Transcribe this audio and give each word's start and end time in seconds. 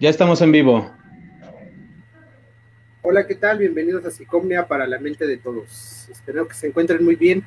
Ya 0.00 0.08
estamos 0.08 0.40
en 0.40 0.50
vivo. 0.50 0.90
Hola, 3.02 3.26
¿qué 3.26 3.34
tal? 3.34 3.58
Bienvenidos 3.58 4.02
a 4.06 4.10
Psicomnia 4.10 4.66
para 4.66 4.86
la 4.86 4.98
mente 4.98 5.26
de 5.26 5.36
todos. 5.36 6.08
Espero 6.10 6.48
que 6.48 6.54
se 6.54 6.68
encuentren 6.68 7.04
muy 7.04 7.16
bien. 7.16 7.44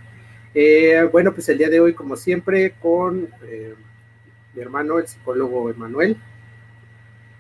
Eh, 0.54 1.10
bueno, 1.12 1.34
pues 1.34 1.50
el 1.50 1.58
día 1.58 1.72
de 1.72 1.80
hoy, 1.80 1.96
como 1.96 2.16
siempre, 2.16 2.76
con 2.80 3.28
eh, 3.48 3.74
mi 4.54 4.62
hermano, 4.62 5.00
el 5.00 5.08
psicólogo 5.08 5.72
Emanuel, 5.72 6.16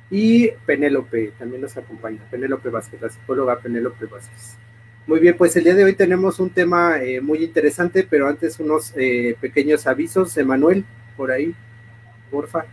y 0.09 0.49
Penélope, 0.66 1.34
también 1.38 1.62
nos 1.62 1.77
acompaña, 1.77 2.21
Penélope 2.32 2.70
Vázquez, 2.70 2.99
la 2.99 3.09
psicóloga 3.09 3.59
Penélope 3.59 4.07
Vázquez. 4.07 4.57
Muy 5.05 5.20
bien, 5.20 5.38
pues 5.38 5.55
el 5.55 5.66
día 5.66 5.76
de 5.76 5.84
hoy 5.84 5.93
tenemos 5.93 6.40
un 6.40 6.49
tema 6.49 7.04
eh, 7.04 7.21
muy 7.21 7.43
interesante, 7.43 8.04
pero 8.09 8.27
antes 8.27 8.59
unos 8.59 8.95
pequeños 9.40 9.85
avisos. 9.85 10.35
Emanuel, 10.38 10.84
por 11.16 11.30
ahí, 11.30 11.54
porfa. 12.32 12.66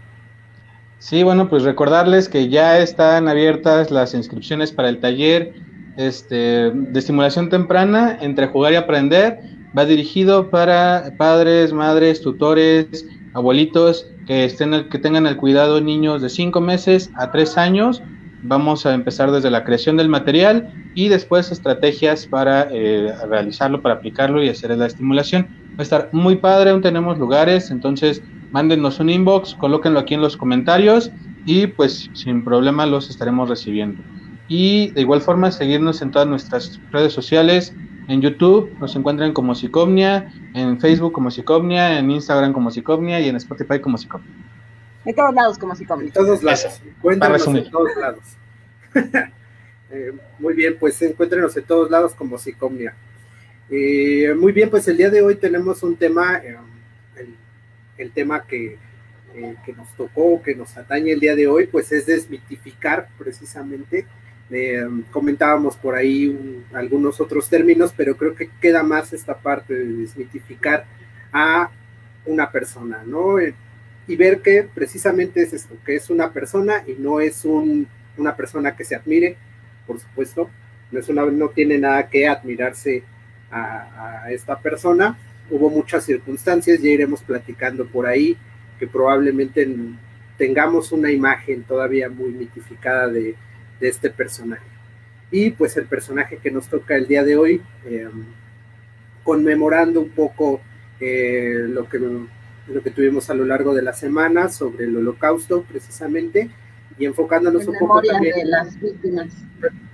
Sí, 1.00 1.22
bueno, 1.22 1.48
pues 1.48 1.62
recordarles 1.62 2.28
que 2.28 2.50
ya 2.50 2.78
están 2.78 3.26
abiertas 3.26 3.90
las 3.90 4.12
inscripciones 4.12 4.70
para 4.70 4.90
el 4.90 5.00
taller 5.00 5.54
este, 5.96 6.70
de 6.70 6.98
estimulación 6.98 7.48
temprana 7.48 8.18
entre 8.20 8.48
jugar 8.48 8.74
y 8.74 8.76
aprender. 8.76 9.40
Va 9.76 9.86
dirigido 9.86 10.50
para 10.50 11.14
padres, 11.16 11.72
madres, 11.72 12.20
tutores, 12.20 13.06
abuelitos 13.32 14.08
que, 14.26 14.44
estén, 14.44 14.90
que 14.90 14.98
tengan 14.98 15.26
el 15.26 15.38
cuidado 15.38 15.76
de 15.76 15.80
niños 15.80 16.20
de 16.20 16.28
5 16.28 16.60
meses 16.60 17.10
a 17.14 17.30
3 17.30 17.56
años. 17.56 18.02
Vamos 18.42 18.84
a 18.84 18.92
empezar 18.92 19.30
desde 19.32 19.50
la 19.50 19.64
creación 19.64 19.96
del 19.96 20.10
material 20.10 20.70
y 20.94 21.08
después 21.08 21.50
estrategias 21.50 22.26
para 22.26 22.68
eh, 22.70 23.10
realizarlo, 23.26 23.80
para 23.80 23.94
aplicarlo 23.94 24.44
y 24.44 24.50
hacer 24.50 24.76
la 24.76 24.86
estimulación. 24.86 25.48
Va 25.70 25.78
a 25.78 25.82
estar 25.82 26.10
muy 26.12 26.36
padre, 26.36 26.70
aún 26.70 26.82
tenemos 26.82 27.18
lugares, 27.18 27.70
entonces 27.70 28.22
mándenos 28.50 29.00
un 29.00 29.10
inbox, 29.10 29.54
colóquenlo 29.54 30.00
aquí 30.00 30.14
en 30.14 30.20
los 30.20 30.36
comentarios 30.36 31.10
y 31.46 31.66
pues 31.66 32.10
sin 32.12 32.44
problema 32.44 32.86
los 32.86 33.10
estaremos 33.10 33.48
recibiendo. 33.48 34.02
Y 34.48 34.90
de 34.90 35.02
igual 35.02 35.20
forma 35.20 35.50
seguirnos 35.52 36.02
en 36.02 36.10
todas 36.10 36.26
nuestras 36.26 36.80
redes 36.90 37.12
sociales, 37.12 37.72
en 38.08 38.20
YouTube 38.20 38.76
nos 38.80 38.96
encuentran 38.96 39.32
como 39.32 39.54
Psicomnia, 39.54 40.32
en 40.54 40.80
Facebook 40.80 41.12
como 41.12 41.30
Psicomnia, 41.30 41.98
en 41.98 42.10
Instagram 42.10 42.52
como 42.52 42.70
Psicomnia 42.70 43.20
y 43.20 43.28
en 43.28 43.36
Spotify 43.36 43.78
como 43.80 43.96
Psicomnia. 43.96 44.30
En 45.04 45.14
todos 45.14 45.34
lados 45.34 45.58
como 45.58 45.74
Psicomnia. 45.74 46.06
En 46.08 46.12
todos 46.12 46.42
lados. 46.42 46.82
Encuéntrenos 46.84 47.46
en 47.46 47.70
todos 47.70 47.96
lados. 47.96 48.24
Eh, 49.92 50.12
muy 50.38 50.54
bien, 50.54 50.76
pues 50.78 51.02
encuéntrenos 51.02 51.56
en 51.56 51.64
todos 51.64 51.90
lados 51.90 52.14
como 52.14 52.38
Psicomnia. 52.38 52.94
Eh, 53.68 54.32
muy 54.38 54.52
bien, 54.52 54.70
pues 54.70 54.86
el 54.86 54.96
día 54.96 55.10
de 55.10 55.20
hoy 55.20 55.34
tenemos 55.34 55.82
un 55.82 55.96
tema 55.96 56.36
eh, 56.36 56.56
el 57.16 57.34
tema 58.10 58.44
que, 58.46 58.78
eh, 59.34 59.54
que 59.64 59.72
nos 59.72 59.88
tocó, 59.94 60.42
que 60.42 60.56
nos 60.56 60.76
atañe 60.76 61.12
el 61.12 61.20
día 61.20 61.36
de 61.36 61.46
hoy, 61.46 61.66
pues 61.66 61.92
es 61.92 62.06
desmitificar 62.06 63.08
precisamente. 63.16 64.06
Eh, 64.50 64.84
comentábamos 65.12 65.76
por 65.76 65.94
ahí 65.94 66.64
algunos 66.72 67.20
otros 67.20 67.48
términos, 67.48 67.94
pero 67.96 68.16
creo 68.16 68.34
que 68.34 68.50
queda 68.60 68.82
más 68.82 69.12
esta 69.12 69.38
parte 69.38 69.74
de 69.74 69.84
desmitificar 69.84 70.84
a 71.32 71.70
una 72.26 72.50
persona, 72.50 73.04
¿no? 73.06 73.38
Eh, 73.38 73.54
y 74.08 74.16
ver 74.16 74.40
que 74.40 74.64
precisamente 74.74 75.42
es 75.42 75.52
esto, 75.52 75.76
que 75.86 75.94
es 75.94 76.10
una 76.10 76.32
persona 76.32 76.82
y 76.84 76.94
no 77.00 77.20
es 77.20 77.44
un, 77.44 77.86
una 78.16 78.34
persona 78.34 78.74
que 78.74 78.84
se 78.84 78.96
admire, 78.96 79.36
por 79.86 80.00
supuesto, 80.00 80.50
no, 80.90 80.98
es 80.98 81.08
una, 81.08 81.24
no 81.26 81.50
tiene 81.50 81.78
nada 81.78 82.08
que 82.08 82.26
admirarse 82.26 83.04
a 83.52 84.26
esta 84.30 84.60
persona, 84.60 85.18
hubo 85.50 85.68
muchas 85.70 86.04
circunstancias, 86.04 86.80
ya 86.80 86.90
iremos 86.90 87.22
platicando 87.22 87.86
por 87.86 88.06
ahí, 88.06 88.36
que 88.78 88.86
probablemente 88.86 89.68
tengamos 90.38 90.92
una 90.92 91.10
imagen 91.10 91.62
todavía 91.64 92.08
muy 92.08 92.30
mitificada 92.30 93.08
de, 93.08 93.36
este 93.80 94.10
personaje. 94.10 94.66
Y 95.30 95.50
pues 95.50 95.76
el 95.78 95.86
personaje 95.86 96.36
que 96.36 96.50
nos 96.50 96.68
toca 96.68 96.96
el 96.96 97.06
día 97.06 97.24
de 97.24 97.36
hoy, 97.36 97.62
em, 97.86 98.24
conmemorando 99.24 100.00
un 100.00 100.10
poco 100.10 100.60
eh, 101.00 101.64
lo, 101.66 101.88
que, 101.88 101.98
lo 101.98 102.82
que 102.82 102.90
tuvimos 102.90 103.30
a 103.30 103.34
lo 103.34 103.46
largo 103.46 103.74
de 103.74 103.80
la 103.80 103.94
semana 103.94 104.50
sobre 104.50 104.84
el 104.84 104.96
holocausto 104.96 105.62
precisamente, 105.62 106.50
y 106.98 107.06
enfocándonos 107.06 107.66
un 107.66 107.78
poco 107.78 108.02
también 108.02 108.36
de 108.36 108.44
las 108.44 108.78
víctimas. 108.78 109.28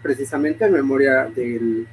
precisamente 0.03 0.65
en 0.65 0.73
memoria 0.73 1.27
del, 1.27 1.87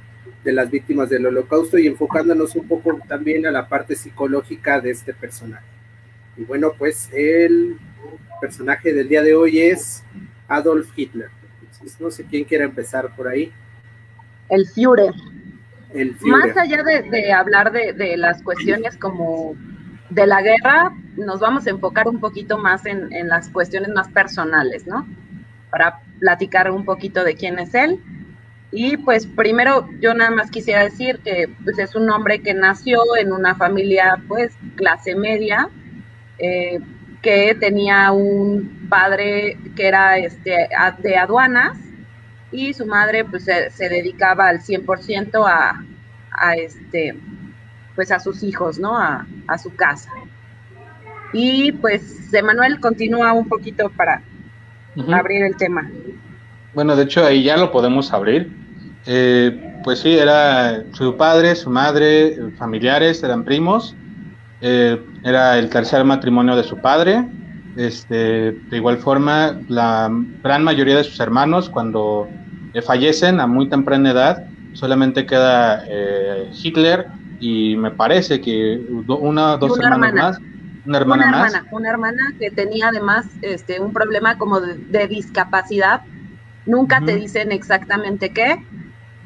de 0.44 0.52
las 0.52 0.70
víctimas 0.70 1.08
del 1.08 1.26
holocausto 1.26 1.78
y 1.78 1.86
enfocándonos 1.86 2.54
un 2.54 2.68
poco 2.68 3.00
también 3.08 3.46
a 3.46 3.50
la 3.50 3.66
parte 3.66 3.96
psicológica 3.96 4.78
de 4.80 4.90
este 4.90 5.14
personaje. 5.14 5.64
Y 6.36 6.44
bueno, 6.44 6.72
pues 6.78 7.08
el 7.12 7.78
personaje 8.40 8.92
del 8.92 9.08
día 9.08 9.22
de 9.22 9.34
hoy 9.34 9.60
es 9.60 10.04
Adolf 10.46 10.90
Hitler. 10.94 11.30
no 11.98 12.10
sé 12.10 12.24
quién 12.24 12.44
quiere 12.44 12.64
empezar 12.64 13.16
por 13.16 13.26
ahí. 13.26 13.52
El 14.50 14.66
Führer. 14.68 15.14
El 15.94 16.14
Más 16.22 16.56
allá 16.56 16.82
de, 16.82 17.32
hablar 17.32 17.72
de, 17.72 18.16
las 18.16 18.42
cuestiones 18.42 18.96
como 18.98 19.54
de 20.10 20.26
la 20.26 20.42
guerra, 20.42 20.92
nos 21.16 21.40
vamos 21.40 21.66
a 21.66 21.70
enfocar 21.70 22.08
un 22.08 22.20
poquito 22.20 22.58
más 22.58 22.84
en, 22.84 23.12
en 23.12 23.28
las 23.28 23.48
cuestiones 23.48 23.90
más 23.90 24.08
personales, 24.08 24.86
¿no? 24.86 25.06
Para 25.70 26.00
platicar 26.18 26.70
un 26.70 26.84
poquito 26.84 27.24
de 27.24 27.36
quién 27.36 27.58
es 27.58 27.74
él 27.74 28.00
y 28.76 28.96
pues 28.96 29.24
primero 29.24 29.88
yo 30.00 30.14
nada 30.14 30.32
más 30.32 30.50
quisiera 30.50 30.82
decir 30.82 31.20
que 31.20 31.48
pues, 31.62 31.78
es 31.78 31.94
un 31.94 32.10
hombre 32.10 32.42
que 32.42 32.54
nació 32.54 32.98
en 33.16 33.32
una 33.32 33.54
familia 33.54 34.20
pues 34.26 34.52
clase 34.74 35.14
media, 35.14 35.68
eh, 36.38 36.80
que 37.22 37.54
tenía 37.54 38.10
un 38.10 38.88
padre 38.90 39.58
que 39.76 39.86
era 39.86 40.18
este, 40.18 40.68
de 40.98 41.16
aduanas 41.16 41.78
y 42.50 42.74
su 42.74 42.84
madre 42.84 43.24
pues 43.24 43.44
se, 43.44 43.88
dedicaba 43.88 44.48
al 44.48 44.58
100% 44.58 45.46
a, 45.46 45.84
a, 46.32 46.56
este, 46.56 47.16
pues 47.94 48.10
a 48.10 48.18
sus 48.18 48.42
hijos, 48.42 48.80
¿no? 48.80 48.98
A, 48.98 49.24
a 49.46 49.56
su 49.56 49.72
casa. 49.76 50.10
Y 51.32 51.70
pues 51.70 52.34
Emanuel 52.34 52.80
continúa 52.80 53.34
un 53.34 53.48
poquito 53.48 53.88
para 53.90 54.20
abrir 55.12 55.44
el 55.44 55.56
tema. 55.56 55.88
Bueno, 56.74 56.96
de 56.96 57.04
hecho 57.04 57.24
ahí 57.24 57.44
ya 57.44 57.56
lo 57.56 57.70
podemos 57.70 58.12
abrir. 58.12 58.63
Eh, 59.06 59.80
pues 59.84 60.00
sí, 60.00 60.16
era 60.16 60.82
su 60.92 61.16
padre, 61.16 61.54
su 61.56 61.70
madre, 61.70 62.38
familiares, 62.56 63.22
eran 63.22 63.44
primos. 63.44 63.94
Eh, 64.60 65.00
era 65.22 65.58
el 65.58 65.68
tercer 65.68 66.04
matrimonio 66.04 66.56
de 66.56 66.64
su 66.64 66.78
padre. 66.78 67.26
Este, 67.76 68.52
de 68.52 68.76
igual 68.76 68.98
forma, 68.98 69.60
la 69.68 70.10
gran 70.42 70.64
mayoría 70.64 70.96
de 70.96 71.04
sus 71.04 71.18
hermanos, 71.20 71.68
cuando 71.68 72.28
eh, 72.72 72.80
fallecen 72.80 73.40
a 73.40 73.46
muy 73.46 73.68
temprana 73.68 74.10
edad, 74.10 74.46
solamente 74.72 75.26
queda 75.26 75.84
Hitler 76.52 77.06
y 77.40 77.76
me 77.76 77.90
parece 77.90 78.40
que 78.40 78.80
una 79.06 79.56
dos 79.56 79.78
hermanas 79.78 80.14
más. 80.14 80.38
Una 80.86 80.98
hermana, 80.98 81.28
una 81.28 81.36
hermana 81.36 81.66
Una 81.70 81.90
hermana 81.90 82.22
que 82.38 82.50
tenía 82.50 82.88
además 82.88 83.26
este, 83.40 83.80
un 83.80 83.92
problema 83.92 84.36
como 84.36 84.60
de, 84.60 85.08
discapacidad. 85.08 86.02
Nunca 86.66 87.00
te 87.00 87.16
dicen 87.16 87.52
exactamente 87.52 88.30
qué, 88.30 88.62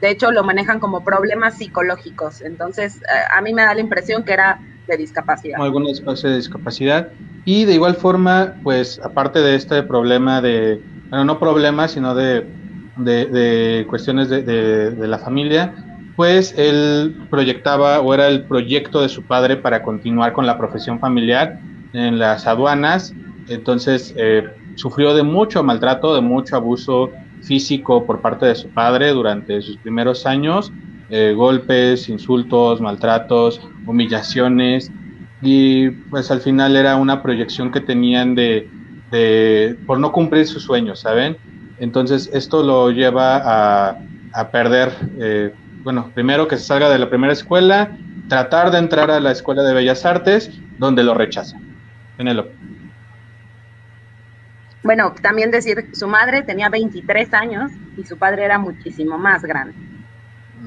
de 0.00 0.10
hecho 0.10 0.30
lo 0.30 0.44
manejan 0.44 0.80
como 0.80 1.04
problemas 1.04 1.58
psicológicos. 1.58 2.40
Entonces, 2.40 2.96
eh, 2.96 3.06
a 3.36 3.40
mí 3.40 3.52
me 3.52 3.62
da 3.62 3.74
la 3.74 3.80
impresión 3.80 4.24
que 4.24 4.32
era 4.32 4.60
de 4.86 4.96
discapacidad. 4.96 5.60
Alguna 5.60 5.90
especie 5.90 6.30
de 6.30 6.36
discapacidad. 6.36 7.08
Y 7.44 7.64
de 7.64 7.74
igual 7.74 7.94
forma, 7.94 8.54
pues 8.62 9.00
aparte 9.02 9.40
de 9.40 9.54
este 9.54 9.82
problema 9.82 10.40
de, 10.40 10.80
bueno, 11.10 11.24
no 11.24 11.38
problema, 11.38 11.88
sino 11.88 12.14
de, 12.14 12.46
de, 12.96 13.86
cuestiones 13.88 14.28
de, 14.28 14.42
de, 14.42 15.08
la 15.08 15.18
familia, 15.18 15.74
pues 16.16 16.54
él 16.56 17.26
proyectaba 17.30 18.00
o 18.00 18.12
era 18.12 18.28
el 18.28 18.44
proyecto 18.44 19.02
de 19.02 19.08
su 19.08 19.22
padre 19.22 19.56
para 19.56 19.82
continuar 19.82 20.32
con 20.32 20.46
la 20.46 20.58
profesión 20.58 20.98
familiar 20.98 21.60
en 21.92 22.18
las 22.18 22.46
aduanas. 22.46 23.14
Entonces, 23.48 24.14
eh, 24.16 24.44
sufrió 24.74 25.14
de 25.14 25.22
mucho 25.22 25.62
maltrato, 25.62 26.14
de 26.14 26.20
mucho 26.20 26.56
abuso 26.56 27.10
físico 27.48 28.04
por 28.04 28.20
parte 28.20 28.46
de 28.46 28.54
su 28.54 28.68
padre 28.68 29.10
durante 29.10 29.60
sus 29.62 29.78
primeros 29.78 30.26
años, 30.26 30.70
eh, 31.08 31.32
golpes, 31.34 32.08
insultos, 32.10 32.80
maltratos, 32.80 33.60
humillaciones, 33.86 34.92
y 35.40 35.90
pues 36.10 36.30
al 36.30 36.40
final 36.40 36.76
era 36.76 36.96
una 36.96 37.22
proyección 37.22 37.72
que 37.72 37.80
tenían 37.80 38.34
de, 38.34 38.68
de 39.10 39.76
por 39.86 39.98
no 39.98 40.12
cumplir 40.12 40.46
sus 40.46 40.64
sueños, 40.64 41.00
¿saben? 41.00 41.36
Entonces 41.78 42.28
esto 42.32 42.62
lo 42.62 42.90
lleva 42.90 43.36
a, 43.38 43.98
a 44.34 44.50
perder, 44.50 44.92
eh, 45.18 45.54
bueno, 45.82 46.10
primero 46.14 46.46
que 46.46 46.58
se 46.58 46.64
salga 46.64 46.90
de 46.90 46.98
la 46.98 47.08
primera 47.08 47.32
escuela, 47.32 47.96
tratar 48.28 48.70
de 48.70 48.78
entrar 48.78 49.10
a 49.10 49.20
la 49.20 49.30
Escuela 49.30 49.62
de 49.62 49.72
Bellas 49.72 50.04
Artes, 50.04 50.50
donde 50.78 51.02
lo 51.02 51.14
rechazan. 51.14 51.62
Penélope. 52.16 52.57
Bueno, 54.82 55.14
también 55.20 55.50
decir, 55.50 55.88
su 55.92 56.06
madre 56.06 56.42
tenía 56.42 56.68
23 56.68 57.34
años 57.34 57.72
y 57.96 58.04
su 58.04 58.16
padre 58.16 58.44
era 58.44 58.58
muchísimo 58.58 59.18
más 59.18 59.42
grande 59.42 59.74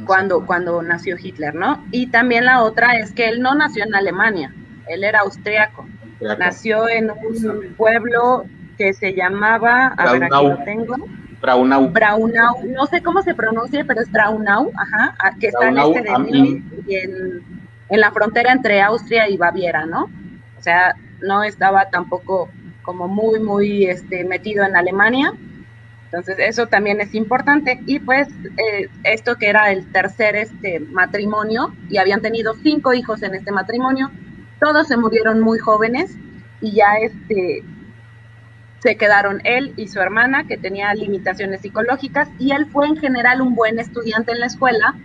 cuando, 0.05 0.45
cuando 0.45 0.81
nació 0.81 1.15
Hitler, 1.21 1.55
¿no? 1.55 1.83
Y 1.91 2.07
también 2.07 2.45
la 2.45 2.61
otra 2.61 2.97
es 2.97 3.11
que 3.11 3.27
él 3.29 3.41
no 3.41 3.55
nació 3.55 3.83
en 3.83 3.95
Alemania, 3.95 4.53
él 4.87 5.03
era 5.03 5.21
austriaco. 5.21 5.85
Nació 6.37 6.87
en 6.87 7.09
un 7.11 7.73
pueblo 7.75 8.45
que 8.77 8.93
se 8.93 9.13
llamaba, 9.13 9.87
a 9.97 10.13
ver, 10.13 10.23
aquí 10.23 10.47
lo 10.47 10.57
tengo. 10.63 10.95
Braunau. 11.41 11.89
Braunau, 11.89 12.63
no 12.65 12.85
sé 12.85 13.01
cómo 13.01 13.23
se 13.23 13.33
pronuncia, 13.33 13.83
pero 13.85 14.01
es 14.01 14.11
Braunau, 14.11 14.71
ajá, 14.75 15.15
que 15.39 15.47
está 15.47 15.69
en 15.69 15.79
este 15.79 16.01
de 16.03 16.63
y 16.85 16.95
en, 16.95 17.43
en 17.89 17.99
la 17.99 18.11
frontera 18.11 18.51
entre 18.51 18.81
Austria 18.81 19.27
y 19.27 19.37
Baviera, 19.37 19.85
¿no? 19.87 20.03
O 20.59 20.61
sea, 20.61 20.95
no 21.21 21.43
estaba 21.43 21.89
tampoco 21.89 22.49
como 22.83 23.07
muy, 23.07 23.39
muy 23.39 23.85
este, 23.85 24.23
metido 24.23 24.63
en 24.63 24.75
Alemania. 24.75 25.33
Entonces, 26.05 26.37
eso 26.39 26.67
también 26.67 26.99
es 26.99 27.13
importante. 27.15 27.79
Y 27.85 27.99
pues, 27.99 28.27
eh, 28.57 28.89
esto 29.03 29.37
que 29.37 29.49
era 29.49 29.71
el 29.71 29.91
tercer 29.91 30.35
este, 30.35 30.79
matrimonio, 30.79 31.73
y 31.89 31.97
habían 31.97 32.21
tenido 32.21 32.53
cinco 32.55 32.93
hijos 32.93 33.23
en 33.23 33.35
este 33.35 33.51
matrimonio, 33.51 34.11
todos 34.59 34.87
se 34.87 34.97
murieron 34.97 35.41
muy 35.41 35.57
jóvenes 35.57 36.15
y 36.59 36.73
ya 36.73 36.95
este, 37.01 37.63
se 38.81 38.95
quedaron 38.95 39.41
él 39.43 39.73
y 39.77 39.87
su 39.87 39.99
hermana, 39.99 40.47
que 40.47 40.57
tenía 40.57 40.93
limitaciones 40.93 41.61
psicológicas, 41.61 42.29
y 42.39 42.51
él 42.51 42.65
fue 42.71 42.87
en 42.87 42.97
general 42.97 43.41
un 43.41 43.55
buen 43.55 43.79
estudiante 43.79 44.31
en 44.31 44.39
la 44.39 44.47
escuela, 44.47 44.95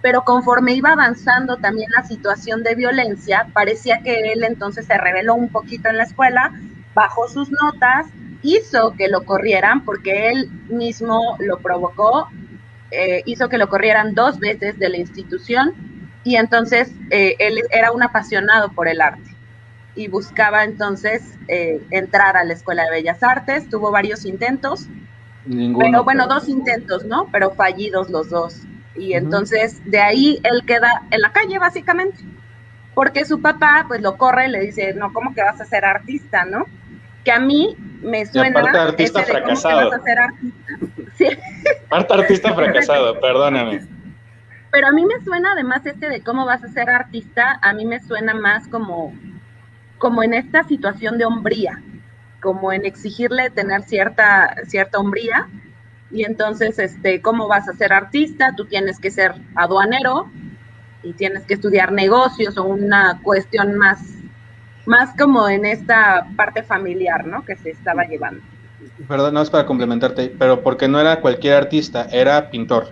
pero 0.00 0.22
conforme 0.22 0.74
iba 0.74 0.92
avanzando 0.92 1.56
también 1.56 1.90
la 1.94 2.04
situación 2.04 2.62
de 2.62 2.74
violencia, 2.74 3.48
parecía 3.52 4.00
que 4.02 4.32
él 4.32 4.44
entonces 4.44 4.86
se 4.86 4.96
reveló 4.96 5.34
un 5.34 5.48
poquito 5.50 5.88
en 5.88 5.98
la 5.98 6.04
escuela, 6.04 6.52
bajó 6.98 7.28
sus 7.28 7.48
notas, 7.50 8.06
hizo 8.42 8.92
que 8.98 9.06
lo 9.06 9.24
corrieran 9.24 9.84
porque 9.84 10.30
él 10.30 10.50
mismo 10.68 11.36
lo 11.38 11.58
provocó, 11.58 12.28
eh, 12.90 13.22
hizo 13.24 13.48
que 13.48 13.56
lo 13.56 13.68
corrieran 13.68 14.14
dos 14.14 14.40
veces 14.40 14.76
de 14.80 14.88
la 14.88 14.96
institución 14.96 15.74
y 16.24 16.34
entonces 16.34 16.90
eh, 17.10 17.36
él 17.38 17.60
era 17.70 17.92
un 17.92 18.02
apasionado 18.02 18.72
por 18.72 18.88
el 18.88 19.00
arte 19.00 19.30
y 19.94 20.08
buscaba 20.08 20.64
entonces 20.64 21.22
eh, 21.46 21.80
entrar 21.90 22.36
a 22.36 22.42
la 22.44 22.54
Escuela 22.54 22.84
de 22.84 22.90
Bellas 22.90 23.22
Artes, 23.22 23.70
tuvo 23.70 23.92
varios 23.92 24.24
intentos, 24.24 24.88
pero 25.78 26.04
bueno, 26.04 26.26
dos 26.26 26.48
intentos, 26.48 27.04
¿no? 27.04 27.28
Pero 27.32 27.52
fallidos 27.52 28.10
los 28.10 28.28
dos. 28.28 28.60
Y 28.96 29.14
entonces 29.14 29.80
de 29.86 30.00
ahí 30.00 30.40
él 30.42 30.64
queda 30.66 30.90
en 31.10 31.20
la 31.20 31.32
calle 31.32 31.58
básicamente, 31.58 32.18
porque 32.94 33.24
su 33.24 33.40
papá 33.40 33.84
pues 33.86 34.00
lo 34.02 34.16
corre 34.16 34.48
y 34.48 34.50
le 34.50 34.60
dice, 34.60 34.94
no, 34.94 35.12
¿cómo 35.12 35.32
que 35.32 35.42
vas 35.42 35.60
a 35.60 35.64
ser 35.64 35.84
artista, 35.84 36.44
no? 36.44 36.66
Que 37.28 37.32
a 37.32 37.40
mí 37.40 37.76
me 38.00 38.24
suena... 38.24 38.58
aparte 38.58 38.78
artista 38.78 39.22
fracasado. 39.22 39.90
Vas 39.90 40.00
a 40.00 40.02
ser 40.02 40.18
artista. 40.18 40.72
Sí. 41.18 41.26
Aparte 41.84 42.14
artista 42.14 42.54
fracasado, 42.54 43.20
perdóname. 43.20 43.86
Pero 44.70 44.86
a 44.86 44.92
mí 44.92 45.04
me 45.04 45.22
suena 45.22 45.52
además 45.52 45.84
este 45.84 46.08
de 46.08 46.22
cómo 46.22 46.46
vas 46.46 46.64
a 46.64 46.68
ser 46.68 46.88
artista, 46.88 47.58
a 47.60 47.74
mí 47.74 47.84
me 47.84 48.00
suena 48.00 48.32
más 48.32 48.66
como, 48.68 49.12
como 49.98 50.22
en 50.22 50.32
esta 50.32 50.64
situación 50.64 51.18
de 51.18 51.26
hombría, 51.26 51.82
como 52.40 52.72
en 52.72 52.86
exigirle 52.86 53.50
tener 53.50 53.82
cierta, 53.82 54.54
cierta 54.66 54.98
hombría 54.98 55.48
y 56.10 56.24
entonces, 56.24 56.78
este, 56.78 57.20
¿cómo 57.20 57.46
vas 57.46 57.68
a 57.68 57.74
ser 57.74 57.92
artista? 57.92 58.54
Tú 58.56 58.64
tienes 58.64 58.98
que 58.98 59.10
ser 59.10 59.34
aduanero 59.54 60.30
y 61.02 61.12
tienes 61.12 61.44
que 61.44 61.52
estudiar 61.52 61.92
negocios 61.92 62.56
o 62.56 62.64
una 62.64 63.20
cuestión 63.22 63.74
más, 63.76 64.00
más 64.88 65.14
como 65.18 65.46
en 65.50 65.66
esta 65.66 66.26
parte 66.34 66.62
familiar, 66.62 67.26
¿no? 67.26 67.44
Que 67.44 67.56
se 67.56 67.70
estaba 67.70 68.04
llevando. 68.04 68.40
Perdón, 69.06 69.34
no 69.34 69.42
es 69.42 69.50
para 69.50 69.66
complementarte, 69.66 70.34
pero 70.38 70.62
porque 70.62 70.88
no 70.88 70.98
era 70.98 71.20
cualquier 71.20 71.54
artista, 71.54 72.06
era 72.10 72.50
pintor. 72.50 72.88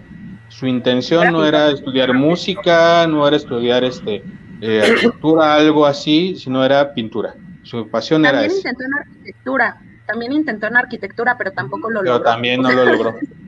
Su 0.48 0.66
intención 0.66 1.32
no 1.32 1.46
era 1.46 1.70
estudiar 1.70 2.12
música, 2.12 3.06
no 3.06 3.26
era 3.26 3.36
estudiar 3.36 3.82
este 3.82 4.22
eh, 4.60 4.82
arquitectura, 4.82 5.54
algo 5.54 5.86
así, 5.86 6.36
sino 6.36 6.62
era 6.62 6.92
pintura. 6.92 7.34
Su 7.62 7.88
pasión 7.88 8.26
era 8.26 8.44
esa. 8.44 8.56
intentó 8.56 8.84
en 8.84 8.94
arquitectura, 8.94 9.80
también 10.06 10.32
intentó 10.32 10.66
en 10.66 10.76
arquitectura, 10.76 11.38
pero 11.38 11.52
tampoco 11.52 11.88
lo 11.88 12.02
logró. 12.02 12.22
Pero 12.22 12.30
también 12.30 12.60
no 12.60 12.72
lo 12.72 12.84
logró. 12.84 13.14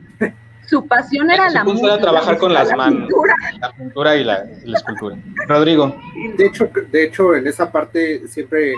Su 0.69 0.85
pasión 0.85 1.31
era 1.31 1.49
la 1.49 1.63
música. 1.63 1.87
Era 1.87 1.97
trabajar 1.97 2.37
con 2.37 2.53
las 2.53 2.75
manos, 2.75 3.09
la 3.59 3.71
pintura 3.71 4.15
y 4.17 4.23
la, 4.23 4.45
escultura. 4.75 5.17
Rodrigo. 5.47 5.99
De 6.37 6.45
hecho, 6.45 6.69
de 6.91 7.03
hecho, 7.05 7.33
en 7.33 7.47
esa 7.47 7.71
parte 7.71 8.27
siempre 8.27 8.73
eh, 8.73 8.75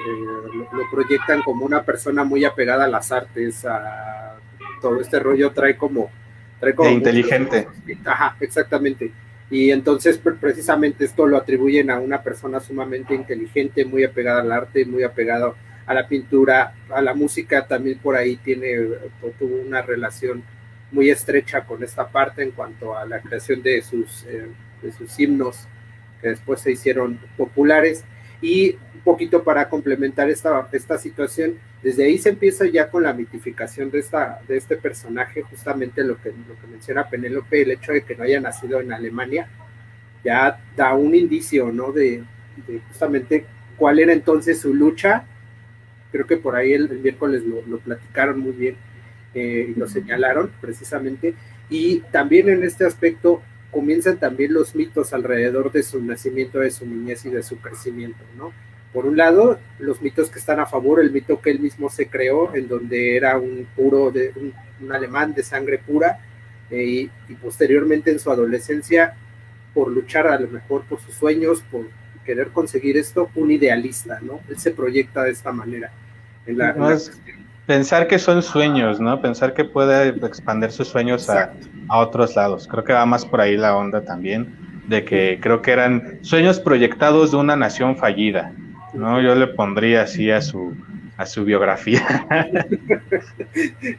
lo, 0.72 0.90
proyectan 0.90 1.42
como 1.42 1.66
una 1.66 1.84
persona 1.84 2.24
muy 2.24 2.46
apegada 2.46 2.86
a 2.86 2.88
las 2.88 3.12
artes, 3.12 3.66
a 3.66 4.38
todo 4.82 5.02
este 5.02 5.20
rollo 5.20 5.52
trae 5.52 5.76
como... 5.76 6.10
Trae 6.62 6.74
como 6.74 6.90
inteligente. 6.92 7.68
Ajá, 8.06 8.38
exactamente. 8.40 9.12
Y 9.50 9.72
entonces 9.72 10.18
precisamente 10.18 11.04
esto 11.04 11.28
lo 11.28 11.36
atribuyen 11.36 11.92
a 11.92 12.00
una 12.00 12.22
persona 12.22 12.62
sumamente 12.62 13.14
inteligente, 13.14 13.84
muy 13.84 14.06
apegada 14.06 14.42
al 14.42 14.52
arte, 14.52 14.86
muy 14.86 15.04
apegado 15.04 15.56
a 15.86 15.94
la 15.94 16.08
pintura, 16.08 16.74
a 16.90 17.02
la 17.02 17.14
música, 17.14 17.68
también 17.68 17.98
por 17.98 18.16
ahí 18.16 18.38
tiene, 18.38 18.78
tuvo 19.38 19.58
una 19.62 19.82
relación 19.82 20.42
muy 20.92 21.10
estrecha 21.10 21.66
con 21.66 21.84
esta 21.84 22.08
parte 22.08 22.44
en 22.44 22.52
cuanto 22.52 22.98
a 22.98 23.06
la 23.06 23.22
creación 23.22 23.62
de 23.62 23.82
sus, 23.82 24.26
eh, 24.26 24.48
de 24.82 24.92
sus 24.92 25.20
himnos 25.20 25.68
que 26.22 26.30
después 26.30 26.62
se 26.62 26.72
hicieron 26.72 27.20
populares. 27.38 28.04
Y 28.42 28.72
un 28.96 29.02
poquito 29.04 29.44
para 29.44 29.70
complementar 29.70 30.30
esta, 30.30 30.68
esta 30.72 30.98
situación, 30.98 31.60
desde 31.84 32.06
ahí 32.06 32.18
se 32.18 32.30
empieza 32.30 32.66
ya 32.66 32.90
con 32.90 33.04
la 33.04 33.14
mitificación 33.14 33.92
de, 33.92 34.00
esta, 34.00 34.42
de 34.48 34.58
este 34.58 34.78
personaje, 34.78 35.44
justamente 35.44 36.04
lo 36.04 36.20
que, 36.22 36.30
lo 36.30 36.60
que 36.60 36.68
menciona 36.68 37.10
Penélope, 37.10 37.62
el 37.62 37.72
hecho 37.72 37.92
de 37.92 38.04
que 38.04 38.16
no 38.16 38.24
haya 38.24 38.40
nacido 38.40 38.82
en 38.82 38.94
Alemania, 38.94 39.48
ya 40.24 40.60
da 40.76 40.94
un 40.96 41.16
indicio, 41.16 41.72
¿no? 41.72 41.92
De, 41.92 42.24
de 42.68 42.80
justamente 42.88 43.46
cuál 43.78 44.00
era 44.00 44.14
entonces 44.14 44.60
su 44.60 44.74
lucha 44.74 45.26
creo 46.12 46.28
que 46.28 46.38
por 46.38 46.56
ahí 46.56 46.74
el, 46.74 46.90
miércoles 47.00 47.44
lo, 47.46 47.80
platicaron 47.80 48.40
muy 48.40 48.52
bien 48.52 48.76
eh, 49.34 49.74
y 49.76 49.80
lo 49.80 49.88
señalaron 49.88 50.52
precisamente. 50.60 51.34
Y 51.70 52.00
también 52.12 52.50
en 52.50 52.64
este 52.64 52.86
aspecto 52.86 53.42
comienzan 53.72 54.18
también 54.18 54.54
los 54.54 54.76
mitos 54.76 55.14
alrededor 55.14 55.72
de 55.72 55.84
su 55.84 56.04
nacimiento, 56.04 56.60
de 56.60 56.72
su 56.72 56.86
niñez 56.86 57.26
y 57.26 57.30
de 57.30 57.42
su 57.42 57.58
crecimiento, 57.58 58.24
¿no? 58.38 58.52
Por 58.94 59.06
un 59.06 59.16
lado, 59.16 59.58
los 59.80 60.02
mitos 60.02 60.30
que 60.30 60.40
están 60.40 60.60
a 60.60 60.66
favor, 60.66 61.00
el 61.00 61.12
mito 61.12 61.40
que 61.40 61.50
él 61.50 61.60
mismo 61.60 61.90
se 61.90 62.08
creó, 62.08 62.54
en 62.54 62.68
donde 62.68 63.16
era 63.16 63.38
un 63.38 63.66
puro, 63.74 64.12
de, 64.12 64.34
un, 64.36 64.92
alemán 64.92 65.34
de 65.34 65.44
sangre 65.44 65.78
pura, 65.78 66.20
eh, 66.70 67.10
y, 67.30 67.34
posteriormente 67.36 68.12
en 68.12 68.20
su 68.20 68.30
adolescencia, 68.30 69.16
por 69.74 69.90
luchar 69.90 70.28
a 70.28 70.38
lo 70.38 70.50
mejor 70.50 70.84
por 70.84 71.00
sus 71.00 71.16
sueños, 71.16 71.64
por 71.72 71.88
querer 72.26 72.50
conseguir 72.50 72.98
esto, 72.98 73.30
un 73.36 73.52
idealista, 73.52 74.20
¿no? 74.22 74.42
Él 74.50 74.58
se 74.60 74.72
proyecta 74.72 75.24
de 75.24 75.32
esta 75.32 75.54
manera. 75.54 75.92
Pensar 77.66 78.08
que 78.08 78.20
son 78.20 78.42
sueños, 78.44 79.00
¿no? 79.00 79.22
Pensar 79.22 79.54
que 79.54 79.66
puede 79.66 80.10
expandir 80.10 80.72
sus 80.72 80.88
sueños 80.88 81.30
a, 81.30 81.54
otros 81.90 82.36
lados. 82.36 82.68
Creo 82.68 82.84
que 82.84 82.94
va 82.94 83.06
más 83.06 83.26
por 83.26 83.42
ahí 83.42 83.58
la 83.58 83.76
onda 83.76 84.02
también, 84.02 84.56
de 84.88 85.04
que 85.04 85.40
creo 85.42 85.62
que 85.62 85.72
eran 85.72 86.20
sueños 86.22 86.60
proyectados 86.60 87.32
de 87.32 87.38
una 87.38 87.56
nación 87.56 87.98
fallida, 87.98 88.54
¿no? 88.94 89.22
Yo 89.22 89.36
le 89.36 89.48
pondría 89.48 90.04
así 90.04 90.32
a 90.32 90.42
su, 90.42 90.76
a 91.18 91.26
su 91.26 91.44
biografía. 91.44 92.28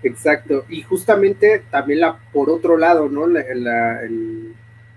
Exacto. 0.03 0.65
Y 0.69 0.83
justamente 0.83 1.63
también 1.71 2.01
la, 2.01 2.17
por 2.33 2.51
otro 2.51 2.79
lado, 2.79 3.09
¿no? 3.09 3.27
La, 3.27 3.45
la, 3.55 4.01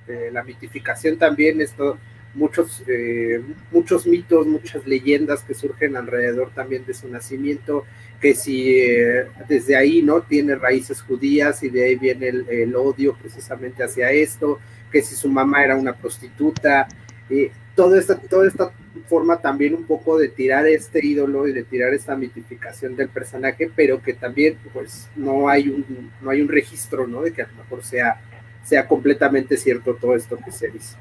eh, 0.07 0.29
la 0.31 0.43
mitificación 0.43 1.17
también, 1.17 1.59
esto 1.61 1.97
muchos, 2.35 2.83
eh, 2.87 3.41
muchos 3.71 4.05
mitos, 4.05 4.45
muchas 4.45 4.85
leyendas 4.85 5.41
que 5.43 5.53
surgen 5.53 5.95
alrededor 5.95 6.51
también 6.53 6.85
de 6.85 6.93
su 6.93 7.07
nacimiento, 7.07 7.85
que 8.21 8.35
si 8.35 8.75
eh, 8.75 9.25
desde 9.47 9.75
ahí 9.75 10.01
no 10.01 10.21
tiene 10.21 10.55
raíces 10.55 11.01
judías 11.01 11.63
y 11.63 11.69
de 11.69 11.85
ahí 11.85 11.95
viene 11.95 12.27
el, 12.27 12.75
odio 12.75 13.17
precisamente 13.19 13.83
hacia 13.83 14.11
esto, 14.11 14.59
que 14.91 15.01
si 15.01 15.15
su 15.15 15.29
mamá 15.29 15.63
era 15.63 15.75
una 15.75 15.93
prostituta, 15.93 16.87
eh, 17.29 17.51
toda, 17.75 17.99
esta, 17.99 18.17
toda 18.17 18.47
esta 18.47 18.71
forma 19.07 19.41
también 19.41 19.73
un 19.73 19.85
poco 19.85 20.17
de 20.17 20.29
tirar 20.29 20.67
este 20.67 21.05
ídolo 21.05 21.47
y 21.47 21.53
de 21.53 21.63
tirar 21.63 21.93
esta 21.93 22.15
mitificación 22.15 22.95
del 22.95 23.09
personaje, 23.09 23.69
pero 23.75 24.01
que 24.01 24.13
también 24.13 24.57
pues 24.73 25.09
no 25.15 25.49
hay 25.49 25.69
un, 25.69 26.11
no 26.21 26.29
hay 26.29 26.41
un 26.41 26.49
registro, 26.49 27.07
¿no? 27.07 27.21
De 27.21 27.31
que 27.31 27.41
a 27.41 27.47
lo 27.47 27.63
mejor 27.63 27.83
sea, 27.83 28.21
sea 28.63 28.87
completamente 28.87 29.57
cierto 29.57 29.95
todo 29.95 30.15
esto 30.15 30.37
que 30.43 30.51
se 30.51 30.69
dice. 30.69 30.95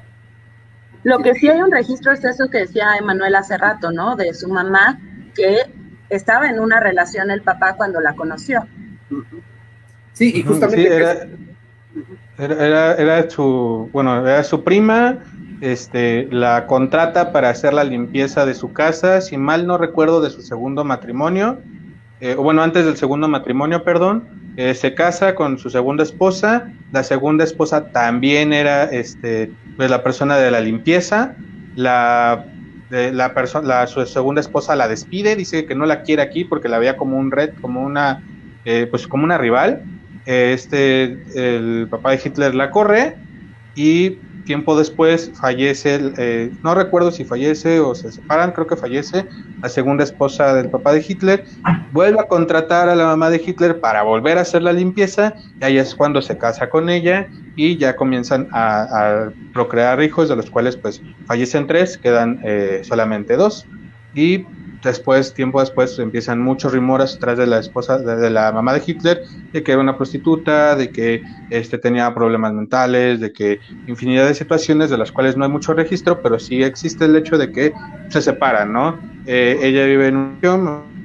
Lo 1.05 1.19
que 1.19 1.35
sí 1.35 1.47
hay 1.47 1.61
un 1.61 1.71
registro 1.71 2.11
es 2.13 2.25
eso 2.25 2.49
que 2.49 2.57
decía 2.61 2.97
Emanuel 2.99 3.35
hace 3.35 3.59
rato, 3.59 3.91
¿no? 3.91 4.15
De 4.15 4.33
su 4.33 4.49
mamá 4.49 4.99
que 5.35 5.57
estaba 6.09 6.49
en 6.49 6.59
una 6.59 6.79
relación 6.79 7.29
el 7.29 7.43
papá 7.43 7.75
cuando 7.75 8.01
la 8.01 8.15
conoció. 8.15 8.65
Sí, 10.13 10.31
y 10.37 10.41
justamente... 10.41 11.29
era, 12.39 12.95
era, 12.95 13.29
su, 13.29 13.87
bueno, 13.93 14.27
era 14.27 14.43
su 14.43 14.63
prima, 14.63 15.19
este, 15.61 16.27
la 16.31 16.65
contrata 16.65 17.31
para 17.31 17.49
hacer 17.49 17.73
la 17.73 17.83
limpieza 17.83 18.47
de 18.47 18.55
su 18.55 18.73
casa, 18.73 19.21
si 19.21 19.37
mal 19.37 19.67
no 19.67 19.77
recuerdo, 19.77 20.21
de 20.21 20.31
su 20.31 20.41
segundo 20.41 20.83
matrimonio, 20.83 21.59
eh, 22.19 22.33
bueno, 22.33 22.63
antes 22.63 22.83
del 22.83 22.97
segundo 22.97 23.27
matrimonio, 23.27 23.83
perdón, 23.83 24.23
eh, 24.57 24.73
se 24.73 24.93
casa 24.93 25.35
con 25.35 25.57
su 25.57 25.69
segunda 25.69 26.03
esposa, 26.03 26.71
la 26.91 27.03
segunda 27.03 27.43
esposa 27.43 27.91
también 27.91 28.53
era 28.53 28.85
este, 28.85 29.51
pues, 29.75 29.89
la 29.89 30.03
persona 30.03 30.37
de 30.37 30.51
la 30.51 30.61
limpieza, 30.61 31.35
la 31.75 32.45
la 32.89 33.33
persona, 33.33 33.87
su 33.87 34.05
segunda 34.05 34.41
esposa 34.41 34.75
la 34.75 34.87
despide, 34.87 35.35
dice 35.35 35.65
que 35.65 35.75
no 35.75 35.85
la 35.85 36.03
quiere 36.03 36.21
aquí 36.21 36.45
porque 36.45 36.69
la 36.69 36.79
veía 36.79 36.97
como 36.97 37.17
un 37.17 37.31
red, 37.31 37.51
como 37.59 37.81
una, 37.83 38.21
eh, 38.63 38.87
pues 38.89 39.07
como 39.07 39.23
una 39.23 39.37
rival. 39.37 39.83
este, 40.25 41.03
el 41.35 41.87
papá 41.89 42.11
de 42.11 42.21
Hitler 42.23 42.55
la 42.55 42.71
corre 42.71 43.15
y 43.75 44.17
tiempo 44.45 44.77
después 44.77 45.31
fallece, 45.35 46.13
eh, 46.17 46.51
no 46.63 46.73
recuerdo 46.75 47.11
si 47.11 47.25
fallece 47.25 47.79
o 47.79 47.93
se 47.93 48.11
separan, 48.11 48.51
creo 48.51 48.67
que 48.67 48.75
fallece 48.75 49.25
la 49.61 49.69
segunda 49.69 50.03
esposa 50.03 50.53
del 50.53 50.69
papá 50.69 50.93
de 50.93 51.03
Hitler, 51.05 51.45
vuelve 51.91 52.19
a 52.19 52.27
contratar 52.27 52.87
a 52.87 52.95
la 52.95 53.05
mamá 53.05 53.29
de 53.29 53.41
Hitler 53.45 53.79
para 53.79 54.03
volver 54.03 54.37
a 54.37 54.41
hacer 54.41 54.61
la 54.61 54.71
limpieza, 54.71 55.33
y 55.59 55.65
ahí 55.65 55.77
es 55.77 55.93
cuando 55.93 56.21
se 56.21 56.37
casa 56.37 56.69
con 56.69 56.89
ella 56.89 57.27
y 57.55 57.77
ya 57.77 57.95
comienzan 57.95 58.47
a, 58.51 59.29
procrear 59.53 60.01
hijos, 60.03 60.29
de 60.29 60.35
los 60.35 60.49
cuales 60.49 60.77
pues 60.77 61.01
fallecen 61.25 61.67
tres, 61.67 61.97
quedan 61.97 62.39
eh, 62.43 62.81
solamente 62.83 63.35
dos, 63.35 63.65
y 64.13 64.45
después, 64.85 65.33
tiempo 65.33 65.59
después, 65.59 65.99
empiezan 65.99 66.41
muchos 66.41 66.73
rumores 66.73 67.17
tras 67.19 67.37
de 67.37 67.45
la 67.45 67.59
esposa, 67.59 67.97
de, 67.97 68.29
la 68.29 68.51
mamá 68.51 68.73
de 68.73 68.83
Hitler, 68.85 69.21
de 69.51 69.63
que 69.63 69.73
era 69.73 69.81
una 69.81 69.97
prostituta, 69.97 70.75
de 70.75 70.91
que 70.91 71.23
este, 71.49 71.77
tenía 71.77 72.13
problemas 72.13 72.53
mentales, 72.53 73.19
de 73.19 73.33
que 73.33 73.59
infinidad 73.87 74.27
de 74.27 74.33
situaciones 74.33 74.89
de 74.89 74.97
las 74.97 75.11
cuales 75.11 75.35
no 75.35 75.43
hay 75.43 75.51
mucho 75.51 75.73
registro, 75.73 76.21
pero 76.21 76.39
sí 76.39 76.63
existe 76.63 77.05
el 77.05 77.15
hecho 77.15 77.37
de 77.37 77.51
que 77.51 77.73
se 78.09 78.21
separan, 78.21 78.71
¿no? 78.71 78.97
Eh, 79.25 79.59
ella 79.61 79.85
vive 79.85 80.07
en 80.07 80.17
un 80.17 80.95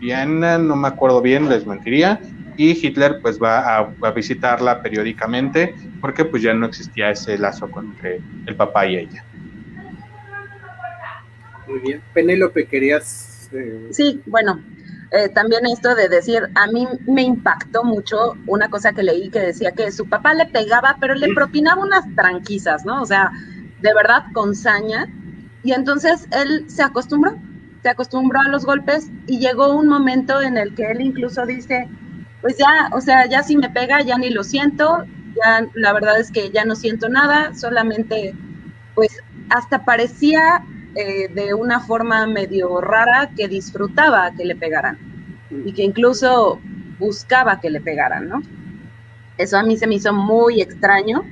Viena, 0.00 0.58
no 0.58 0.76
me 0.76 0.88
acuerdo 0.88 1.22
bien, 1.22 1.48
les 1.48 1.66
mentiría, 1.66 2.20
y 2.56 2.70
Hitler 2.70 3.20
pues 3.22 3.40
va 3.40 3.78
a, 3.78 4.10
visitarla 4.10 4.82
periódicamente 4.82 5.74
porque 6.00 6.24
pues 6.24 6.42
ya 6.42 6.54
no 6.54 6.66
existía 6.66 7.10
ese 7.10 7.38
lazo 7.38 7.68
entre 7.78 8.20
el 8.46 8.54
papá 8.54 8.86
y 8.86 8.96
ella. 8.96 9.24
Muy 11.66 11.80
bien. 11.80 12.02
Penélope, 12.12 12.66
querías... 12.66 13.48
Eh, 13.52 13.88
sí, 13.90 14.22
bueno, 14.26 14.60
eh, 15.10 15.28
también 15.28 15.64
esto 15.66 15.94
de 15.94 16.08
decir, 16.08 16.48
a 16.54 16.66
mí 16.66 16.88
me 17.06 17.22
impactó 17.22 17.84
mucho 17.84 18.34
una 18.46 18.68
cosa 18.68 18.92
que 18.92 19.04
leí 19.04 19.30
que 19.30 19.38
decía 19.38 19.70
que 19.72 19.92
su 19.92 20.08
papá 20.08 20.34
le 20.34 20.46
pegaba, 20.46 20.96
pero 21.00 21.14
le 21.14 21.32
propinaba 21.34 21.82
unas 21.82 22.04
tranquisas, 22.16 22.84
¿no? 22.84 23.00
O 23.00 23.06
sea, 23.06 23.30
de 23.80 23.94
verdad 23.94 24.24
con 24.32 24.56
saña. 24.56 25.06
Y 25.62 25.72
entonces 25.72 26.26
él 26.32 26.64
se 26.68 26.82
acostumbró, 26.82 27.38
se 27.82 27.90
acostumbró 27.90 28.40
a 28.40 28.48
los 28.48 28.64
golpes 28.64 29.08
y 29.26 29.38
llegó 29.38 29.76
un 29.76 29.86
momento 29.86 30.42
en 30.42 30.58
el 30.58 30.74
que 30.74 30.90
él 30.90 31.00
incluso 31.00 31.46
dice, 31.46 31.88
pues 32.40 32.58
ya, 32.58 32.90
o 32.92 33.00
sea, 33.00 33.26
ya 33.26 33.42
si 33.42 33.56
me 33.56 33.70
pega, 33.70 34.02
ya 34.02 34.18
ni 34.18 34.30
lo 34.30 34.42
siento, 34.42 35.04
ya 35.36 35.66
la 35.74 35.92
verdad 35.92 36.18
es 36.18 36.30
que 36.32 36.50
ya 36.50 36.64
no 36.64 36.74
siento 36.74 37.08
nada, 37.08 37.54
solamente, 37.54 38.34
pues 38.94 39.16
hasta 39.50 39.84
parecía 39.84 40.64
eh, 40.94 41.28
de 41.28 41.54
una 41.54 41.80
forma 41.80 42.26
medio 42.26 42.80
rara 42.80 43.30
que 43.36 43.48
disfrutaba 43.48 44.30
que 44.36 44.44
le 44.44 44.54
pegaran 44.54 44.98
y 45.64 45.72
que 45.72 45.82
incluso 45.82 46.60
buscaba 46.98 47.60
que 47.60 47.70
le 47.70 47.80
pegaran, 47.80 48.28
¿no? 48.28 48.42
Eso 49.36 49.58
a 49.58 49.64
mí 49.64 49.76
se 49.76 49.86
me 49.86 49.96
hizo 49.96 50.12
muy 50.12 50.60
extraño 50.60 51.24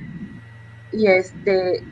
y 0.91 1.07
este 1.07 1.83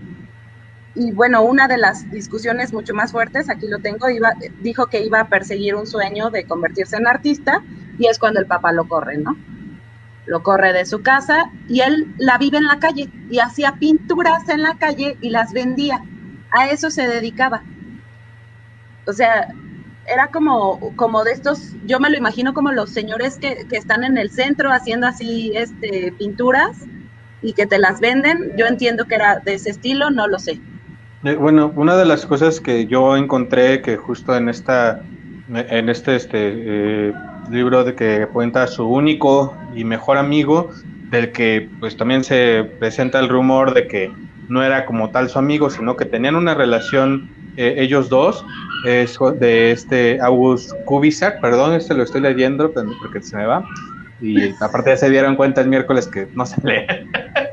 y 0.93 1.13
bueno, 1.13 1.43
una 1.43 1.69
de 1.69 1.77
las 1.77 2.09
discusiones 2.11 2.73
mucho 2.73 2.93
más 2.93 3.13
fuertes, 3.13 3.49
aquí 3.49 3.67
lo 3.67 3.79
tengo, 3.79 4.09
iba, 4.09 4.33
dijo 4.59 4.87
que 4.87 5.01
iba 5.05 5.21
a 5.21 5.29
perseguir 5.29 5.75
un 5.75 5.87
sueño 5.87 6.29
de 6.29 6.43
convertirse 6.43 6.97
en 6.97 7.07
artista 7.07 7.63
y 7.97 8.07
es 8.07 8.19
cuando 8.19 8.41
el 8.41 8.45
papá 8.45 8.73
lo 8.73 8.85
corre, 8.89 9.17
¿no? 9.17 9.37
Lo 10.25 10.43
corre 10.43 10.73
de 10.73 10.85
su 10.85 11.01
casa 11.01 11.49
y 11.69 11.79
él 11.79 12.13
la 12.17 12.37
vive 12.37 12.57
en 12.57 12.65
la 12.65 12.79
calle 12.79 13.09
y 13.29 13.39
hacía 13.39 13.75
pinturas 13.79 14.49
en 14.49 14.61
la 14.61 14.75
calle 14.77 15.17
y 15.21 15.29
las 15.29 15.53
vendía 15.53 16.03
a 16.51 16.67
eso 16.67 16.89
se 16.89 17.07
dedicaba. 17.07 17.63
O 19.07 19.13
sea, 19.13 19.47
era 20.05 20.27
como, 20.27 20.93
como 20.95 21.23
de 21.23 21.31
estos, 21.31 21.73
yo 21.85 21.99
me 21.99 22.09
lo 22.09 22.17
imagino 22.17 22.53
como 22.53 22.71
los 22.71 22.91
señores 22.91 23.37
que, 23.37 23.65
están 23.71 24.03
en 24.03 24.17
el 24.17 24.29
centro 24.29 24.71
haciendo 24.71 25.07
así 25.07 25.53
este, 25.55 26.13
pinturas 26.17 26.77
y 27.41 27.53
que 27.53 27.65
te 27.65 27.79
las 27.79 27.99
venden. 27.99 28.51
Yo 28.57 28.65
entiendo 28.67 29.05
que 29.05 29.15
era 29.15 29.39
de 29.39 29.53
ese 29.53 29.69
estilo, 29.69 30.09
no 30.09 30.27
lo 30.27 30.39
sé. 30.39 30.59
Eh, 31.23 31.35
bueno, 31.35 31.71
una 31.75 31.95
de 31.95 32.05
las 32.05 32.25
cosas 32.25 32.59
que 32.59 32.87
yo 32.87 33.15
encontré 33.15 33.81
que 33.81 33.97
justo 33.97 34.35
en 34.35 34.49
esta, 34.49 35.01
en 35.53 35.89
este, 35.89 36.15
este 36.15 36.53
eh, 36.53 37.13
libro 37.49 37.83
de 37.83 37.95
que 37.95 38.27
cuenta 38.31 38.67
su 38.67 38.85
único 38.87 39.55
y 39.75 39.83
mejor 39.83 40.17
amigo, 40.17 40.71
del 41.09 41.31
que 41.31 41.69
pues 41.79 41.95
también 41.97 42.23
se 42.23 42.63
presenta 42.79 43.19
el 43.19 43.29
rumor 43.29 43.73
de 43.73 43.87
que 43.87 44.11
no 44.51 44.63
era 44.63 44.85
como 44.85 45.11
tal 45.11 45.29
su 45.29 45.39
amigo, 45.39 45.69
sino 45.69 45.95
que 45.95 46.05
tenían 46.05 46.35
una 46.35 46.53
relación 46.53 47.29
eh, 47.57 47.75
ellos 47.77 48.09
dos, 48.09 48.45
de 48.83 49.71
este 49.71 50.19
August 50.21 50.71
Kubisak, 50.85 51.39
perdón, 51.39 51.75
este 51.75 51.93
lo 51.93 52.01
estoy 52.01 52.21
leyendo 52.21 52.73
porque 52.73 53.21
se 53.21 53.37
me 53.37 53.45
va, 53.45 53.63
y 54.19 54.49
aparte 54.59 54.89
ya 54.89 54.97
se 54.97 55.09
dieron 55.09 55.35
cuenta 55.35 55.61
el 55.61 55.67
miércoles 55.67 56.07
que 56.07 56.27
no 56.33 56.45
se 56.45 56.59
lee. 56.63 56.85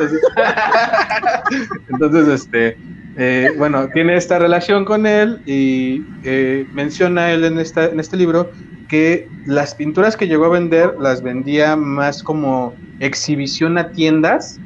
entonces, 1.88 2.28
este, 2.28 2.76
eh, 3.16 3.50
bueno, 3.58 3.88
tiene 3.88 4.16
esta 4.16 4.38
relación 4.38 4.84
con 4.84 5.06
él 5.06 5.40
y 5.46 6.02
eh, 6.24 6.66
menciona 6.72 7.32
él 7.32 7.44
en, 7.44 7.58
en 7.58 8.00
este 8.00 8.16
libro 8.16 8.50
que 8.88 9.28
las 9.46 9.74
pinturas 9.74 10.16
que 10.16 10.26
llegó 10.26 10.46
a 10.46 10.50
vender 10.50 10.94
las 11.00 11.22
vendía 11.22 11.76
más 11.76 12.22
como 12.22 12.74
exhibición 12.98 13.78
a 13.78 13.90
tiendas 13.92 14.58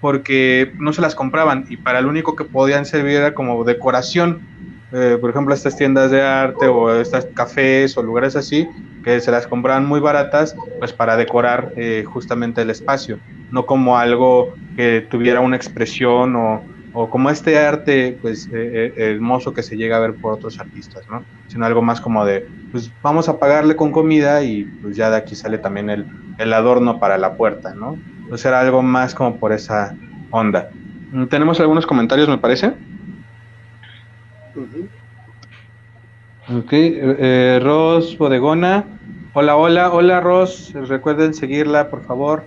porque 0.00 0.72
no 0.78 0.92
se 0.92 1.02
las 1.02 1.14
compraban 1.14 1.66
y 1.68 1.76
para 1.76 2.00
lo 2.00 2.08
único 2.08 2.34
que 2.34 2.44
podían 2.44 2.86
servir 2.86 3.16
era 3.16 3.34
como 3.34 3.62
decoración. 3.64 4.40
Eh, 4.92 5.18
por 5.20 5.30
ejemplo, 5.30 5.54
estas 5.54 5.76
tiendas 5.76 6.10
de 6.10 6.22
arte 6.22 6.66
o 6.66 6.92
estas 7.00 7.26
cafés 7.34 7.96
o 7.96 8.02
lugares 8.02 8.34
así, 8.34 8.66
que 9.04 9.20
se 9.20 9.30
las 9.30 9.46
compraban 9.46 9.86
muy 9.86 10.00
baratas, 10.00 10.56
pues 10.78 10.92
para 10.92 11.16
decorar 11.16 11.72
eh, 11.76 12.04
justamente 12.06 12.62
el 12.62 12.70
espacio, 12.70 13.18
no 13.50 13.66
como 13.66 13.98
algo 13.98 14.54
que 14.76 15.06
tuviera 15.08 15.40
una 15.40 15.56
expresión 15.56 16.34
o, 16.34 16.64
o 16.92 17.08
como 17.08 17.30
este 17.30 17.58
arte 17.58 18.18
pues 18.20 18.48
eh, 18.52 18.92
hermoso 18.96 19.52
que 19.54 19.62
se 19.62 19.76
llega 19.76 19.96
a 19.96 20.00
ver 20.00 20.16
por 20.16 20.32
otros 20.32 20.58
artistas, 20.58 21.04
¿no? 21.08 21.24
Sino 21.46 21.66
algo 21.66 21.82
más 21.82 22.00
como 22.00 22.24
de, 22.24 22.46
pues 22.72 22.90
vamos 23.00 23.28
a 23.28 23.38
pagarle 23.38 23.76
con 23.76 23.92
comida 23.92 24.42
y 24.42 24.64
pues 24.64 24.96
ya 24.96 25.10
de 25.10 25.16
aquí 25.16 25.36
sale 25.36 25.58
también 25.58 25.88
el, 25.90 26.06
el 26.38 26.52
adorno 26.52 26.98
para 26.98 27.16
la 27.16 27.36
puerta, 27.36 27.74
¿no? 27.74 27.96
Era 28.44 28.60
algo 28.60 28.82
más 28.82 29.14
como 29.14 29.36
por 29.36 29.52
esa 29.52 29.94
onda. 30.30 30.70
Tenemos 31.28 31.58
algunos 31.60 31.86
comentarios, 31.86 32.28
me 32.28 32.38
parece. 32.38 32.72
Ok, 36.48 36.72
eh, 36.72 37.16
eh, 37.18 37.60
Ros 37.62 38.16
Bodegona. 38.16 38.84
Hola, 39.34 39.56
hola, 39.56 39.92
hola 39.92 40.20
Ros. 40.20 40.72
Recuerden 40.74 41.34
seguirla, 41.34 41.90
por 41.90 42.04
favor, 42.04 42.44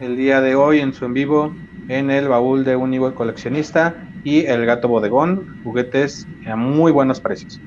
el 0.00 0.16
día 0.16 0.40
de 0.40 0.54
hoy 0.54 0.80
en 0.80 0.92
su 0.92 1.04
en 1.04 1.14
vivo 1.14 1.54
en 1.88 2.10
el 2.10 2.28
baúl 2.28 2.64
de 2.64 2.76
un 2.76 2.92
coleccionista 3.14 3.94
y 4.22 4.46
el 4.46 4.64
gato 4.64 4.86
bodegón, 4.86 5.60
juguetes 5.64 6.26
a 6.46 6.54
muy 6.54 6.92
buenos 6.92 7.20
precios. 7.20 7.60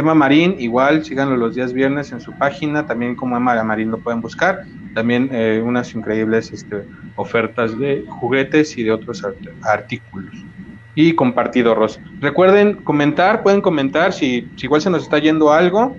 Emma 0.00 0.14
Marín, 0.14 0.56
igual, 0.58 1.04
síganlo 1.04 1.36
los 1.36 1.54
días 1.54 1.72
viernes 1.72 2.12
en 2.12 2.20
su 2.20 2.32
página, 2.32 2.86
también 2.86 3.16
como 3.16 3.36
Emma 3.36 3.62
Marín 3.64 3.90
lo 3.90 3.98
pueden 3.98 4.20
buscar. 4.20 4.64
También 4.94 5.28
eh, 5.32 5.62
unas 5.64 5.94
increíbles 5.94 6.52
este, 6.52 6.84
ofertas 7.16 7.78
de 7.78 8.04
juguetes 8.08 8.76
y 8.78 8.84
de 8.84 8.92
otros 8.92 9.24
artículos. 9.62 10.34
Y 10.94 11.14
compartido, 11.14 11.74
Ros. 11.74 12.00
Recuerden 12.20 12.74
comentar, 12.74 13.42
pueden 13.42 13.60
comentar 13.60 14.12
si, 14.12 14.48
igual 14.60 14.80
se 14.80 14.90
nos 14.90 15.04
está 15.04 15.18
yendo 15.18 15.52
algo, 15.52 15.96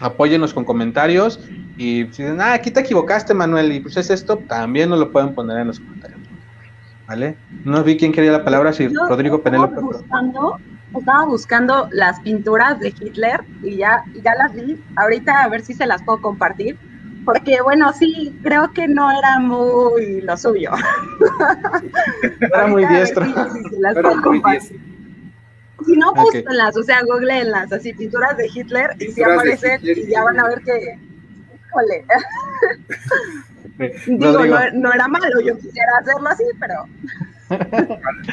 apóyenos 0.00 0.54
con 0.54 0.64
comentarios. 0.64 1.40
Y 1.76 2.06
si 2.10 2.22
dicen, 2.22 2.40
ah, 2.40 2.52
aquí 2.52 2.70
te 2.70 2.80
equivocaste, 2.80 3.34
Manuel, 3.34 3.72
y 3.72 3.80
pues 3.80 3.96
es 3.96 4.10
esto, 4.10 4.36
también 4.36 4.90
nos 4.90 4.98
lo 4.98 5.10
pueden 5.10 5.34
poner 5.34 5.58
en 5.58 5.68
los 5.68 5.80
comentarios. 5.80 6.20
¿Vale? 7.08 7.36
No 7.64 7.82
vi 7.82 7.96
quién 7.96 8.12
quería 8.12 8.32
la 8.32 8.44
palabra, 8.44 8.72
si 8.72 8.88
Rodrigo 8.88 9.42
Penélope 9.42 9.80
estaba 11.00 11.24
buscando 11.24 11.88
las 11.92 12.20
pinturas 12.20 12.78
de 12.80 12.88
Hitler 12.88 13.40
y 13.62 13.76
ya, 13.76 14.04
ya 14.22 14.34
las 14.34 14.54
vi. 14.54 14.82
Ahorita 14.96 15.42
a 15.42 15.48
ver 15.48 15.62
si 15.62 15.74
se 15.74 15.86
las 15.86 16.02
puedo 16.02 16.20
compartir. 16.20 16.78
Porque, 17.24 17.60
bueno, 17.62 17.92
sí, 17.92 18.36
creo 18.42 18.72
que 18.72 18.88
no 18.88 19.10
era 19.10 19.38
muy 19.38 20.20
lo 20.22 20.36
suyo. 20.36 20.72
era 22.40 22.66
muy 22.66 22.84
diestro. 22.86 23.24
Si, 25.86 25.96
no, 25.96 26.12
búsquenlas, 26.14 26.76
o 26.76 26.82
sea, 26.82 27.02
googleenlas, 27.04 27.72
así, 27.72 27.92
pinturas 27.92 28.36
de 28.36 28.48
Hitler, 28.52 28.90
y 29.00 29.10
si 29.12 29.22
aparecen, 29.22 29.80
y 29.82 30.06
ya 30.06 30.22
van 30.22 30.38
a 30.38 30.48
ver 30.48 30.62
que, 30.62 30.98
híjole. 31.66 32.04
Digo, 34.06 34.46
no, 34.46 34.70
no, 34.74 34.92
era 34.92 35.08
malo, 35.08 35.40
yo 35.44 35.56
quisiera 35.58 35.92
hacerlo 36.00 36.28
así, 36.28 36.44
pero... 36.60 36.86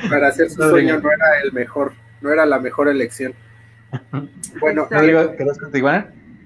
Para, 0.10 0.28
hacer 0.28 0.50
su 0.50 0.62
sueño 0.62 1.00
no 1.00 1.12
era 1.12 1.42
el 1.44 1.52
mejor 1.52 1.94
no 2.22 2.32
era 2.32 2.46
la 2.46 2.60
mejor 2.60 2.88
elección. 2.88 3.34
Bueno, 4.60 4.88
eh, 4.92 5.36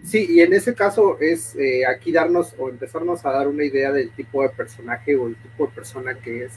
Sí, 0.04 0.28
y 0.30 0.42
en 0.42 0.54
ese 0.54 0.74
caso 0.74 1.18
es 1.22 1.56
eh, 1.56 1.86
aquí 1.86 2.12
darnos 2.12 2.54
o 2.58 2.70
empezarnos 2.70 3.26
a 3.26 3.32
dar 3.32 3.48
una 3.48 3.64
idea 3.64 3.92
del 3.92 4.12
tipo 4.12 4.44
de 4.44 4.50
personaje 4.50 5.16
o 5.16 5.28
el 5.28 5.36
tipo 5.36 5.66
de 5.66 5.72
persona 5.72 6.16
que 6.16 6.44
es 6.44 6.52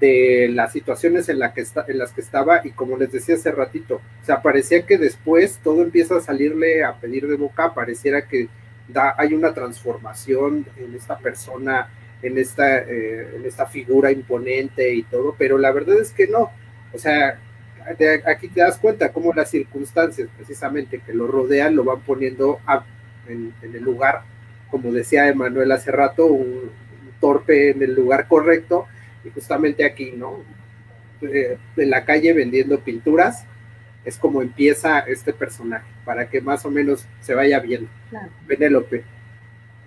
de 0.00 0.48
las 0.52 0.72
situaciones 0.72 1.28
en, 1.28 1.38
la 1.38 1.52
que 1.52 1.60
está, 1.60 1.84
en 1.86 1.98
las 1.98 2.12
que 2.12 2.22
estaba 2.22 2.60
y 2.64 2.70
como 2.70 2.96
les 2.96 3.12
decía 3.12 3.36
hace 3.36 3.52
ratito, 3.52 4.00
o 4.20 4.24
sea, 4.24 4.42
parecía 4.42 4.84
que 4.84 4.98
después 4.98 5.60
todo 5.62 5.82
empieza 5.82 6.16
a 6.16 6.20
salirle 6.20 6.82
a 6.82 6.94
pedir 6.94 7.28
de 7.28 7.36
boca, 7.36 7.72
pareciera 7.72 8.26
que 8.26 8.48
da, 8.88 9.14
hay 9.16 9.32
una 9.34 9.54
transformación 9.54 10.66
en 10.76 10.94
esta 10.94 11.18
persona, 11.18 11.88
en 12.20 12.36
esta, 12.36 12.78
eh, 12.78 13.36
en 13.36 13.44
esta 13.44 13.66
figura 13.66 14.10
imponente 14.10 14.92
y 14.92 15.04
todo, 15.04 15.36
pero 15.38 15.56
la 15.56 15.70
verdad 15.70 16.00
es 16.00 16.10
que 16.10 16.26
no, 16.26 16.50
o 16.92 16.98
sea, 16.98 17.38
aquí 18.26 18.48
te 18.48 18.60
das 18.60 18.78
cuenta 18.78 19.12
cómo 19.12 19.32
las 19.32 19.50
circunstancias 19.50 20.28
precisamente 20.36 21.00
que 21.00 21.12
lo 21.12 21.26
rodean 21.26 21.76
lo 21.76 21.84
van 21.84 22.00
poniendo 22.00 22.60
en, 23.28 23.54
en, 23.62 23.74
el 23.74 23.82
lugar, 23.82 24.22
como 24.70 24.92
decía 24.92 25.28
Emanuel 25.28 25.72
hace 25.72 25.90
rato, 25.92 26.26
un 26.26 26.70
torpe 27.20 27.70
en 27.70 27.82
el 27.82 27.94
lugar 27.94 28.26
correcto, 28.28 28.86
y 29.24 29.30
justamente 29.30 29.84
aquí, 29.84 30.12
¿no? 30.16 30.40
Eh, 31.22 31.56
en 31.76 31.90
la 31.90 32.04
calle 32.04 32.32
vendiendo 32.32 32.80
pinturas, 32.80 33.44
es 34.04 34.18
como 34.18 34.42
empieza 34.42 34.98
este 35.00 35.32
personaje, 35.32 35.86
para 36.04 36.28
que 36.28 36.40
más 36.40 36.64
o 36.64 36.70
menos 36.70 37.06
se 37.20 37.34
vaya 37.34 37.60
viendo. 37.60 37.88
Claro. 38.10 38.28
Penélope. 38.46 39.04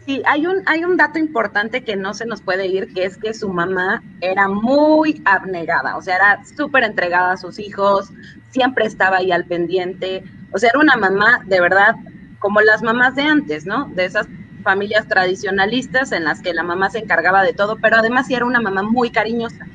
Sí, 0.05 0.21
hay 0.27 0.45
un, 0.45 0.61
hay 0.67 0.85
un 0.85 0.97
dato 0.97 1.17
importante 1.17 1.83
que 1.83 1.95
no 1.95 2.13
se 2.13 2.27
nos 2.27 2.41
puede 2.41 2.67
ir, 2.67 2.93
que 2.93 3.05
es 3.05 3.17
que 3.17 3.33
su 3.33 3.49
mamá 3.49 4.03
era 4.21 4.47
muy 4.47 5.19
abnegada, 5.25 5.97
o 5.97 6.01
sea, 6.01 6.15
era 6.17 6.45
súper 6.45 6.83
entregada 6.83 7.31
a 7.33 7.37
sus 7.37 7.57
hijos, 7.57 8.11
siempre 8.51 8.85
estaba 8.85 9.17
ahí 9.17 9.31
al 9.31 9.45
pendiente, 9.45 10.23
o 10.51 10.59
sea, 10.59 10.69
era 10.69 10.79
una 10.79 10.95
mamá 10.95 11.41
de 11.45 11.59
verdad 11.59 11.95
como 12.37 12.61
las 12.61 12.83
mamás 12.83 13.15
de 13.15 13.23
antes, 13.23 13.65
¿no? 13.65 13.85
De 13.95 14.05
esas 14.05 14.27
familias 14.63 15.07
tradicionalistas 15.07 16.11
en 16.11 16.23
las 16.23 16.39
que 16.39 16.53
la 16.53 16.61
mamá 16.61 16.91
se 16.91 16.99
encargaba 16.99 17.41
de 17.41 17.53
todo, 17.53 17.77
pero 17.77 17.97
además 17.97 18.27
sí 18.27 18.35
era 18.35 18.45
una 18.45 18.61
mamá 18.61 18.83
muy 18.83 19.09
cariñosa. 19.09 19.65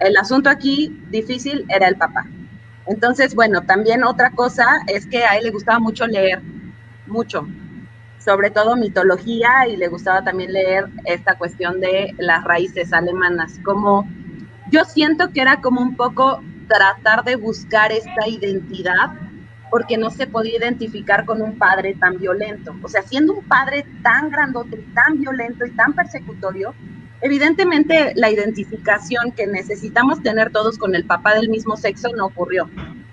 El 0.00 0.16
asunto 0.18 0.50
aquí 0.50 0.94
difícil 1.10 1.64
era 1.70 1.88
el 1.88 1.96
papá. 1.96 2.26
Entonces, 2.86 3.34
bueno, 3.34 3.62
también 3.62 4.04
otra 4.04 4.30
cosa 4.30 4.66
es 4.86 5.06
que 5.06 5.24
a 5.24 5.36
él 5.38 5.44
le 5.44 5.50
gustaba 5.50 5.78
mucho 5.78 6.06
leer, 6.06 6.42
mucho, 7.06 7.46
sobre 8.28 8.50
todo 8.50 8.76
mitología 8.76 9.66
y 9.66 9.78
le 9.78 9.88
gustaba 9.88 10.22
también 10.22 10.52
leer 10.52 10.84
esta 11.06 11.36
cuestión 11.38 11.80
de 11.80 12.14
las 12.18 12.44
raíces 12.44 12.92
alemanas, 12.92 13.58
como 13.64 14.06
yo 14.70 14.84
siento 14.84 15.30
que 15.32 15.40
era 15.40 15.62
como 15.62 15.80
un 15.80 15.96
poco 15.96 16.42
tratar 16.68 17.24
de 17.24 17.36
buscar 17.36 17.90
esta 17.90 18.28
identidad 18.28 19.12
porque 19.70 19.96
no 19.96 20.10
se 20.10 20.26
podía 20.26 20.58
identificar 20.58 21.24
con 21.24 21.40
un 21.40 21.56
padre 21.56 21.94
tan 21.94 22.18
violento. 22.18 22.74
O 22.82 22.88
sea, 22.90 23.00
siendo 23.00 23.32
un 23.32 23.44
padre 23.44 23.86
tan 24.02 24.28
grandote, 24.28 24.84
tan 24.92 25.22
violento 25.22 25.64
y 25.64 25.70
tan 25.70 25.94
persecutorio, 25.94 26.74
evidentemente 27.22 28.12
la 28.14 28.30
identificación 28.30 29.32
que 29.32 29.46
necesitamos 29.46 30.22
tener 30.22 30.52
todos 30.52 30.76
con 30.76 30.94
el 30.94 31.06
papá 31.06 31.34
del 31.34 31.48
mismo 31.48 31.78
sexo 31.78 32.10
no 32.14 32.26
ocurrió. 32.26 32.68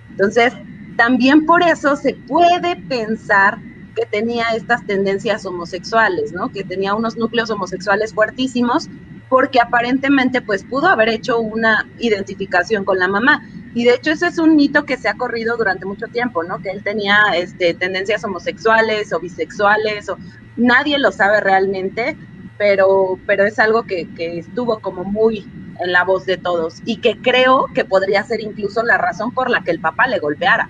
Entonces, 0.09 0.53
también 0.97 1.45
por 1.45 1.63
eso 1.63 1.95
se 1.95 2.15
puede 2.27 2.75
pensar 2.75 3.59
que 3.95 4.05
tenía 4.05 4.45
estas 4.55 4.85
tendencias 4.85 5.45
homosexuales, 5.45 6.33
¿no? 6.33 6.49
Que 6.51 6.63
tenía 6.63 6.93
unos 6.93 7.17
núcleos 7.17 7.49
homosexuales 7.49 8.13
fuertísimos, 8.13 8.89
porque 9.29 9.59
aparentemente 9.59 10.41
pues 10.41 10.63
pudo 10.63 10.87
haber 10.87 11.09
hecho 11.09 11.39
una 11.39 11.87
identificación 11.97 12.85
con 12.85 12.99
la 12.99 13.07
mamá. 13.07 13.41
Y 13.73 13.85
de 13.85 13.95
hecho 13.95 14.11
ese 14.11 14.27
es 14.27 14.37
un 14.37 14.55
mito 14.55 14.85
que 14.85 14.97
se 14.97 15.09
ha 15.09 15.15
corrido 15.15 15.57
durante 15.57 15.85
mucho 15.85 16.07
tiempo, 16.07 16.43
¿no? 16.43 16.59
Que 16.59 16.69
él 16.69 16.83
tenía 16.83 17.17
este, 17.35 17.73
tendencias 17.73 18.23
homosexuales 18.23 19.11
o 19.13 19.19
bisexuales, 19.19 20.09
o 20.09 20.17
nadie 20.55 20.97
lo 20.99 21.11
sabe 21.11 21.41
realmente, 21.41 22.15
pero, 22.57 23.19
pero 23.25 23.45
es 23.45 23.59
algo 23.59 23.83
que, 23.83 24.07
que 24.15 24.39
estuvo 24.39 24.79
como 24.79 25.03
muy 25.03 25.45
en 25.79 25.91
la 25.91 26.03
voz 26.03 26.25
de 26.25 26.37
todos 26.37 26.81
y 26.85 26.97
que 26.97 27.17
creo 27.17 27.67
que 27.73 27.83
podría 27.83 28.23
ser 28.23 28.41
incluso 28.41 28.83
la 28.83 28.97
razón 28.97 29.33
por 29.33 29.49
la 29.49 29.61
que 29.63 29.71
el 29.71 29.79
papá 29.79 30.07
le 30.07 30.19
golpeara. 30.19 30.69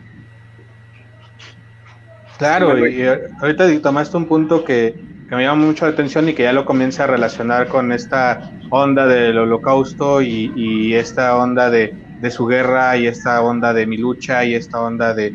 Claro, 2.38 2.88
y 2.88 3.02
ahorita 3.42 3.82
tomaste 3.82 4.18
un 4.18 4.26
punto 4.26 4.64
que, 4.64 4.96
que 5.30 5.36
me 5.36 5.44
llama 5.44 5.66
mucho 5.66 5.86
la 5.86 5.92
atención 5.92 6.28
y 6.28 6.34
que 6.34 6.44
ya 6.44 6.54
lo 6.54 6.66
comienza 6.66 7.06
a 7.06 7.08
relacionar 7.08 7.68
con 7.68 7.92
esta 7.92 8.52
onda 8.70 9.08
del 9.08 9.38
holocausto 9.38 10.22
y, 10.22 10.52
y 10.56 10.96
esta 10.96 11.38
onda 11.38 11.70
de, 11.70 11.94
de 12.20 12.32
su 12.32 12.46
guerra 12.46 12.98
y 12.98 13.08
esta 13.08 13.42
onda 13.42 13.74
de 13.74 13.86
mi 13.86 13.98
lucha 13.98 14.46
y 14.46 14.56
esta 14.56 14.82
onda 14.82 15.14
de, 15.14 15.34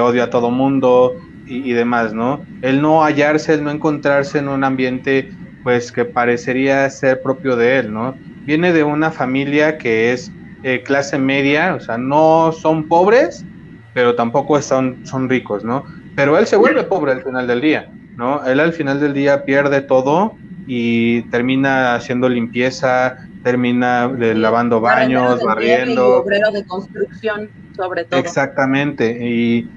odio 0.00 0.24
a 0.24 0.30
todo 0.30 0.50
mundo 0.50 1.16
y, 1.46 1.72
demás, 1.72 2.14
¿no? 2.14 2.40
El 2.62 2.80
no 2.80 3.02
hallarse, 3.02 3.54
el 3.54 3.64
no 3.64 3.70
encontrarse 3.70 4.38
en 4.38 4.48
un 4.48 4.64
ambiente 4.64 5.30
pues 5.62 5.92
que 5.92 6.04
parecería 6.04 6.88
ser 6.88 7.20
propio 7.20 7.56
de 7.56 7.78
él, 7.78 7.92
¿no? 7.92 8.14
Viene 8.44 8.72
de 8.72 8.84
una 8.84 9.10
familia 9.10 9.76
que 9.76 10.12
es 10.12 10.32
eh, 10.62 10.82
clase 10.82 11.18
media, 11.18 11.74
o 11.74 11.80
sea, 11.80 11.98
no 11.98 12.52
son 12.52 12.88
pobres, 12.88 13.44
pero 13.92 14.14
tampoco 14.14 14.60
son, 14.62 15.04
son 15.04 15.28
ricos, 15.28 15.64
¿no? 15.64 15.84
Pero 16.14 16.38
él 16.38 16.46
se 16.46 16.56
vuelve 16.56 16.84
pobre 16.84 17.12
al 17.12 17.22
final 17.22 17.46
del 17.46 17.60
día, 17.60 17.90
¿no? 18.16 18.44
Él 18.44 18.60
al 18.60 18.72
final 18.72 19.00
del 19.00 19.14
día 19.14 19.44
pierde 19.44 19.80
todo 19.80 20.36
y 20.66 21.22
termina 21.30 21.94
haciendo 21.94 22.28
limpieza, 22.28 23.16
termina 23.42 24.08
lavando 24.08 24.80
baños, 24.80 25.42
barriendo. 25.42 26.22
obrero 26.22 26.50
de 26.50 26.64
construcción, 26.64 27.50
sobre 27.76 28.04
todo. 28.04 28.20
Exactamente. 28.20 29.18
Y 29.20 29.68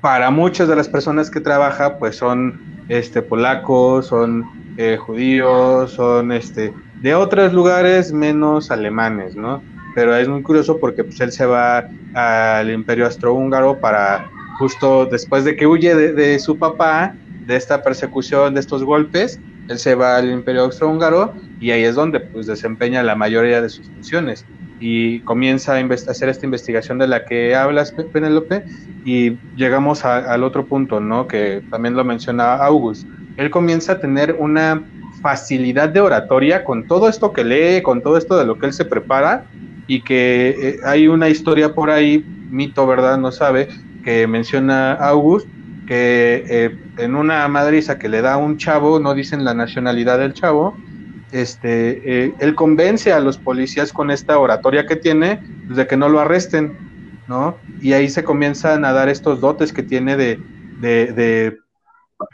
para 0.00 0.30
muchas 0.30 0.68
de 0.68 0.76
las 0.76 0.88
personas 0.88 1.30
que 1.30 1.40
trabaja, 1.40 1.98
pues 1.98 2.16
son 2.16 2.60
este 2.88 3.22
polacos, 3.22 4.06
son 4.06 4.44
eh, 4.76 4.96
judíos, 4.96 5.92
son 5.92 6.32
este 6.32 6.72
de 7.00 7.14
otros 7.14 7.52
lugares 7.52 8.12
menos 8.12 8.70
alemanes, 8.70 9.36
¿no? 9.36 9.62
Pero 9.94 10.14
es 10.14 10.28
muy 10.28 10.42
curioso 10.42 10.78
porque 10.78 11.04
pues, 11.04 11.20
él 11.20 11.32
se 11.32 11.46
va 11.46 11.88
al 12.14 12.70
Imperio 12.70 13.06
Austrohúngaro 13.06 13.78
para 13.80 14.30
justo 14.58 15.06
después 15.06 15.44
de 15.44 15.56
que 15.56 15.66
huye 15.66 15.94
de 15.94 16.38
su 16.38 16.58
papá, 16.58 17.14
de 17.46 17.56
esta 17.56 17.82
persecución, 17.82 18.54
de 18.54 18.60
estos 18.60 18.82
golpes, 18.82 19.38
él 19.68 19.78
se 19.78 19.94
va 19.94 20.16
al 20.16 20.30
Imperio 20.30 20.62
Austrohúngaro 20.62 21.34
y 21.60 21.70
ahí 21.70 21.84
es 21.84 21.94
donde 21.94 22.20
pues 22.20 22.46
desempeña 22.46 23.02
la 23.02 23.14
mayoría 23.14 23.60
de 23.60 23.68
sus 23.68 23.86
funciones 23.86 24.44
y 24.78 25.20
comienza 25.20 25.74
a 25.74 25.80
hacer 25.80 26.28
esta 26.28 26.44
investigación 26.44 26.98
de 26.98 27.08
la 27.08 27.24
que 27.24 27.54
hablas, 27.54 27.92
Penélope, 27.92 28.64
y 29.04 29.38
llegamos 29.56 30.04
al 30.04 30.44
otro 30.44 30.66
punto, 30.66 31.00
¿no? 31.00 31.26
Que 31.26 31.62
también 31.70 31.94
lo 31.94 32.04
menciona 32.04 32.56
August. 32.56 33.06
Él 33.36 33.50
comienza 33.50 33.92
a 33.92 34.00
tener 34.00 34.36
una 34.38 34.82
facilidad 35.22 35.88
de 35.88 36.00
oratoria 36.00 36.62
con 36.62 36.86
todo 36.86 37.08
esto 37.08 37.32
que 37.32 37.44
lee, 37.44 37.82
con 37.82 38.02
todo 38.02 38.18
esto 38.18 38.36
de 38.36 38.44
lo 38.44 38.58
que 38.58 38.66
él 38.66 38.72
se 38.72 38.84
prepara, 38.84 39.46
y 39.86 40.02
que 40.02 40.54
eh, 40.60 40.76
hay 40.84 41.08
una 41.08 41.28
historia 41.28 41.72
por 41.72 41.90
ahí, 41.90 42.24
mito, 42.50 42.86
¿verdad? 42.86 43.18
No 43.18 43.32
sabe, 43.32 43.68
que 44.06 44.28
menciona 44.28 44.92
August, 44.92 45.48
que 45.88 46.44
eh, 46.48 46.78
en 46.98 47.16
una 47.16 47.48
madriza 47.48 47.98
que 47.98 48.08
le 48.08 48.22
da 48.22 48.36
un 48.36 48.56
chavo, 48.56 49.00
no 49.00 49.14
dicen 49.14 49.44
la 49.44 49.52
nacionalidad 49.52 50.20
del 50.20 50.32
chavo, 50.32 50.76
este, 51.32 52.26
eh, 52.26 52.34
él 52.38 52.54
convence 52.54 53.12
a 53.12 53.18
los 53.18 53.36
policías 53.36 53.92
con 53.92 54.12
esta 54.12 54.38
oratoria 54.38 54.86
que 54.86 54.94
tiene 54.94 55.42
pues, 55.66 55.76
de 55.76 55.88
que 55.88 55.96
no 55.96 56.08
lo 56.08 56.20
arresten, 56.20 56.78
¿no? 57.26 57.56
Y 57.80 57.94
ahí 57.94 58.08
se 58.08 58.22
comienzan 58.22 58.84
a 58.84 58.92
dar 58.92 59.08
estos 59.08 59.40
dotes 59.40 59.72
que 59.72 59.82
tiene 59.82 60.16
de, 60.16 60.38
de, 60.78 61.58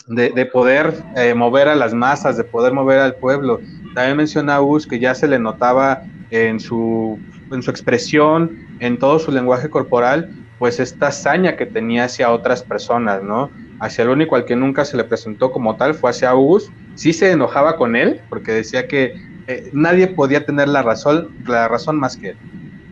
de, 0.08 0.46
poder 0.46 1.02
eh, 1.16 1.32
mover 1.32 1.68
a 1.68 1.74
las 1.74 1.94
masas, 1.94 2.36
de 2.36 2.44
poder 2.44 2.74
mover 2.74 2.98
al 2.98 3.14
pueblo. 3.14 3.60
También 3.94 4.18
menciona 4.18 4.58
Gus 4.58 4.86
que 4.86 4.98
ya 4.98 5.14
se 5.14 5.26
le 5.26 5.38
notaba 5.38 6.02
en 6.28 6.60
su, 6.60 7.18
en 7.50 7.62
su 7.62 7.70
expresión, 7.70 8.58
en 8.78 8.98
todo 8.98 9.18
su 9.18 9.32
lenguaje 9.32 9.70
corporal, 9.70 10.41
pues 10.62 10.78
esta 10.78 11.08
hazaña 11.08 11.56
que 11.56 11.66
tenía 11.66 12.04
hacia 12.04 12.30
otras 12.30 12.62
personas, 12.62 13.20
¿no? 13.20 13.50
Hacia 13.80 14.04
el 14.04 14.10
único 14.10 14.36
al 14.36 14.44
que 14.44 14.54
nunca 14.54 14.84
se 14.84 14.96
le 14.96 15.02
presentó 15.02 15.50
como 15.50 15.74
tal 15.74 15.92
fue 15.92 16.10
hacia 16.10 16.30
August. 16.30 16.70
Sí 16.94 17.12
se 17.12 17.32
enojaba 17.32 17.74
con 17.74 17.96
él 17.96 18.20
porque 18.28 18.52
decía 18.52 18.86
que 18.86 19.12
eh, 19.48 19.70
nadie 19.72 20.06
podía 20.06 20.46
tener 20.46 20.68
la 20.68 20.82
razón, 20.82 21.30
la 21.48 21.66
razón 21.66 21.98
más 21.98 22.16
que 22.16 22.28
él. 22.28 22.36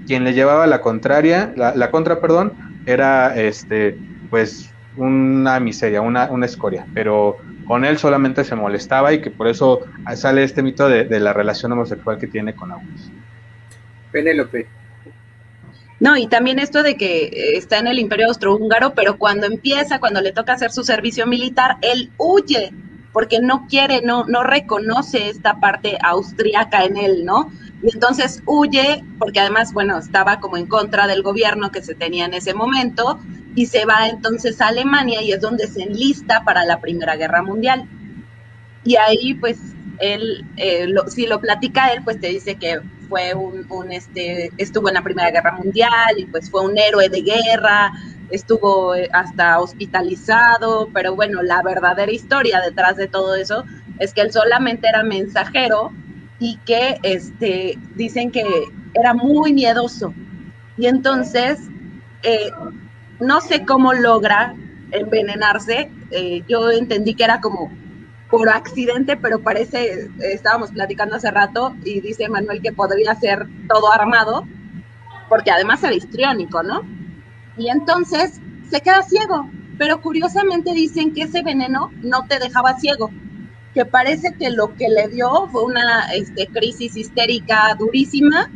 Quien 0.04 0.24
le 0.24 0.34
llevaba 0.34 0.66
la 0.66 0.80
contraria, 0.80 1.54
la, 1.54 1.90
contra, 1.92 2.20
perdón, 2.20 2.54
era 2.86 3.36
este, 3.36 3.96
pues 4.30 4.74
una 4.96 5.60
miseria, 5.60 6.00
una, 6.00 6.28
una 6.28 6.46
escoria, 6.46 6.84
pero 6.92 7.36
con 7.68 7.84
él 7.84 7.98
solamente 7.98 8.42
se 8.42 8.56
molestaba 8.56 9.12
y 9.12 9.20
que 9.20 9.30
por 9.30 9.46
eso 9.46 9.82
sale 10.16 10.42
este 10.42 10.64
mito 10.64 10.88
de, 10.88 11.04
de 11.04 11.20
la 11.20 11.32
relación 11.32 11.70
homosexual 11.70 12.18
que 12.18 12.26
tiene 12.26 12.52
con 12.52 12.72
August. 12.72 13.12
Penélope, 14.10 14.66
no, 16.00 16.16
y 16.16 16.26
también 16.26 16.58
esto 16.58 16.82
de 16.82 16.96
que 16.96 17.24
eh, 17.24 17.56
está 17.56 17.78
en 17.78 17.86
el 17.86 17.98
Imperio 17.98 18.26
Austrohúngaro, 18.26 18.94
pero 18.94 19.18
cuando 19.18 19.46
empieza, 19.46 20.00
cuando 20.00 20.20
le 20.20 20.32
toca 20.32 20.54
hacer 20.54 20.72
su 20.72 20.82
servicio 20.82 21.26
militar, 21.26 21.76
él 21.82 22.10
huye 22.16 22.72
porque 23.12 23.40
no 23.40 23.66
quiere, 23.68 24.02
no, 24.02 24.24
no 24.24 24.42
reconoce 24.42 25.28
esta 25.28 25.60
parte 25.60 25.98
austríaca 26.02 26.84
en 26.84 26.96
él, 26.96 27.24
¿no? 27.24 27.50
Y 27.82 27.92
entonces 27.92 28.42
huye, 28.46 29.04
porque 29.18 29.40
además, 29.40 29.72
bueno, 29.72 29.98
estaba 29.98 30.38
como 30.38 30.56
en 30.56 30.66
contra 30.66 31.06
del 31.06 31.22
gobierno 31.22 31.70
que 31.70 31.82
se 31.82 31.94
tenía 31.94 32.26
en 32.26 32.34
ese 32.34 32.54
momento, 32.54 33.18
y 33.54 33.66
se 33.66 33.84
va 33.84 34.08
entonces 34.08 34.60
a 34.60 34.68
Alemania 34.68 35.22
y 35.22 35.32
es 35.32 35.40
donde 35.40 35.66
se 35.66 35.82
enlista 35.82 36.44
para 36.44 36.64
la 36.64 36.80
Primera 36.80 37.16
Guerra 37.16 37.42
Mundial. 37.42 37.88
Y 38.84 38.96
ahí, 38.96 39.34
pues, 39.34 39.58
él, 39.98 40.44
eh, 40.56 40.86
si 41.08 41.26
lo 41.26 41.40
platica 41.40 41.88
él, 41.88 42.02
pues 42.04 42.20
te 42.20 42.28
dice 42.28 42.54
que 42.54 42.80
fue 43.10 43.34
un, 43.34 43.92
este, 43.92 44.50
estuvo 44.56 44.88
en 44.88 44.94
la 44.94 45.02
Primera 45.02 45.30
Guerra 45.32 45.56
Mundial 45.56 46.16
y 46.16 46.24
pues 46.26 46.48
fue 46.48 46.64
un 46.64 46.78
héroe 46.78 47.08
de 47.08 47.22
guerra, 47.22 47.92
estuvo 48.30 48.94
eh, 48.94 49.10
hasta 49.12 49.58
hospitalizado, 49.60 50.88
pero 50.94 51.16
bueno, 51.16 51.42
la 51.42 51.60
verdadera 51.62 52.12
historia 52.12 52.60
detrás 52.60 52.96
de 52.96 53.08
todo 53.08 53.34
eso 53.34 53.64
es 53.98 54.14
que 54.14 54.20
él 54.20 54.32
solamente 54.32 54.88
era 54.88 55.02
mensajero 55.02 55.92
y 56.38 56.56
que 56.64 57.00
este, 57.02 57.76
dicen 57.96 58.30
que 58.30 58.46
era 58.94 59.12
muy 59.12 59.52
miedoso. 59.52 60.14
Y 60.78 60.86
entonces, 60.86 61.58
eh, 62.22 62.50
no 63.18 63.40
sé 63.40 63.66
cómo 63.66 63.92
logra 63.92 64.54
envenenarse. 64.92 65.90
Eh, 66.12 66.42
yo 66.48 66.70
entendí 66.70 67.14
que 67.14 67.24
era 67.24 67.40
como 67.40 67.70
por 68.30 68.48
accidente, 68.48 69.16
pero 69.16 69.40
parece, 69.40 70.08
estábamos 70.20 70.70
platicando 70.70 71.16
hace 71.16 71.30
rato 71.30 71.74
y 71.84 72.00
dice 72.00 72.28
Manuel 72.28 72.62
que 72.62 72.72
podría 72.72 73.14
ser 73.16 73.46
todo 73.68 73.92
armado, 73.92 74.44
porque 75.28 75.50
además 75.50 75.82
era 75.82 75.94
histriónico, 75.94 76.62
¿no? 76.62 76.82
Y 77.56 77.68
entonces 77.68 78.40
se 78.70 78.80
queda 78.80 79.02
ciego, 79.02 79.50
pero 79.78 80.00
curiosamente 80.00 80.72
dicen 80.72 81.12
que 81.12 81.22
ese 81.22 81.42
veneno 81.42 81.90
no 82.02 82.26
te 82.28 82.38
dejaba 82.38 82.78
ciego, 82.78 83.10
que 83.74 83.84
parece 83.84 84.34
que 84.38 84.50
lo 84.50 84.74
que 84.76 84.88
le 84.88 85.08
dio 85.08 85.48
fue 85.48 85.64
una 85.64 86.12
este, 86.12 86.46
crisis 86.46 86.96
histérica 86.96 87.74
durísima 87.78 88.50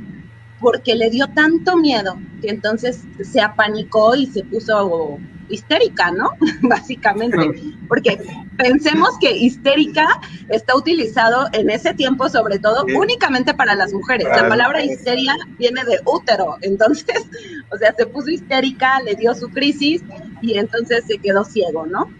porque 0.60 0.94
le 0.94 1.10
dio 1.10 1.26
tanto 1.28 1.76
miedo 1.76 2.16
que 2.40 2.48
entonces 2.48 3.02
se 3.22 3.40
apanicó 3.40 4.14
y 4.14 4.26
se 4.26 4.44
puso 4.44 5.18
histérica, 5.48 6.10
¿no? 6.10 6.30
Básicamente, 6.62 7.50
porque 7.88 8.18
pensemos 8.56 9.18
que 9.20 9.30
histérica 9.30 10.20
está 10.48 10.76
utilizado 10.76 11.46
en 11.52 11.70
ese 11.70 11.94
tiempo, 11.94 12.28
sobre 12.28 12.58
todo, 12.58 12.84
únicamente 12.96 13.54
para 13.54 13.74
las 13.74 13.92
mujeres. 13.92 14.28
La 14.28 14.48
palabra 14.48 14.82
histeria 14.82 15.34
viene 15.58 15.84
de 15.84 16.00
útero, 16.04 16.56
entonces, 16.62 17.26
o 17.70 17.76
sea, 17.76 17.94
se 17.94 18.06
puso 18.06 18.30
histérica, 18.30 19.00
le 19.00 19.14
dio 19.14 19.34
su 19.34 19.48
crisis 19.48 20.02
y 20.42 20.58
entonces 20.58 21.04
se 21.06 21.18
quedó 21.18 21.44
ciego, 21.44 21.86
¿no? 21.86 22.10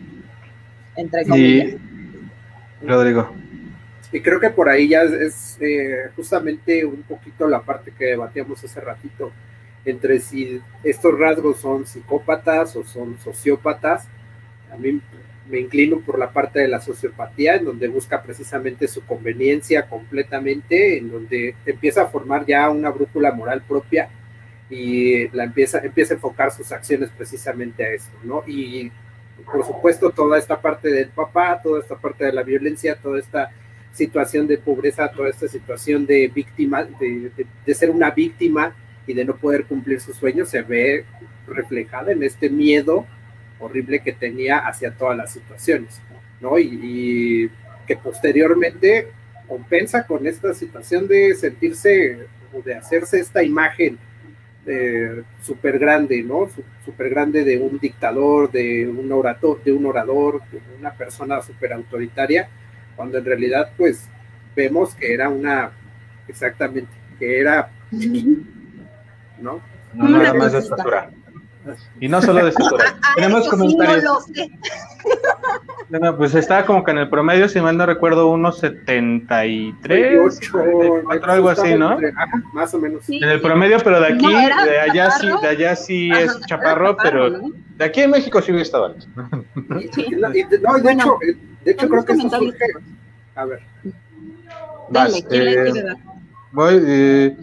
Entre 0.97 1.27
comillas. 1.27 1.75
Rodrigo. 2.83 3.31
Y 4.13 4.21
creo 4.21 4.39
que 4.39 4.51
por 4.51 4.69
ahí 4.69 4.89
ya 4.89 5.03
es 5.03 5.59
eh, 5.61 6.11
justamente 6.15 6.85
un 6.85 7.03
poquito 7.03 7.49
la 7.49 7.61
parte 7.63 7.93
que 7.99 8.05
debatíamos 8.05 8.63
hace 8.63 8.81
ratito, 8.81 9.33
entre 9.85 10.21
si 10.21 10.61
estos 10.83 11.19
rasgos 11.19 11.59
son 11.59 11.87
psicópatas 11.87 12.77
o 12.77 12.85
son 12.85 13.19
sociópatas. 13.19 14.09
A 14.73 14.77
mí 14.77 15.01
me 15.49 15.61
inclino 15.61 16.01
por 16.01 16.19
la 16.19 16.33
parte 16.33 16.61
de 16.61 16.69
la 16.69 16.81
sociopatía, 16.81 17.57
en 17.57 17.67
donde 17.67 17.89
busca 17.89 18.23
precisamente 18.23 18.89
su 18.89 19.05
conveniencia 19.05 19.87
completamente, 19.89 20.99
en 20.99 21.11
donde 21.11 21.55
empieza 21.67 22.03
a 22.03 22.07
formar 22.07 22.47
ya 22.47 22.71
una 22.71 22.91
brújula 22.91 23.33
moral 23.33 23.63
propia 23.63 24.09
y 24.71 25.29
la 25.29 25.45
empieza, 25.45 25.79
empieza 25.81 26.15
a 26.15 26.17
enfocar 26.17 26.51
sus 26.51 26.73
acciones 26.73 27.11
precisamente 27.11 27.85
a 27.85 27.91
eso, 27.91 28.11
¿no? 28.23 28.43
Y 28.47 28.91
por 29.45 29.65
supuesto 29.65 30.11
toda 30.11 30.39
esta 30.39 30.61
parte 30.61 30.89
del 30.89 31.09
papá, 31.09 31.61
toda 31.63 31.81
esta 31.81 31.97
parte 31.97 32.25
de 32.25 32.33
la 32.33 32.43
violencia, 32.43 32.97
toda 32.97 33.19
esta 33.19 33.51
situación 33.93 34.47
de 34.47 34.59
pobreza, 34.59 35.11
toda 35.11 35.29
esta 35.29 35.49
situación 35.49 36.07
de 36.07 36.29
víctima, 36.29 36.85
de, 36.85 37.75
ser 37.75 37.91
una 37.91 38.11
víctima 38.11 38.75
y 39.07 39.15
de 39.15 39.25
no 39.25 39.37
poder 39.37 39.65
cumplir 39.65 40.01
sus 40.01 40.17
sueños, 40.17 40.49
se 40.49 40.63
ve 40.63 41.05
reflejada 41.47 42.13
en 42.13 42.23
este 42.23 42.49
miedo 42.49 43.07
horrible 43.59 44.01
que 44.01 44.13
tenía 44.13 44.59
hacia 44.59 44.93
todas 44.93 45.17
las 45.17 45.33
situaciones, 45.33 46.01
¿no? 46.41 46.59
Y, 46.59 47.51
que 47.87 47.97
posteriormente 47.99 49.09
compensa 49.47 50.07
con 50.07 50.27
esta 50.27 50.55
situación 50.55 51.07
de 51.07 51.35
sentirse 51.35 52.29
o 52.51 52.63
de 52.63 52.75
hacerse 52.77 53.21
esta 53.21 53.43
imagen 53.43 53.99
eh, 54.65 55.23
súper 55.43 55.79
grande, 55.79 56.23
¿no? 56.23 56.49
Súper 56.83 57.11
grande 57.11 57.45
de 57.45 57.59
un 57.59 57.79
dictador, 57.79 58.51
de 58.51 58.89
un 58.89 59.13
orador, 59.13 59.63
de 59.63 59.73
un 59.73 59.85
orador, 59.85 60.41
de 60.51 60.63
una 60.79 60.95
persona 60.95 61.43
súper 61.43 61.75
autoritaria, 61.75 62.49
cuando 62.97 63.19
en 63.19 63.27
realidad 63.27 63.71
pues 63.77 64.09
vemos 64.57 64.95
que 64.95 65.13
era 65.13 65.29
una, 65.29 65.73
exactamente, 66.27 66.93
que 67.19 67.39
era 67.39 67.71
¿no? 69.39 69.61
No 69.95 70.09
nada 70.09 70.35
más 70.35 70.53
de 70.53 70.59
estatura. 70.59 71.11
Y 72.01 72.09
no 72.09 72.21
solo 72.21 72.45
de 72.45 72.51
estatura. 72.51 72.85
Ah, 72.95 72.99
ah, 73.03 73.13
Tenemos 73.17 73.49
comentarios. 73.49 74.27
no 75.89 76.17
pues 76.17 76.35
estaba 76.35 76.67
como 76.67 76.83
que 76.85 76.91
en 76.91 76.99
el 76.99 77.09
promedio, 77.09 77.49
si 77.49 77.61
mal 77.61 77.77
no 77.77 77.87
recuerdo, 77.87 78.29
unos 78.29 78.59
73, 78.59 80.41
algo 81.23 81.49
así, 81.49 81.75
¿no? 81.75 81.99
más 82.53 82.75
o 82.75 82.79
menos. 82.79 83.09
en 83.09 83.29
el 83.29 83.41
promedio, 83.41 83.79
pero 83.85 84.01
de 84.01 84.09
aquí, 84.09 84.27
de 84.27 84.81
allá 84.81 85.11
sí, 85.13 85.29
de 85.43 85.49
allá 85.49 85.77
sí 85.77 86.11
es 86.11 86.41
chaparro, 86.47 86.97
pero 86.97 87.31
de 87.31 87.85
aquí 87.85 88.01
en 88.03 88.11
México 88.11 88.41
sí 88.41 88.51
hubiera 88.51 88.63
estado 88.63 88.87
alto. 88.87 89.07
no, 89.15 89.79
de 89.79 90.93
hecho, 90.93 91.19
de 91.65 91.71
hecho, 91.71 91.89
creo 91.89 92.05
que 92.05 92.13
eso 92.13 92.31
surge. 92.31 92.67
A 93.37 93.45
ver. 93.45 93.61
Dale, 94.91 95.25
¿quién 95.29 95.45
le 95.45 95.63
quiere 95.63 95.83
dar? 95.83 95.97
Voy 96.53 96.83
eh, 96.87 97.37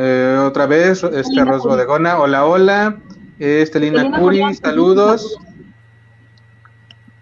eh, 0.00 0.38
otra 0.46 0.66
vez, 0.66 1.02
este 1.02 1.44
Ros 1.44 1.64
Bodegona. 1.64 2.20
Hola, 2.20 2.46
hola. 2.46 2.98
Estelina 3.38 4.18
Curi, 4.18 4.54
saludos. 4.54 5.36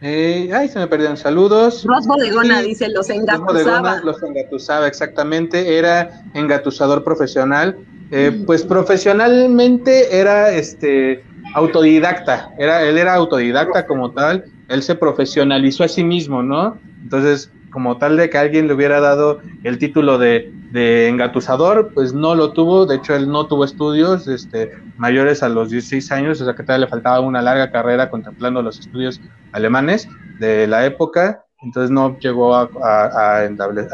Eh, 0.02 0.50
ay, 0.54 0.68
se 0.68 0.78
me 0.78 0.86
perdieron 0.86 1.16
saludos. 1.16 1.84
Ros 1.84 2.06
Bodegona 2.06 2.60
dice, 2.60 2.90
los 2.90 3.08
engatusaba. 3.08 4.00
los 4.02 4.22
engatusaba, 4.22 4.86
exactamente. 4.86 5.78
Era 5.78 6.22
engatusador 6.34 7.02
profesional. 7.02 7.78
Eh, 8.10 8.30
mm. 8.30 8.44
Pues 8.44 8.62
profesionalmente 8.62 10.20
era 10.20 10.50
este 10.50 11.24
autodidacta. 11.54 12.50
Era, 12.58 12.82
él 12.82 12.98
era 12.98 13.14
autodidacta 13.14 13.86
como 13.86 14.10
tal 14.10 14.44
él 14.68 14.82
se 14.82 14.94
profesionalizó 14.94 15.84
a 15.84 15.88
sí 15.88 16.04
mismo, 16.04 16.42
¿no? 16.42 16.78
Entonces, 17.02 17.50
como 17.70 17.98
tal 17.98 18.16
de 18.16 18.30
que 18.30 18.38
alguien 18.38 18.68
le 18.68 18.74
hubiera 18.74 19.00
dado 19.00 19.40
el 19.62 19.78
título 19.78 20.18
de, 20.18 20.52
de 20.72 21.08
engatusador, 21.08 21.92
pues 21.94 22.12
no 22.12 22.34
lo 22.34 22.52
tuvo, 22.52 22.86
de 22.86 22.96
hecho 22.96 23.14
él 23.14 23.30
no 23.30 23.46
tuvo 23.46 23.64
estudios 23.64 24.26
este, 24.28 24.72
mayores 24.96 25.42
a 25.42 25.48
los 25.48 25.70
16 25.70 26.12
años, 26.12 26.40
o 26.40 26.44
sea 26.44 26.54
que 26.54 26.62
todavía 26.62 26.86
le 26.86 26.90
faltaba 26.90 27.20
una 27.20 27.42
larga 27.42 27.70
carrera 27.70 28.10
contemplando 28.10 28.62
los 28.62 28.78
estudios 28.80 29.20
alemanes 29.52 30.08
de 30.38 30.66
la 30.66 30.84
época, 30.84 31.44
entonces 31.62 31.90
no 31.90 32.18
llegó 32.18 32.54
a, 32.54 33.48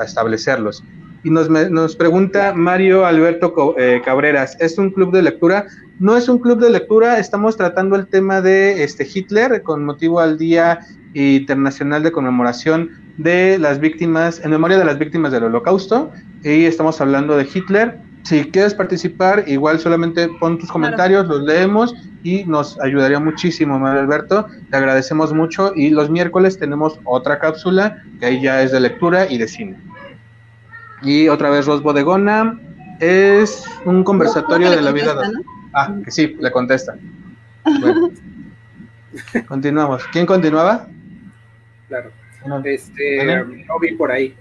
establecerlos. 0.05 0.83
Y 1.25 1.31
nos, 1.31 1.49
nos 1.49 1.95
pregunta 1.95 2.53
Mario 2.53 3.07
Alberto 3.07 3.77
eh, 3.79 4.03
Cabreras, 4.05 4.57
¿es 4.61 4.77
un 4.77 4.91
club 4.91 5.13
de 5.13 5.23
lectura? 5.23 5.67
No 6.03 6.17
es 6.17 6.29
un 6.29 6.41
club 6.41 6.59
de 6.59 6.69
lectura, 6.69 7.21
estamos 7.21 7.57
tratando 7.57 7.95
el 7.95 8.09
tema 8.09 8.41
de 8.41 8.83
este 8.83 9.07
Hitler 9.09 9.63
con 9.63 9.85
motivo 9.85 10.19
al 10.19 10.37
Día 10.37 10.81
Internacional 11.15 12.03
de 12.03 12.11
Conmemoración 12.11 12.91
de 13.19 13.57
las 13.57 13.79
víctimas, 13.79 14.41
en 14.45 14.51
memoria 14.51 14.79
de 14.79 14.85
las 14.85 14.99
víctimas 14.99 15.31
del 15.31 15.45
Holocausto, 15.45 16.11
y 16.43 16.65
estamos 16.65 17.01
hablando 17.01 17.37
de 17.37 17.45
Hitler. 17.45 18.01
Si 18.25 18.43
quieres 18.47 18.75
participar, 18.75 19.45
igual 19.47 19.79
solamente 19.79 20.29
pon 20.41 20.59
tus 20.59 20.73
comentarios, 20.73 21.29
los 21.29 21.43
leemos 21.43 21.95
y 22.25 22.43
nos 22.47 22.81
ayudaría 22.81 23.21
muchísimo, 23.21 23.79
Mario 23.79 24.01
Alberto. 24.01 24.49
Te 24.73 24.77
agradecemos 24.77 25.33
mucho 25.33 25.73
y 25.77 25.91
los 25.91 26.11
miércoles 26.11 26.59
tenemos 26.59 26.99
otra 27.05 27.39
cápsula 27.39 28.03
que 28.19 28.27
ahí 28.27 28.43
ya 28.43 28.61
es 28.61 28.73
de 28.73 28.81
lectura 28.81 29.31
y 29.31 29.39
de 29.39 29.47
cine. 29.47 29.77
Y 31.03 31.29
otra 31.29 31.49
vez 31.49 31.67
Ros 31.67 31.81
Bodegona 31.81 32.59
es 32.99 33.63
un 33.85 34.03
conversatorio 34.03 34.69
de 34.73 34.83
la 34.83 34.91
vida. 34.91 35.15
Ah, 35.73 35.95
que 36.05 36.11
sí, 36.11 36.37
le 36.39 36.51
contesta. 36.51 36.97
continuamos. 39.49 40.05
¿Quién 40.13 40.27
continuaba? 40.27 40.89
Claro. 41.89 42.11
Este, 42.65 43.25
no 43.25 43.79
vi 43.79 43.93
por 43.93 44.11
ahí. 44.11 44.37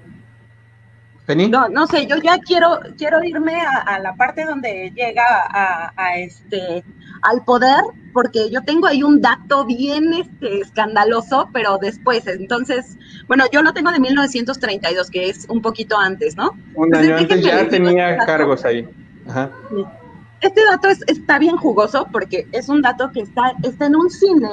No, 1.35 1.69
no 1.69 1.87
sé, 1.87 2.07
yo 2.07 2.17
ya 2.17 2.37
quiero, 2.39 2.79
quiero 2.97 3.23
irme 3.23 3.53
a, 3.61 3.99
la 3.99 4.13
parte 4.15 4.43
donde 4.43 4.91
llega 4.95 5.23
a, 5.25 6.17
este 6.17 6.83
al 7.21 7.43
poder, 7.45 7.79
porque 8.13 8.49
yo 8.49 8.61
tengo 8.63 8.87
ahí 8.87 9.03
un 9.03 9.21
dato 9.21 9.63
bien 9.65 10.11
este, 10.13 10.59
escandaloso, 10.59 11.49
pero 11.53 11.77
después, 11.77 12.25
entonces, 12.27 12.97
bueno, 13.27 13.45
yo 13.51 13.61
lo 13.61 13.73
tengo 13.73 13.91
de 13.91 13.99
1932, 13.99 15.09
que 15.11 15.29
es 15.29 15.45
un 15.47 15.61
poquito 15.61 15.97
antes, 15.97 16.35
¿no? 16.35 16.57
Un 16.73 16.93
año 16.95 17.15
antes 17.15 17.41
ya 17.41 17.67
tenía 17.69 18.17
cargos 18.17 18.65
ahí. 18.65 18.89
Ajá. 19.27 19.51
Este 20.41 20.61
dato 20.65 20.89
está 21.07 21.39
bien 21.39 21.55
jugoso 21.57 22.07
porque 22.11 22.47
es 22.51 22.67
un 22.67 22.81
dato 22.81 23.11
que 23.11 23.21
está, 23.21 23.53
está 23.63 23.85
en 23.85 23.95
un 23.95 24.09
cine 24.09 24.49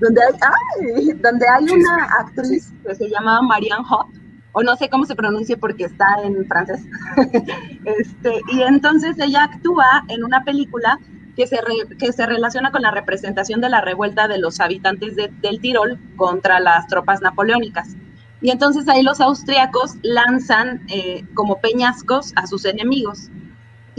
donde 0.00 0.20
hay, 0.22 1.12
donde 1.14 1.46
hay 1.48 1.64
una 1.64 2.04
actriz 2.20 2.72
que 2.86 2.94
se 2.94 3.08
llama 3.08 3.42
Marianne 3.42 3.84
Hopp, 3.88 4.08
o 4.52 4.62
no 4.62 4.76
sé 4.76 4.88
cómo 4.88 5.04
se 5.04 5.14
pronuncia 5.14 5.56
porque 5.56 5.84
está 5.84 6.06
en 6.24 6.46
francés. 6.46 6.82
este, 7.84 8.40
y 8.52 8.62
entonces 8.62 9.16
ella 9.18 9.44
actúa 9.44 10.04
en 10.08 10.24
una 10.24 10.42
película 10.44 10.98
que 11.36 11.46
se, 11.46 11.58
que 11.98 12.12
se 12.12 12.26
relaciona 12.26 12.72
con 12.72 12.82
la 12.82 12.90
representación 12.90 13.60
de 13.60 13.68
la 13.68 13.80
revuelta 13.80 14.26
de 14.28 14.38
los 14.38 14.60
habitantes 14.60 15.14
del 15.16 15.60
Tirol 15.60 15.98
contra 16.16 16.60
las 16.60 16.86
tropas 16.88 17.20
napoleónicas. 17.22 17.96
Y 18.42 18.50
entonces 18.50 18.88
ahí 18.88 19.02
los 19.02 19.20
austriacos 19.20 19.96
lanzan 20.02 20.82
eh, 20.88 21.24
como 21.34 21.60
peñascos 21.60 22.32
a 22.36 22.46
sus 22.46 22.64
enemigos. 22.64 23.30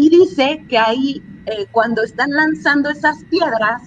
Y 0.02 0.10
dice 0.10 0.66
que 0.68 0.80
ahí, 0.80 1.22
eh, 1.46 1.68
cuando 1.72 2.02
están 2.02 2.32
lanzando 2.32 2.90
esas 2.90 3.24
piedras, 3.26 3.84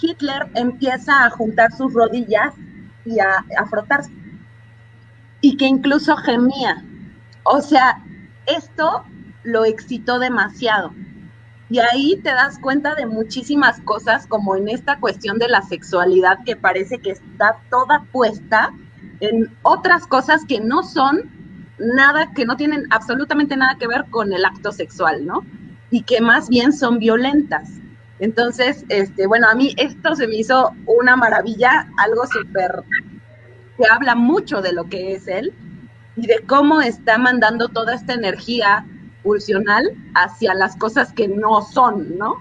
Hitler 0.00 0.50
empieza 0.56 1.24
a 1.24 1.30
juntar 1.30 1.70
sus 1.70 1.94
rodillas 1.94 2.52
y 3.04 3.20
a, 3.20 3.44
a 3.56 3.66
frotarse. 3.66 4.10
Y 5.40 5.56
que 5.56 5.66
incluso 5.66 6.16
gemía. 6.16 6.84
O 7.44 7.60
sea, 7.60 8.02
esto 8.46 9.04
lo 9.44 9.64
excitó 9.64 10.18
demasiado. 10.18 10.92
Y 11.70 11.78
ahí 11.78 12.20
te 12.24 12.30
das 12.30 12.58
cuenta 12.58 12.96
de 12.96 13.06
muchísimas 13.06 13.80
cosas, 13.82 14.26
como 14.26 14.56
en 14.56 14.68
esta 14.68 14.98
cuestión 14.98 15.38
de 15.38 15.46
la 15.46 15.62
sexualidad, 15.62 16.38
que 16.44 16.56
parece 16.56 16.98
que 16.98 17.12
está 17.12 17.58
toda 17.70 18.04
puesta 18.10 18.74
en 19.20 19.56
otras 19.62 20.08
cosas 20.08 20.44
que 20.44 20.58
no 20.58 20.82
son 20.82 21.30
nada, 21.94 22.32
que 22.34 22.44
no 22.44 22.56
tienen 22.56 22.86
absolutamente 22.90 23.56
nada 23.56 23.76
que 23.78 23.86
ver 23.86 24.04
con 24.10 24.32
el 24.32 24.44
acto 24.44 24.72
sexual, 24.72 25.26
¿no? 25.26 25.44
Y 25.90 26.02
que 26.02 26.20
más 26.20 26.48
bien 26.48 26.72
son 26.72 26.98
violentas. 26.98 27.68
Entonces, 28.18 28.84
este, 28.88 29.26
bueno, 29.26 29.48
a 29.48 29.54
mí 29.54 29.74
esto 29.76 30.14
se 30.14 30.28
me 30.28 30.36
hizo 30.36 30.72
una 30.86 31.16
maravilla, 31.16 31.88
algo 31.98 32.24
súper 32.26 32.84
que 33.76 33.84
habla 33.90 34.14
mucho 34.14 34.62
de 34.62 34.72
lo 34.72 34.84
que 34.84 35.14
es 35.14 35.26
él 35.26 35.52
y 36.16 36.26
de 36.26 36.40
cómo 36.46 36.80
está 36.80 37.18
mandando 37.18 37.68
toda 37.68 37.94
esta 37.94 38.14
energía 38.14 38.86
pulsional 39.22 39.90
hacia 40.14 40.54
las 40.54 40.76
cosas 40.76 41.12
que 41.12 41.28
no 41.28 41.62
son, 41.62 42.16
¿no? 42.18 42.36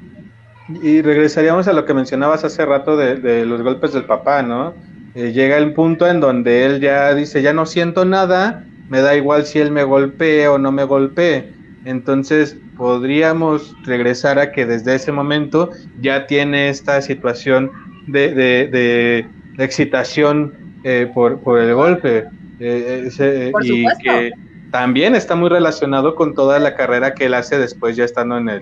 Y 0.81 1.01
regresaríamos 1.01 1.67
a 1.67 1.73
lo 1.73 1.85
que 1.85 1.93
mencionabas 1.93 2.43
hace 2.43 2.65
rato 2.65 2.95
de, 2.95 3.45
los 3.45 3.61
golpes 3.61 3.93
del 3.93 4.05
papá, 4.05 4.41
¿no? 4.41 4.73
Eh, 5.15 5.31
llega 5.33 5.57
el 5.57 5.73
punto 5.73 6.07
en 6.07 6.19
donde 6.19 6.65
él 6.65 6.79
ya 6.79 7.13
dice, 7.13 7.41
ya 7.41 7.53
no 7.53 7.65
siento 7.65 8.05
nada, 8.05 8.65
me 8.91 8.99
da 8.99 9.15
igual 9.15 9.45
si 9.45 9.57
él 9.57 9.71
me 9.71 9.85
golpee 9.85 10.49
o 10.49 10.57
no 10.57 10.73
me 10.73 10.83
golpee. 10.83 11.53
Entonces 11.85 12.57
podríamos 12.75 13.73
regresar 13.83 14.37
a 14.37 14.51
que 14.51 14.65
desde 14.65 14.95
ese 14.95 15.13
momento 15.13 15.69
ya 16.01 16.27
tiene 16.27 16.67
esta 16.67 17.01
situación 17.01 17.71
de, 18.07 18.33
de, 18.35 19.25
excitación 19.59 20.53
eh, 20.83 21.09
por, 21.13 21.39
por, 21.39 21.59
el 21.59 21.73
golpe. 21.73 22.25
Eh, 22.59 23.53
y 23.61 23.85
que 24.03 24.31
también 24.71 25.15
está 25.15 25.35
muy 25.35 25.47
relacionado 25.47 26.13
con 26.13 26.35
toda 26.35 26.59
la 26.59 26.75
carrera 26.75 27.13
que 27.13 27.27
él 27.27 27.33
hace 27.33 27.57
después 27.57 27.95
ya 27.95 28.03
estando 28.03 28.37
en 28.37 28.49
el, 28.49 28.61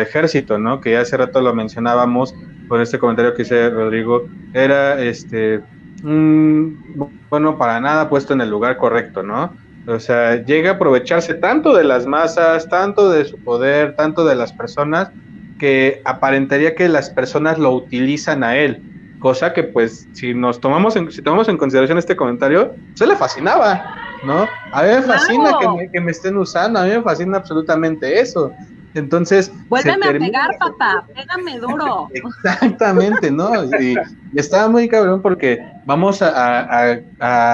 ejército, 0.00 0.58
¿no? 0.58 0.80
Que 0.80 0.90
ya 0.92 1.02
hace 1.02 1.16
rato 1.16 1.40
lo 1.40 1.54
mencionábamos 1.54 2.34
por 2.68 2.82
este 2.82 2.98
comentario 2.98 3.32
que 3.34 3.42
hice 3.42 3.70
Rodrigo, 3.70 4.26
era 4.52 5.00
este 5.00 5.62
bueno, 6.02 7.58
para 7.58 7.80
nada 7.80 8.08
puesto 8.08 8.32
en 8.34 8.40
el 8.40 8.50
lugar 8.50 8.76
correcto, 8.76 9.22
¿no? 9.22 9.52
O 9.88 9.98
sea, 9.98 10.44
llega 10.44 10.70
a 10.70 10.74
aprovecharse 10.74 11.32
tanto 11.34 11.74
de 11.74 11.82
las 11.82 12.06
masas, 12.06 12.68
tanto 12.68 13.08
de 13.08 13.24
su 13.24 13.38
poder, 13.38 13.96
tanto 13.96 14.26
de 14.26 14.34
las 14.34 14.52
personas, 14.52 15.10
que 15.58 16.02
aparentaría 16.04 16.74
que 16.74 16.88
las 16.88 17.08
personas 17.08 17.58
lo 17.58 17.72
utilizan 17.72 18.44
a 18.44 18.56
él, 18.56 18.82
cosa 19.18 19.54
que 19.54 19.64
pues 19.64 20.06
si 20.12 20.34
nos 20.34 20.60
tomamos 20.60 20.94
en, 20.96 21.10
si 21.10 21.22
tomamos 21.22 21.48
en 21.48 21.56
consideración 21.56 21.96
este 21.96 22.16
comentario, 22.16 22.74
se 22.94 23.06
le 23.06 23.16
fascinaba, 23.16 23.96
¿no? 24.24 24.46
A 24.72 24.82
mí 24.82 24.88
me 24.88 25.02
fascina 25.02 25.52
que, 25.90 26.00
me, 26.00 26.10
estén 26.10 26.36
usando, 26.36 26.80
a 26.80 26.84
mí 26.84 26.90
me 26.90 27.02
fascina 27.02 27.38
absolutamente 27.38 28.20
eso. 28.20 28.52
Entonces. 28.94 29.52
Vuélveme 29.68 30.06
a 30.06 30.12
pegar, 30.12 30.50
papá, 30.58 31.04
pégame 31.14 31.58
duro. 31.58 32.08
Exactamente, 32.12 33.30
¿no? 33.30 33.64
Y, 33.80 33.96
estaba 34.34 34.68
muy 34.68 34.88
cabrón 34.88 35.22
porque 35.22 35.62
vamos 35.84 36.20
a, 36.22 37.00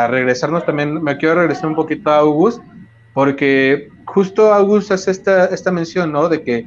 regresarnos 0.08 0.64
también, 0.64 1.02
me 1.02 1.16
quiero 1.16 1.36
regresar 1.36 1.66
un 1.66 1.74
poquito 1.74 2.10
a 2.10 2.18
August, 2.18 2.62
porque 3.12 3.88
justo 4.06 4.52
August 4.52 4.90
hace 4.90 5.10
esta, 5.10 5.46
esta 5.46 5.70
mención, 5.70 6.12
¿no? 6.12 6.28
De 6.28 6.42
que 6.42 6.66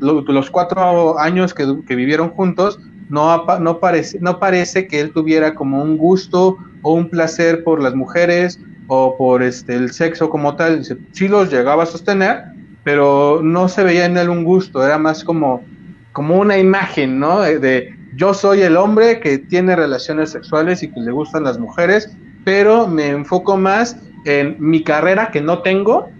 los 0.00 0.50
cuatro 0.50 1.18
años 1.18 1.54
que, 1.54 1.66
vivieron 1.94 2.30
juntos, 2.30 2.78
no, 3.08 3.44
no, 3.60 3.78
parece, 3.78 4.18
no 4.20 4.38
parece 4.38 4.86
que 4.88 5.00
él 5.00 5.12
tuviera 5.12 5.54
como 5.54 5.82
un 5.82 5.96
gusto 5.96 6.56
o 6.82 6.92
un 6.92 7.08
placer 7.08 7.62
por 7.62 7.80
las 7.80 7.94
mujeres 7.94 8.58
o 8.88 9.16
por 9.16 9.42
este, 9.42 9.74
el 9.74 9.92
sexo 9.92 10.30
como 10.30 10.56
tal, 10.56 10.84
sí 11.12 11.28
los 11.28 11.50
llegaba 11.50 11.84
a 11.84 11.86
sostener, 11.86 12.55
pero 12.86 13.40
no 13.42 13.68
se 13.68 13.82
veía 13.82 14.04
en 14.04 14.16
él 14.16 14.28
un 14.28 14.44
gusto, 14.44 14.86
era 14.86 14.96
más 14.96 15.24
como, 15.24 15.64
como 16.12 16.36
una 16.36 16.56
imagen, 16.56 17.18
¿no? 17.18 17.40
De, 17.40 17.92
yo 18.14 18.32
soy 18.32 18.62
el 18.62 18.76
hombre 18.76 19.18
que 19.18 19.38
tiene 19.38 19.74
relaciones 19.74 20.30
sexuales 20.30 20.84
y 20.84 20.92
que 20.92 21.00
le 21.00 21.10
gustan 21.10 21.42
las 21.42 21.58
mujeres, 21.58 22.16
pero 22.44 22.86
me 22.86 23.08
enfoco 23.08 23.56
más 23.56 23.96
en 24.24 24.54
mi 24.60 24.84
carrera 24.84 25.32
que 25.32 25.40
no 25.40 25.62
tengo, 25.62 26.10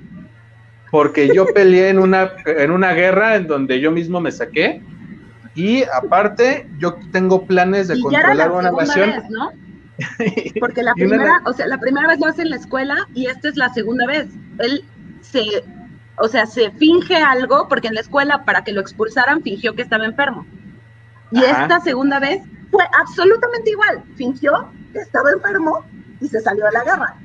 porque 0.91 1.33
yo 1.33 1.47
peleé 1.55 1.91
en 1.91 2.01
una, 2.01 2.33
en 2.45 2.73
una 2.73 2.95
guerra 2.95 3.37
en 3.37 3.47
donde 3.47 3.79
yo 3.79 3.93
mismo 3.93 4.21
me 4.21 4.33
saqué, 4.33 4.83
y 5.55 5.85
aparte 5.85 6.69
yo 6.81 6.97
tengo 7.13 7.47
planes 7.47 7.87
de 7.87 8.01
controlar 8.01 8.51
una 8.51 8.73
nación. 8.73 9.13
¿no? 9.31 9.53
Porque 10.59 10.83
la 10.83 10.95
primera, 10.95 11.43
o 11.47 11.53
sea, 11.53 11.69
la 11.69 11.79
primera 11.79 12.09
vez 12.09 12.19
lo 12.19 12.27
hace 12.27 12.43
en 12.43 12.51
la 12.51 12.57
escuela 12.57 13.07
y 13.15 13.27
esta 13.27 13.51
es 13.51 13.57
la 13.57 13.73
segunda 13.73 14.05
vez. 14.07 14.27
Él 14.59 14.85
se, 15.23 15.63
o 16.19 16.29
sea, 16.29 16.47
se 16.47 16.71
finge 16.73 17.17
algo 17.17 17.69
porque 17.69 17.89
en 17.89 17.95
la 17.95 18.01
escuela 18.01 18.45
para 18.45 18.65
que 18.65 18.73
lo 18.73 18.81
expulsaran 18.81 19.43
fingió 19.43 19.75
que 19.75 19.83
estaba 19.83 20.05
enfermo. 20.05 20.47
Y 21.31 21.41
esta 21.41 21.81
segunda 21.81 22.21
vez 22.21 22.43
fue 22.71 22.85
absolutamente 23.01 23.71
igual. 23.71 24.03
Fingió 24.17 24.69
que 24.93 25.01
estaba 25.01 25.31
enfermo 25.31 25.85
y 26.21 26.29
se 26.29 26.41
salió 26.41 26.65
de 26.67 26.73
la 26.73 26.85
guerra. 26.85 27.17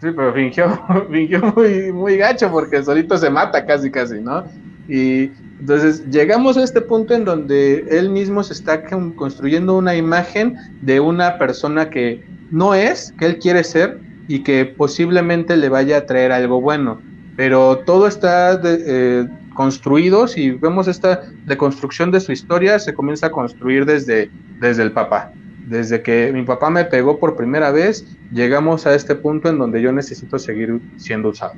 Sí, 0.00 0.08
pero 0.14 0.32
fingió, 0.32 0.80
fingió 1.10 1.40
muy, 1.56 1.92
muy 1.92 2.16
gacho 2.16 2.50
porque 2.50 2.82
solito 2.82 3.16
se 3.18 3.30
mata 3.30 3.66
casi, 3.66 3.90
casi, 3.90 4.20
¿no? 4.20 4.44
Y 4.88 5.32
entonces 5.60 6.08
llegamos 6.10 6.56
a 6.56 6.62
este 6.62 6.80
punto 6.80 7.14
en 7.14 7.24
donde 7.24 7.84
él 7.90 8.08
mismo 8.08 8.42
se 8.42 8.52
está 8.52 8.84
construyendo 8.84 9.76
una 9.76 9.96
imagen 9.96 10.56
de 10.82 11.00
una 11.00 11.36
persona 11.36 11.90
que 11.90 12.24
no 12.50 12.74
es, 12.74 13.12
que 13.18 13.26
él 13.26 13.38
quiere 13.38 13.64
ser 13.64 14.00
y 14.28 14.42
que 14.42 14.64
posiblemente 14.64 15.56
le 15.56 15.68
vaya 15.68 15.98
a 15.98 16.06
traer 16.06 16.32
algo 16.32 16.60
bueno. 16.60 17.00
Pero 17.38 17.78
todo 17.86 18.08
está 18.08 18.60
eh, 18.64 19.28
construido, 19.54 20.26
si 20.26 20.50
vemos 20.50 20.88
esta 20.88 21.22
deconstrucción 21.46 22.10
de 22.10 22.18
su 22.18 22.32
historia, 22.32 22.80
se 22.80 22.92
comienza 22.92 23.28
a 23.28 23.30
construir 23.30 23.84
desde, 23.84 24.28
desde 24.58 24.82
el 24.82 24.90
papá. 24.90 25.30
Desde 25.68 26.02
que 26.02 26.32
mi 26.32 26.42
papá 26.42 26.68
me 26.68 26.84
pegó 26.84 27.20
por 27.20 27.36
primera 27.36 27.70
vez, 27.70 28.04
llegamos 28.32 28.88
a 28.88 28.94
este 28.96 29.14
punto 29.14 29.48
en 29.50 29.58
donde 29.58 29.80
yo 29.80 29.92
necesito 29.92 30.36
seguir 30.36 30.80
siendo 30.96 31.28
usado. 31.28 31.54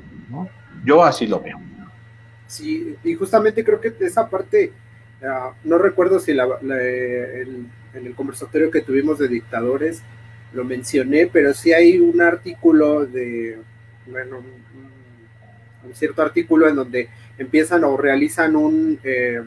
Yo 0.85 1.03
así 1.03 1.27
lo 1.27 1.41
veo. 1.41 1.59
Sí, 2.47 2.95
y 3.03 3.15
justamente 3.15 3.65
creo 3.65 3.81
que 3.81 3.95
esa 4.01 4.29
parte, 4.29 4.73
ah, 5.23 5.55
no 5.65 5.79
recuerdo 5.79 6.21
si 6.21 6.35
la, 6.35 6.47
en 6.61 7.71
el 7.95 8.15
conversatorio 8.15 8.71
que 8.71 8.83
tuvimos 8.83 9.19
de 9.19 9.29
dictadores 9.29 10.03
lo 10.53 10.63
mencioné, 10.63 11.27
pero 11.27 11.55
sí 11.55 11.73
hay 11.73 11.99
un 11.99 12.21
artículo 12.21 13.07
de, 13.07 13.57
bueno, 14.07 14.43
un, 15.85 15.95
cierto 15.95 16.23
artículo 16.23 16.69
en 16.69 16.77
donde 16.77 17.09
empiezan 17.39 17.85
o 17.85 17.97
realizan 17.97 18.57
un, 18.57 18.99
eh, 19.03 19.41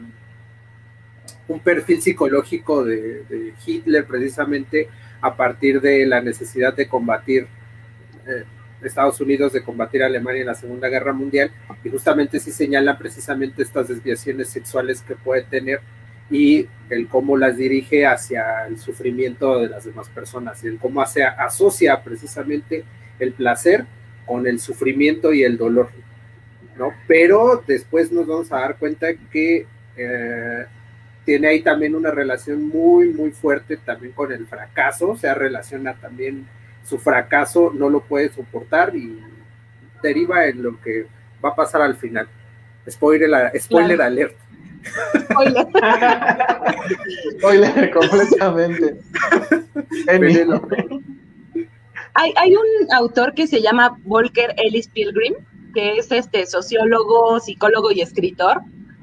un 1.48 1.60
perfil 1.60 2.00
psicológico 2.02 2.84
de, 2.84 3.54
Hitler 3.64 4.04
precisamente 4.06 4.88
a 5.20 5.34
partir 5.36 5.80
de 5.80 6.06
la 6.06 6.20
necesidad 6.20 6.74
de 6.74 6.88
combatir 6.88 7.46
eh, 8.26 8.44
Estados 8.86 9.20
Unidos 9.20 9.52
de 9.52 9.62
combatir 9.62 10.02
Alemania 10.02 10.42
en 10.42 10.46
la 10.48 10.54
Segunda 10.54 10.88
Guerra 10.88 11.12
Mundial. 11.12 11.50
Y 11.82 11.88
justamente 11.88 12.38
sí 12.38 12.50
señalan 12.50 12.98
precisamente 12.98 13.62
estas 13.62 13.88
desviaciones 13.88 14.48
sexuales 14.48 15.02
que 15.02 15.14
puede 15.14 15.42
tener 15.42 15.80
y 16.30 16.66
el 16.88 17.08
cómo 17.08 17.36
las 17.36 17.56
dirige 17.56 18.06
hacia 18.06 18.66
el 18.66 18.78
sufrimiento 18.78 19.60
de 19.60 19.68
las 19.68 19.84
demás 19.84 20.08
personas 20.08 20.62
y 20.64 20.68
el 20.68 20.78
cómo 20.78 21.02
hace, 21.02 21.22
asocia 21.22 22.02
precisamente 22.02 22.84
el 23.18 23.32
placer 23.32 23.84
con 24.26 24.46
el 24.46 24.58
sufrimiento 24.58 25.32
y 25.32 25.42
el 25.42 25.58
dolor, 25.58 25.90
¿no? 26.76 26.92
Pero 27.06 27.62
después 27.66 28.10
nos 28.12 28.26
vamos 28.26 28.52
a 28.52 28.60
dar 28.60 28.76
cuenta 28.76 29.08
que 29.32 29.66
eh, 29.96 30.66
tiene 31.24 31.48
ahí 31.48 31.62
también 31.62 31.94
una 31.94 32.10
relación 32.10 32.68
muy, 32.68 33.08
muy 33.08 33.30
fuerte 33.30 33.76
también 33.76 34.12
con 34.12 34.32
el 34.32 34.46
fracaso, 34.46 35.10
o 35.10 35.16
sea, 35.16 35.34
relaciona 35.34 35.94
también 35.94 36.46
su 36.84 36.98
fracaso 36.98 37.72
no 37.74 37.88
lo 37.88 38.00
puede 38.00 38.30
soportar 38.30 38.94
y 38.94 39.18
deriva 40.02 40.46
en 40.46 40.62
lo 40.62 40.80
que 40.80 41.06
va 41.42 41.50
a 41.50 41.56
pasar 41.56 41.82
al 41.82 41.96
final. 41.96 42.28
Spoiler, 42.88 43.58
spoiler 43.58 44.02
alert. 44.02 44.36
Spoiler. 45.18 45.66
spoiler 47.38 47.90
completamente. 47.90 48.96
hay, 52.14 52.34
hay 52.36 52.54
un 52.54 52.92
autor 52.92 53.32
que 53.34 53.46
se 53.46 53.62
llama 53.62 53.96
Volker 54.04 54.54
Ellis 54.58 54.88
Pilgrim, 54.88 55.34
que 55.74 55.98
es 55.98 56.10
este 56.12 56.46
sociólogo, 56.46 57.40
psicólogo 57.40 57.92
y 57.92 58.00
escritor. 58.00 58.62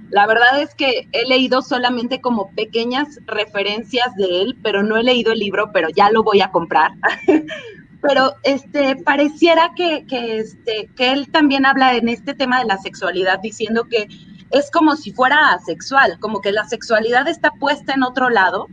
La 0.10 0.26
verdad 0.26 0.62
es 0.62 0.74
que 0.76 1.08
he 1.12 1.28
leído 1.28 1.62
solamente 1.62 2.20
como 2.20 2.52
pequeñas 2.52 3.20
referencias 3.28 4.16
de 4.16 4.42
él, 4.42 4.58
pero 4.64 4.84
no 4.84 4.98
he 4.98 5.04
leído 5.04 5.32
el 5.32 5.40
libro, 5.40 5.72
pero 5.72 5.90
ya 5.90 6.10
lo 6.10 6.24
voy 6.24 6.42
a 6.42 6.52
comprar. 6.52 6.92
pero 8.02 8.34
este 8.44 8.96
pareciera 8.98 9.72
que, 9.76 10.06
que, 10.08 10.38
este, 10.38 10.90
que 10.96 11.12
él 11.12 11.32
también 11.32 11.66
habla 11.66 11.96
en 11.96 12.10
este 12.10 12.34
tema 12.34 12.60
de 12.60 12.66
la 12.66 12.78
sexualidad, 12.78 13.40
diciendo 13.40 13.86
que 13.90 14.08
es 14.50 14.70
como 14.72 14.96
si 14.96 15.12
fuera 15.14 15.54
asexual, 15.54 16.20
como 16.20 16.42
que 16.42 16.52
la 16.52 16.66
sexualidad 16.66 17.28
está 17.28 17.52
puesta 17.52 17.94
en 17.94 18.04
otro 18.04 18.30
lado, 18.30 18.68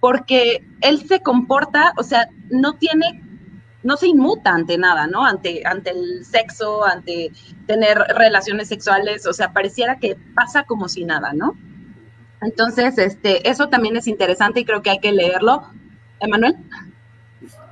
porque 0.00 0.64
él 0.80 1.06
se 1.06 1.20
comporta, 1.20 1.92
o 1.98 2.02
sea, 2.02 2.28
no 2.50 2.74
tiene, 2.74 3.22
no 3.84 3.96
se 3.96 4.08
inmuta 4.08 4.50
ante 4.50 4.76
nada, 4.78 5.06
¿no? 5.06 5.24
Ante, 5.24 5.62
ante 5.64 5.90
el 5.90 6.24
sexo, 6.24 6.84
ante 6.84 7.30
tener 7.66 7.98
relaciones 7.98 8.68
sexuales, 8.68 9.26
o 9.26 9.32
sea, 9.32 9.52
pareciera 9.52 9.98
que 9.98 10.16
pasa 10.34 10.64
como 10.64 10.88
si 10.88 11.04
nada, 11.04 11.32
¿no? 11.34 11.56
Entonces, 12.40 12.98
este, 12.98 13.48
eso 13.48 13.68
también 13.68 13.96
es 13.96 14.08
interesante 14.08 14.60
y 14.60 14.64
creo 14.64 14.82
que 14.82 14.90
hay 14.90 14.98
que 14.98 15.12
leerlo. 15.12 15.62
Emanuel. 16.18 16.56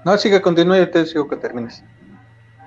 No, 0.04 0.16
sigue, 0.18 0.42
continúe, 0.42 0.76
yo 0.76 0.90
te 0.90 1.06
sigo 1.06 1.28
que 1.28 1.36
termines. 1.36 1.82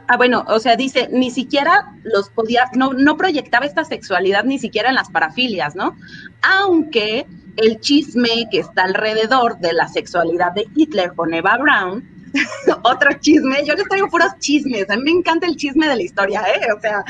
Ah, 0.08 0.18
bueno, 0.18 0.44
o 0.48 0.60
sea, 0.60 0.76
dice, 0.76 1.10
ni 1.12 1.30
siquiera 1.30 1.94
los 2.04 2.30
podía, 2.30 2.66
no, 2.76 2.94
no 2.94 3.18
proyectaba 3.18 3.66
esta 3.66 3.84
sexualidad 3.86 4.44
ni 4.44 4.60
siquiera 4.60 4.90
en 4.90 4.96
las 4.96 5.10
parafilias, 5.10 5.76
¿no? 5.76 5.96
Aunque 6.42 7.26
el 7.58 7.80
chisme 7.80 8.48
que 8.52 8.60
está 8.60 8.84
alrededor 8.84 9.60
de 9.60 9.74
la 9.74 9.88
sexualidad 9.88 10.52
de 10.54 10.68
Hitler 10.76 11.14
con 11.14 11.34
Eva 11.34 11.58
Brown, 11.58 12.15
otro 12.84 13.12
chisme, 13.20 13.66
yo 13.66 13.74
les 13.74 13.88
traigo 13.88 14.10
puros 14.10 14.32
chismes, 14.40 14.90
a 14.90 14.96
mí 14.96 15.04
me 15.04 15.12
encanta 15.12 15.48
el 15.48 15.56
chisme 15.56 15.88
de 15.88 15.96
la 15.96 16.04
historia, 16.04 16.42
¿eh? 16.42 16.72
O 16.76 16.80
sea, 16.80 17.04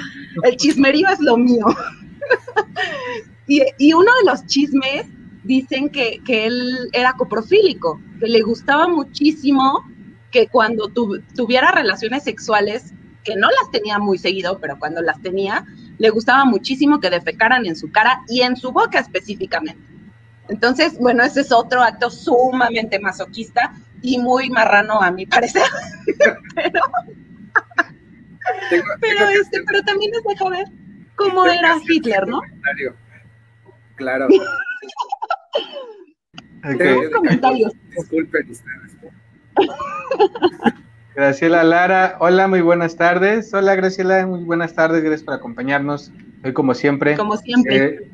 el 0.44 0.56
chismerío 0.58 1.08
es 1.10 1.20
lo 1.20 1.38
mío. 1.38 1.66
y, 3.48 3.62
y, 3.78 3.94
uno 3.94 4.12
de 4.22 4.32
los 4.32 4.46
chismes 4.46 5.06
dicen 5.44 5.90
que, 5.90 6.22
que 6.26 6.48
él 6.48 6.90
era 6.94 7.14
coprofílico, 7.14 8.02
que 8.20 8.28
le 8.28 8.42
gustaba 8.42 8.88
muchísimo 8.88 9.84
que 10.32 10.48
cuando 10.48 10.90
tuviera 10.90 11.72
relaciones 11.72 12.24
sexuales, 12.24 12.94
que 13.24 13.36
no 13.36 13.48
las 13.50 13.72
tenía 13.72 14.00
muy 14.00 14.18
seguido, 14.18 14.60
pero 14.60 14.78
cuando 14.78 15.02
las 15.02 15.22
tenía, 15.22 15.66
le 15.98 16.10
gustaba 16.10 16.44
muchísimo 16.44 17.00
que 17.00 17.10
defecaran 17.10 17.66
en 17.66 17.76
su 17.76 17.90
cara 17.92 18.22
y 18.28 18.42
en 18.42 18.58
su 18.58 18.72
boca 18.72 19.00
específicamente. 19.00 19.82
Entonces, 20.50 20.98
bueno, 21.00 21.24
ese 21.24 21.42
es 21.42 21.52
otro 21.52 21.82
acto 21.82 22.10
sumamente 22.10 23.00
masoquista 23.00 23.74
y 24.02 24.18
muy 24.20 24.50
marrano 24.50 25.02
a 25.02 25.12
mi 25.12 25.26
parecer. 25.26 25.64
pero, 28.70 28.84
pero, 29.02 29.30
este, 29.42 29.64
pero 29.66 29.82
también 29.84 30.12
les 30.12 30.24
dejo 30.24 30.50
ver 30.50 30.68
cómo 31.16 31.46
era 31.46 31.78
Hitler, 31.88 32.28
¿no? 32.28 32.42
Claro. 33.96 34.28
okay. 36.64 37.12
comentarios. 37.12 37.74
Disculpen 37.96 38.50
ustedes. 38.52 38.96
Graciela 41.16 41.64
Lara, 41.64 42.18
hola, 42.20 42.48
muy 42.48 42.60
buenas 42.60 42.98
tardes. 42.98 43.54
Hola 43.54 43.76
Graciela, 43.76 44.28
muy 44.28 44.44
buenas 44.44 44.74
tardes, 44.74 45.02
gracias 45.02 45.24
por 45.24 45.36
acompañarnos. 45.36 46.12
Hoy 46.44 46.52
como 46.54 46.74
siempre. 46.74 47.16
Como 47.16 47.38
siempre. 47.38 47.86
Eh, 47.86 48.12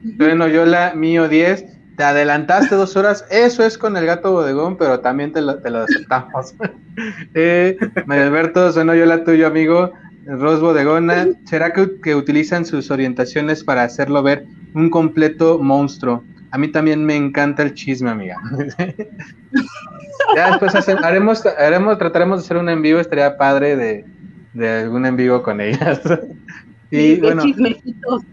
Yola, 0.54 0.94
mío 0.96 1.28
10, 1.28 1.66
te 2.02 2.06
adelantaste 2.06 2.74
dos 2.74 2.98
horas, 2.98 3.24
eso 3.30 3.64
es 3.64 3.78
con 3.78 3.96
el 3.96 4.08
gato 4.08 4.32
bodegón, 4.32 4.76
pero 4.76 5.02
también 5.02 5.32
te 5.32 5.40
lo, 5.40 5.60
te 5.60 5.70
lo 5.70 5.82
aceptamos. 5.84 6.56
eh, 7.36 7.78
Alberto, 8.08 8.72
soy 8.72 8.88
Yola, 8.98 9.24
tuyo 9.24 9.46
amigo. 9.46 9.94
Ros 10.26 10.62
Bodegona, 10.62 11.28
¿será 11.46 11.74
que, 11.74 12.02
que 12.02 12.16
utilizan 12.16 12.66
sus 12.66 12.90
orientaciones 12.90 13.64
para 13.64 13.84
hacerlo 13.84 14.24
ver 14.24 14.48
un 14.74 14.90
completo 14.90 15.60
monstruo? 15.60 16.24
A 16.50 16.58
mí 16.58 16.70
también 16.70 17.06
me 17.06 17.16
encanta 17.16 17.62
el 17.62 17.76
chisme, 17.76 18.10
amiga. 18.10 18.36
ya 20.36 20.50
después 20.50 20.74
haremos, 21.04 21.46
haremos, 21.46 22.00
trataremos 22.00 22.40
de 22.40 22.46
hacer 22.46 22.58
un 22.58 22.70
en 22.70 22.82
vivo, 22.82 23.00
estaría 23.00 23.38
padre 23.38 23.76
de, 23.76 24.06
de 24.54 24.70
algún 24.70 25.06
en 25.06 25.18
vivo 25.18 25.44
con 25.44 25.62
ellas. 25.62 26.02
y 26.90 27.18
de 27.18 27.22
bueno, 27.22 27.44
chismecitos 27.44 28.24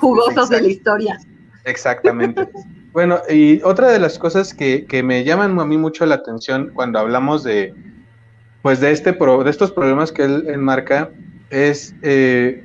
jugosos 0.00 0.48
de 0.48 0.62
la 0.62 0.68
historia. 0.68 1.18
Exactamente. 1.66 2.48
Bueno, 2.98 3.20
y 3.30 3.62
otra 3.62 3.92
de 3.92 4.00
las 4.00 4.18
cosas 4.18 4.52
que, 4.52 4.84
que, 4.84 5.04
me 5.04 5.22
llaman 5.22 5.56
a 5.60 5.64
mí 5.64 5.76
mucho 5.76 6.04
la 6.04 6.16
atención 6.16 6.72
cuando 6.74 6.98
hablamos 6.98 7.44
de, 7.44 7.72
pues 8.60 8.80
de 8.80 8.90
este 8.90 9.12
de 9.12 9.50
estos 9.50 9.70
problemas 9.70 10.10
que 10.10 10.24
él 10.24 10.48
enmarca 10.48 11.08
es 11.48 11.94
eh, 12.02 12.60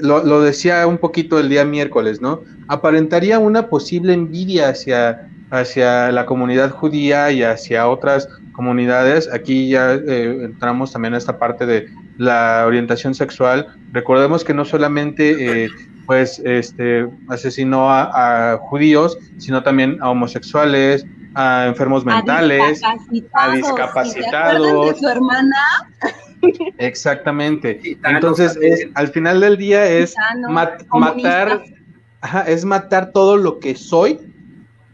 lo, 0.00 0.24
lo, 0.24 0.40
decía 0.40 0.88
un 0.88 0.98
poquito 0.98 1.38
el 1.38 1.48
día 1.50 1.64
miércoles, 1.64 2.20
¿no? 2.20 2.42
Aparentaría 2.66 3.38
una 3.38 3.68
posible 3.68 4.12
envidia 4.12 4.70
hacia 4.70 5.30
hacia 5.52 6.10
la 6.10 6.24
comunidad 6.24 6.70
judía 6.70 7.30
y 7.30 7.42
hacia 7.42 7.86
otras 7.86 8.26
comunidades. 8.52 9.28
Aquí 9.32 9.68
ya 9.68 9.92
eh, 9.92 10.44
entramos 10.44 10.92
también 10.92 11.12
a 11.12 11.18
esta 11.18 11.38
parte 11.38 11.66
de 11.66 11.88
la 12.16 12.64
orientación 12.66 13.14
sexual. 13.14 13.66
Recordemos 13.92 14.44
que 14.44 14.54
no 14.54 14.64
solamente 14.64 15.64
eh, 15.64 15.68
pues 16.06 16.40
este 16.44 17.06
asesinó 17.28 17.90
a, 17.90 18.58
judíos, 18.62 19.18
sino 19.36 19.62
también 19.62 19.98
a 20.00 20.08
homosexuales, 20.08 21.04
a 21.34 21.66
enfermos 21.66 22.02
mentales, 22.06 22.80
a 23.34 23.52
discapacitados. 23.52 24.98
su 24.98 25.08
hermana? 25.08 25.56
Exactamente. 26.78 27.98
Entonces, 28.04 28.58
es, 28.62 28.88
al 28.94 29.08
final 29.08 29.40
del 29.40 29.58
día 29.58 29.86
es 29.86 30.14
matar, 30.48 31.62
es 32.46 32.64
matar 32.64 33.12
todo 33.12 33.36
lo 33.36 33.60
que 33.60 33.74
soy 33.74 34.18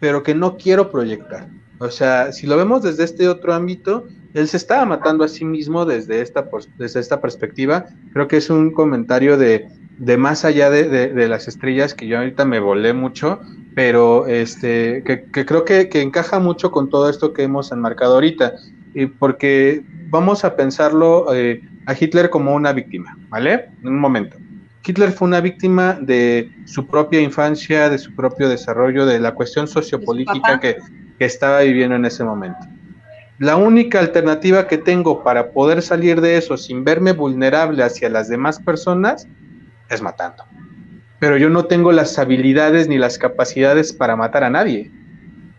pero 0.01 0.23
que 0.23 0.35
no 0.35 0.57
quiero 0.57 0.91
proyectar. 0.91 1.49
O 1.79 1.91
sea, 1.91 2.33
si 2.33 2.47
lo 2.47 2.57
vemos 2.57 2.83
desde 2.83 3.05
este 3.05 3.29
otro 3.29 3.55
ámbito, 3.55 4.07
él 4.35 4.49
se 4.49 4.57
estaba 4.57 4.85
matando 4.85 5.25
a 5.25 5.29
sí 5.29 5.45
mismo 5.45 5.85
desde 5.85 6.21
esta, 6.21 6.49
desde 6.77 7.01
esta 7.01 7.21
perspectiva. 7.21 7.87
Creo 8.13 8.29
que 8.29 8.39
es 8.39 8.51
un 8.51 8.73
comentario 8.73 9.37
de, 9.37 9.69
de 9.99 10.17
más 10.17 10.45
allá 10.45 10.71
de, 10.71 10.89
de, 10.89 11.29
las 11.29 11.49
estrellas 11.49 11.95
que 11.95 12.07
yo 12.07 12.19
ahorita 12.19 12.45
me 12.45 12.61
volé 12.61 12.93
mucho, 12.93 13.41
pero 13.75 14.27
este, 14.27 15.03
que, 15.05 15.45
creo 15.45 15.65
que, 15.65 15.89
que, 15.89 16.03
encaja 16.03 16.41
mucho 16.41 16.71
con 16.71 16.91
todo 16.91 17.09
esto 17.09 17.33
que 17.33 17.45
hemos 17.45 17.71
enmarcado 17.73 18.15
ahorita, 18.15 18.55
y 18.95 19.07
porque 19.07 19.85
vamos 20.09 20.45
a 20.45 20.57
pensarlo 20.57 21.33
eh, 21.35 21.63
a 21.87 21.95
Hitler 21.99 22.31
como 22.31 22.55
una 22.55 22.73
víctima, 22.73 23.17
¿vale? 23.29 23.69
En 23.83 23.89
un 23.89 24.01
momento. 24.01 24.37
Hitler 24.85 25.13
fue 25.13 25.29
una 25.29 25.41
víctima 25.41 25.99
de 26.01 26.51
su 26.65 26.87
propia 26.87 27.21
infancia, 27.21 27.91
de 27.91 27.99
su 27.99 28.15
propio 28.15 28.49
desarrollo, 28.49 29.07
de 29.07 29.19
la 29.19 29.35
cuestión 29.35 29.69
sociopolítica 29.69 30.61
que, 30.61 30.79
estaba 31.19 31.61
viviendo 31.61 31.97
en 31.97 32.05
ese 32.05 32.23
momento. 32.23 32.61
La 33.39 33.57
única 33.57 33.99
alternativa 33.99 34.69
que 34.69 34.79
tengo 34.79 35.25
para 35.25 35.51
poder 35.51 35.83
salir 35.83 36.21
de 36.21 36.37
eso 36.37 36.57
sin 36.57 36.85
verme 36.85 37.13
vulnerable 37.13 37.83
hacia 37.83 38.09
las 38.09 38.29
demás 38.29 38.61
personas 38.61 39.27
es 39.91 40.01
matando. 40.01 40.45
Pero 41.19 41.37
yo 41.37 41.51
no 41.51 41.65
tengo 41.65 41.91
las 41.91 42.17
habilidades 42.21 42.87
ni 42.87 42.99
las 42.99 43.19
capacidades 43.19 43.93
para 43.93 44.15
matar 44.15 44.45
a 44.45 44.51
nadie. 44.51 44.93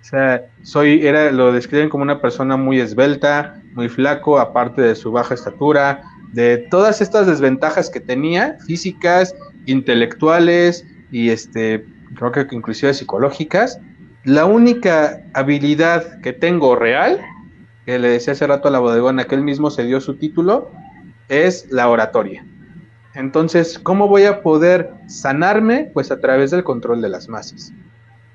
O 0.01 0.03
sea, 0.03 0.45
soy, 0.62 1.05
era, 1.05 1.29
lo 1.32 1.51
describen 1.51 1.89
como 1.89 2.03
una 2.03 2.21
persona 2.21 2.55
muy 2.55 2.79
esbelta, 2.79 3.62
muy 3.73 3.89
flaco, 3.89 4.39
aparte 4.39 4.82
de 4.82 4.95
su 4.95 5.12
baja 5.12 5.34
estatura, 5.34 6.03
de 6.34 6.58
todas 6.58 7.02
estas 7.02 7.28
desventajas 7.28 7.89
que 7.89 8.00
tenía, 8.00 8.58
físicas, 8.65 9.36
intelectuales 9.65 10.86
y 11.12 11.30
este, 11.30 11.86
creo 12.15 12.32
que 12.32 12.48
inclusive 12.52 12.94
psicológicas, 12.94 13.80
la 14.24 14.46
única 14.46 15.24
habilidad 15.34 16.22
que 16.22 16.34
tengo 16.34 16.76
real, 16.76 17.20
que 17.86 17.98
le 17.98 18.10
decía 18.10 18.34
hace 18.34 18.48
rato 18.48 18.67
a 18.67 18.71
la 18.71 18.80
bodegona 18.80 19.25
que 19.25 19.36
él 19.36 19.42
mismo 19.42 19.71
se 19.71 19.84
dio 19.84 20.02
su 20.02 20.15
título, 20.15 20.69
es 21.30 21.67
la 21.71 21.90
oratoria. 21.90 22.46
Entonces, 23.15 23.80
¿cómo 23.80 24.08
voy 24.08 24.25
a 24.25 24.42
poder 24.42 24.92
sanarme? 25.08 25.90
Pues 25.94 26.12
a 26.12 26.19
través 26.19 26.52
del 26.52 26.63
control 26.63 27.02
de 27.02 27.10
las 27.10 27.27
masas. 27.27 27.73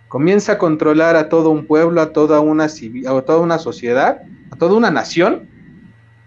Comienza 0.09 0.53
a 0.53 0.59
controlar 0.59 1.17
a 1.17 1.29
todo 1.29 1.51
un 1.51 1.67
pueblo, 1.67 2.01
a 2.01 2.13
toda 2.13 2.41
una, 2.41 2.65
a 2.65 3.21
toda 3.23 3.39
una 3.39 3.59
sociedad, 3.59 4.23
a 4.51 4.57
toda 4.57 4.77
una 4.77 4.91
nación, 4.91 5.49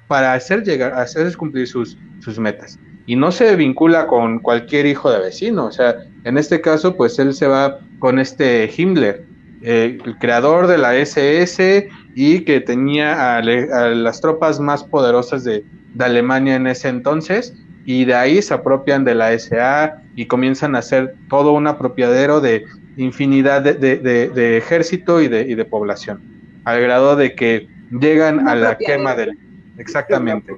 para 0.07 0.33
hacer 0.33 0.63
llegar, 0.63 0.93
hacer 0.93 1.35
cumplir 1.35 1.67
sus, 1.67 1.97
sus 2.19 2.39
metas. 2.39 2.79
Y 3.05 3.15
no 3.15 3.31
se 3.31 3.55
vincula 3.55 4.07
con 4.07 4.39
cualquier 4.39 4.85
hijo 4.85 5.09
de 5.11 5.19
vecino, 5.19 5.65
o 5.65 5.71
sea, 5.71 5.95
en 6.23 6.37
este 6.37 6.59
caso, 6.59 6.95
pues 6.95 7.17
él 7.19 7.33
se 7.33 7.47
va 7.47 7.79
con 7.99 8.19
este 8.19 8.69
Himmler, 8.75 9.25
eh, 9.61 9.97
el 10.05 10.17
creador 10.17 10.67
de 10.67 10.77
la 10.77 10.95
SS 10.95 11.89
y 12.15 12.41
que 12.41 12.59
tenía 12.59 13.37
a, 13.37 13.41
las 13.41 14.21
tropas 14.21 14.59
más 14.59 14.83
poderosas 14.83 15.43
de, 15.43 15.63
de, 15.93 16.05
Alemania 16.05 16.55
en 16.55 16.67
ese 16.67 16.89
entonces, 16.89 17.55
y 17.85 18.05
de 18.05 18.13
ahí 18.13 18.41
se 18.41 18.53
apropian 18.53 19.03
de 19.03 19.15
la 19.15 19.37
SA 19.39 20.03
y 20.15 20.25
comienzan 20.25 20.75
a 20.75 20.79
hacer 20.79 21.15
todo 21.29 21.53
un 21.53 21.65
apropiadero 21.65 22.41
de 22.41 22.65
infinidad 22.97 23.61
de, 23.61 23.73
de, 23.73 23.97
de 23.97 24.57
ejército 24.57 25.21
y 25.21 25.27
de, 25.27 25.41
y 25.41 25.55
de 25.55 25.65
población, 25.65 26.21
al 26.65 26.81
grado 26.81 27.15
de 27.15 27.33
que 27.33 27.67
llegan 27.89 28.47
a 28.47 28.55
la 28.55 28.77
quema 28.77 29.15
del 29.15 29.37
Exactamente. 29.77 30.55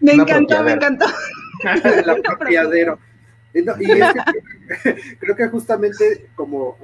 Me 0.00 0.12
encantó, 0.12 0.62
me 0.62 0.72
encantó. 0.72 1.06
El 1.84 2.10
apropiadero. 2.10 2.98
Y, 3.54 3.64
creo 5.18 5.36
que 5.36 5.48
justamente 5.48 6.26
como 6.34 6.76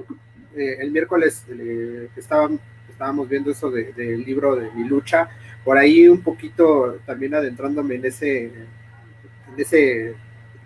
eh, 0.55 0.77
el 0.79 0.91
miércoles 0.91 1.43
eh, 1.49 2.09
estábamos 2.15 3.27
viendo 3.27 3.51
eso 3.51 3.69
del 3.69 4.23
libro 4.23 4.55
de 4.55 4.71
mi 4.71 4.87
lucha, 4.87 5.29
por 5.65 5.77
ahí 5.77 6.07
un 6.07 6.21
poquito 6.21 6.99
también 7.05 7.35
adentrándome 7.35 7.95
en 7.95 8.05
ese, 8.05 8.45
en 8.45 9.57
ese 9.57 10.15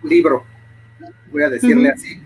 libro, 0.02 0.44
voy 1.32 1.42
a 1.42 1.50
decirle 1.50 1.90
así, 1.90 2.22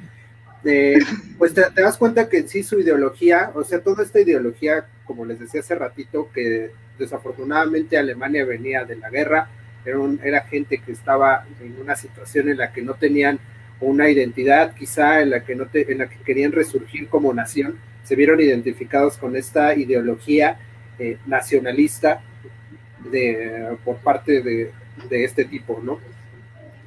pues 1.39 1.55
te, 1.55 1.63
das 1.75 1.97
cuenta 1.97 2.29
que 2.29 2.39
en 2.39 2.49
sí 2.49 2.63
su 2.63 2.79
ideología, 2.79 3.51
o 3.55 3.65
sea, 3.65 3.81
toda 3.81 4.03
esta 4.03 4.21
ideología, 4.21 4.87
como 5.05 5.25
les 5.25 5.41
decía 5.41 5.61
hace 5.61 5.75
ratito, 5.75 6.31
que 6.33 6.71
desafortunadamente 7.01 7.99
Alemania 7.99 8.45
venía 8.45 8.85
de 8.85 8.95
la 8.97 9.11
guerra, 9.11 9.49
era, 9.85 9.99
era 10.23 10.41
gente 10.43 10.79
que 10.79 10.93
estaba 10.93 11.45
en 11.61 11.77
una 11.81 11.97
situación 11.97 12.49
en 12.49 12.59
la 12.59 12.73
que 12.73 12.83
no 12.83 12.95
tenían 12.95 13.41
una 13.81 14.09
identidad 14.09 14.75
quizá 14.75 15.23
en 15.23 15.31
la 15.31 15.43
que 15.43 15.57
no 15.57 15.67
en 15.73 15.99
la 15.99 16.09
que 16.09 16.19
querían 16.19 16.53
resurgir 16.53 17.09
como 17.09 17.33
nación, 17.33 17.77
se 18.05 18.15
vieron 18.15 18.41
identificados 18.41 19.17
con 19.17 19.37
esta 19.37 19.75
ideología 19.75 20.59
eh, 20.99 21.17
nacionalista 21.27 22.21
de, 23.11 23.77
por 23.85 23.97
parte 23.97 24.43
de, 24.43 24.71
de 25.09 25.25
este 25.25 25.47
tipo, 25.47 25.81
¿no? 25.83 25.99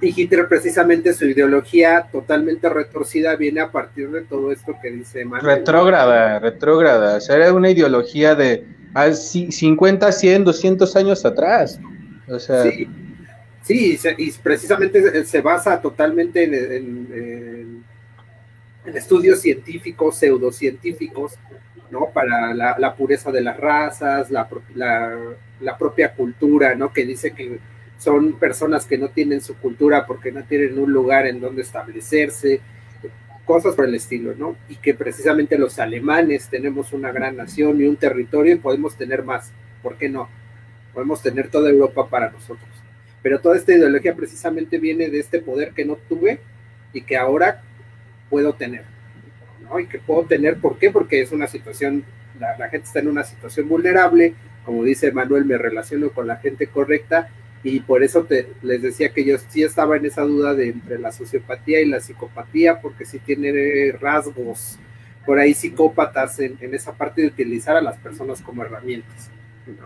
Y 0.01 0.13
Hitler 0.21 0.47
precisamente 0.49 1.13
su 1.13 1.25
ideología 1.25 2.07
totalmente 2.11 2.67
retorcida 2.67 3.37
viene 3.37 3.61
a 3.61 3.71
partir 3.71 4.09
de 4.11 4.21
todo 4.21 4.51
esto 4.51 4.75
que 4.81 4.91
dice 4.91 5.23
Manuel. 5.23 5.59
Retrógrada, 5.59 6.39
retrógrada. 6.39 7.17
O 7.17 7.21
sea, 7.21 7.37
era 7.37 7.53
una 7.53 7.69
ideología 7.69 8.35
de 8.35 8.65
50, 8.93 10.11
100, 10.11 10.43
200 10.43 10.95
años 10.95 11.25
atrás. 11.25 11.79
O 12.27 12.39
sea, 12.39 12.63
sí, 12.63 12.87
sí 13.63 13.97
y, 14.17 14.31
precisamente 14.31 15.25
se 15.25 15.41
basa 15.41 15.81
totalmente 15.81 16.43
en, 16.43 16.53
en, 18.85 18.95
estudios 18.95 19.39
científicos, 19.39 20.17
pseudocientíficos, 20.17 21.33
¿no? 21.89 22.09
Para 22.13 22.53
la, 22.53 22.95
pureza 22.95 23.31
de 23.31 23.41
las 23.41 23.57
razas, 23.57 24.29
la, 24.29 24.47
la, 24.75 25.17
la 25.61 25.77
propia 25.77 26.13
cultura, 26.13 26.75
¿no? 26.75 26.91
Que 26.91 27.05
dice 27.05 27.31
que 27.31 27.59
son 27.97 28.33
personas 28.33 28.85
que 28.85 28.97
no 28.97 29.09
tienen 29.09 29.39
su 29.39 29.55
cultura 29.55 30.05
porque 30.05 30.31
no 30.31 30.43
tienen 30.43 30.77
un 30.77 30.91
lugar 30.91 31.25
en 31.25 31.39
donde 31.39 31.61
establecerse, 31.61 32.59
cosas 33.45 33.75
por 33.75 33.85
el 33.85 33.95
estilo, 33.95 34.33
¿no? 34.37 34.55
Y 34.69 34.75
que 34.75 34.93
precisamente 34.93 35.57
los 35.57 35.79
alemanes 35.79 36.47
tenemos 36.49 36.93
una 36.93 37.11
gran 37.11 37.35
nación 37.37 37.79
y 37.81 37.85
un 37.85 37.97
territorio 37.97 38.53
y 38.53 38.57
podemos 38.57 38.95
tener 38.95 39.23
más, 39.23 39.51
¿por 39.81 39.97
qué 39.97 40.09
no? 40.09 40.29
Podemos 40.93 41.21
tener 41.21 41.49
toda 41.49 41.69
Europa 41.69 42.07
para 42.09 42.31
nosotros. 42.31 42.69
Pero 43.21 43.39
toda 43.39 43.57
esta 43.57 43.73
ideología 43.73 44.15
precisamente 44.15 44.77
viene 44.77 45.09
de 45.09 45.19
este 45.19 45.39
poder 45.39 45.71
que 45.71 45.85
no 45.85 45.95
tuve 45.95 46.39
y 46.93 47.01
que 47.01 47.17
ahora 47.17 47.61
puedo 48.29 48.53
tener, 48.53 48.83
¿no? 49.63 49.79
Y 49.79 49.87
que 49.87 49.99
puedo 49.99 50.23
tener, 50.23 50.57
¿por 50.57 50.77
qué? 50.77 50.91
Porque 50.91 51.21
es 51.21 51.31
una 51.31 51.47
situación, 51.47 52.03
la, 52.39 52.57
la 52.57 52.69
gente 52.69 52.87
está 52.87 52.99
en 52.99 53.07
una 53.07 53.23
situación 53.23 53.67
vulnerable, 53.67 54.33
como 54.65 54.83
dice 54.83 55.11
Manuel, 55.11 55.45
me 55.45 55.57
relaciono 55.57 56.09
con 56.11 56.27
la 56.27 56.37
gente 56.37 56.67
correcta 56.67 57.29
y 57.63 57.79
por 57.79 58.03
eso 58.03 58.23
te, 58.23 58.49
les 58.61 58.81
decía 58.81 59.09
que 59.09 59.23
yo 59.23 59.37
sí 59.37 59.63
estaba 59.63 59.95
en 59.95 60.05
esa 60.05 60.23
duda 60.23 60.53
de 60.53 60.69
entre 60.69 60.99
la 60.99 61.11
sociopatía 61.11 61.81
y 61.81 61.85
la 61.85 62.01
psicopatía, 62.01 62.81
porque 62.81 63.05
sí 63.05 63.19
tiene 63.19 63.93
rasgos 63.93 64.77
por 65.25 65.39
ahí 65.39 65.53
psicópatas 65.53 66.39
en, 66.39 66.57
esa 66.73 66.93
parte 66.93 67.21
de 67.21 67.27
utilizar 67.27 67.77
a 67.77 67.81
las 67.81 67.97
personas 67.97 68.41
como 68.41 68.63
herramientas. 68.63 69.31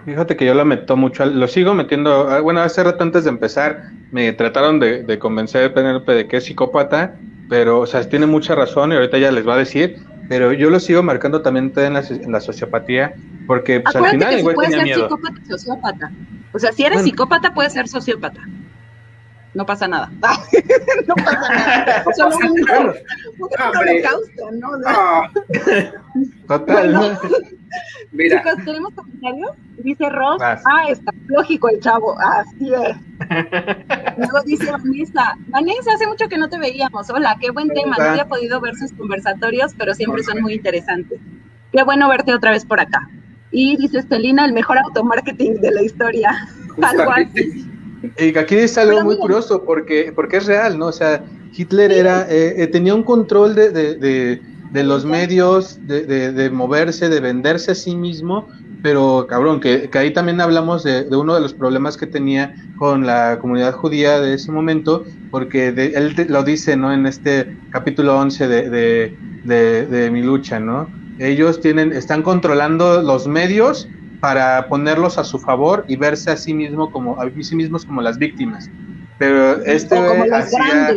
Fíjate 0.06 0.36
que 0.36 0.46
yo 0.46 0.56
lo 0.56 0.66
meto 0.66 0.98
mucho, 0.98 1.24
lo 1.28 1.48
sigo 1.48 1.76
metiendo, 1.76 2.28
ah, 2.30 2.40
bueno, 2.40 2.62
hace 2.62 2.84
rato 2.84 3.04
antes 3.04 3.26
de 3.26 3.30
empezar 3.30 3.92
me 4.12 4.34
trataron 4.34 4.80
de, 4.80 5.04
de 5.04 5.20
convencer 5.20 5.72
PNLP 5.72 6.08
de 6.08 6.28
que 6.28 6.38
es 6.38 6.46
psicópata, 6.46 7.16
pero, 7.48 7.82
o 7.82 7.86
sea, 7.86 8.08
tiene 8.10 8.26
mucha 8.26 8.56
razón 8.56 8.92
y 8.92 8.96
ahorita 8.96 9.20
ya 9.20 9.32
les 9.32 9.48
va 9.48 9.54
a 9.54 9.58
decir, 9.58 9.98
pero 10.28 10.54
yo 10.54 10.70
lo 10.70 10.80
sigo 10.80 11.04
marcando 11.04 11.42
también 11.42 11.72
en 11.76 11.94
la, 11.94 12.00
en 12.02 12.32
la 12.32 12.40
sociopatía, 12.40 13.14
porque 13.46 13.80
pues, 13.80 13.96
al 13.96 14.08
final 14.08 14.40
igual 14.40 14.56
tenía 14.60 14.84
miedo. 14.84 15.10
Psicópata, 15.10 15.42
sociópata. 15.48 16.12
O 16.54 16.60
sea, 16.60 16.72
si 16.72 16.84
eres 16.86 17.04
psicópata, 17.04 17.54
puedes 17.54 17.74
ser 17.74 17.88
sociópata. 17.88 18.42
No 19.58 19.66
pasa 19.66 19.88
nada. 19.88 20.12
no 21.08 21.16
pasa 21.16 21.50
nada. 21.50 22.06
Solo 22.16 22.38
un, 22.38 22.70
holocausto, 23.76 24.52
¿no? 24.52 24.70
Ah. 24.86 25.30
Total. 26.48 27.20
Mira. 28.12 28.38
Chicos, 28.38 28.66
¿tenemos 28.66 28.94
comentarios? 28.94 29.52
Dice 29.80 30.10
Ross. 30.10 30.42
Ah, 30.44 30.86
está 30.90 31.12
lógico 31.26 31.70
el 31.70 31.80
chavo. 31.80 32.16
Así 32.20 32.72
es. 32.72 32.96
Luego 34.18 34.42
dice 34.46 34.72
Vanessa. 34.72 35.36
Vanessa, 35.48 35.94
hace 35.96 36.06
mucho 36.06 36.30
que 36.30 36.38
no 36.38 36.50
te 36.50 36.60
veíamos. 36.60 37.10
Hola, 37.10 37.36
qué 37.42 37.50
buen 37.50 37.70
tema. 37.70 37.96
No 37.98 38.04
había 38.04 38.28
podido 38.28 38.62
ver 38.62 38.76
sus 38.76 38.92
conversatorios, 38.94 39.74
pero 39.76 39.96
siempre 39.96 40.22
son 40.22 40.42
muy 40.44 40.54
interesantes. 40.54 41.20
Qué 41.72 41.82
bueno 41.84 42.08
verte 42.10 42.34
otra 42.34 42.52
vez 42.52 42.64
por 42.64 42.80
acá. 42.80 43.10
Y 43.50 43.76
dice 43.78 44.00
Estelina, 44.00 44.46
el 44.46 44.54
mejor 44.54 44.78
automarketing 44.78 45.62
de 45.62 45.72
la 45.72 45.82
historia. 45.82 46.48
Algo 46.82 47.12
así. 47.12 47.67
Y 48.18 48.38
aquí 48.38 48.56
dice 48.56 48.82
algo 48.82 49.04
muy 49.04 49.18
curioso 49.18 49.64
porque, 49.64 50.12
porque 50.14 50.38
es 50.38 50.46
real, 50.46 50.78
¿no? 50.78 50.88
O 50.88 50.92
sea, 50.92 51.24
Hitler 51.56 51.92
era, 51.92 52.28
eh, 52.30 52.56
eh, 52.64 52.68
tenía 52.68 52.94
un 52.94 53.04
control 53.04 53.56
de, 53.56 53.72
de, 53.72 54.42
de, 54.72 54.84
los 54.84 55.06
medios, 55.06 55.80
de, 55.88 56.50
moverse, 56.52 57.10
de 57.10 57.20
venderse 57.20 57.72
a 57.72 57.76
sí 57.76 57.96
mismo, 57.96 58.48
pero 58.84 59.26
cabrón, 59.28 59.60
que, 59.60 59.90
que 59.90 59.98
ahí 59.98 60.14
también 60.14 60.40
hablamos 60.40 60.84
de, 60.84 61.08
uno 61.10 61.34
de 61.34 61.42
los 61.42 61.54
problemas 61.54 61.98
que 61.98 62.06
tenía 62.06 62.54
con 62.78 63.08
la 63.08 63.40
comunidad 63.40 63.74
judía 63.74 64.20
de 64.20 64.36
ese 64.36 64.52
momento, 64.52 65.04
porque 65.32 65.70
él 65.70 66.16
lo 66.30 66.44
dice, 66.44 66.78
¿no? 66.78 66.94
En 66.94 67.08
este 67.08 67.58
capítulo 67.72 68.18
11 68.20 68.48
de, 68.48 69.14
de 69.46 70.12
mi 70.12 70.22
lucha, 70.22 70.60
¿no? 70.60 70.88
Ellos 71.20 71.60
tienen, 71.60 71.94
están 71.94 72.22
controlando 72.22 73.02
los 73.02 73.28
medios 73.28 73.88
para 74.20 74.68
ponerlos 74.68 75.18
a 75.18 75.24
su 75.24 75.40
favor 75.40 75.86
y 75.88 75.96
verse 75.96 76.32
a 76.32 76.38
sí 76.38 76.54
mismo 76.54 76.92
como 76.92 77.22
a 77.22 77.30
sí 77.42 77.56
mismos 77.56 77.86
como 77.86 78.02
las 78.02 78.18
víctimas. 78.18 78.70
Pero 79.18 79.64
este 79.66 79.98
hacía 80.34 80.96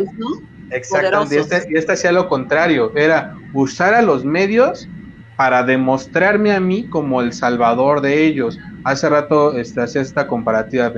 exactamente, 0.69 1.35
y 1.35 1.39
este, 1.39 1.67
y 1.69 1.77
este 1.77 1.93
hacía 1.93 2.11
lo 2.11 2.27
contrario, 2.27 2.91
era 2.95 3.35
usar 3.53 3.93
a 3.93 4.01
los 4.01 4.23
medios 4.23 4.87
para 5.35 5.63
demostrarme 5.63 6.53
a 6.53 6.59
mí 6.59 6.87
como 6.87 7.21
el 7.21 7.33
salvador 7.33 8.01
de 8.01 8.25
ellos. 8.25 8.59
Hace 8.83 9.09
rato 9.09 9.57
este, 9.57 9.81
hacía 9.81 10.01
esta 10.01 10.27
comparativa, 10.27 10.91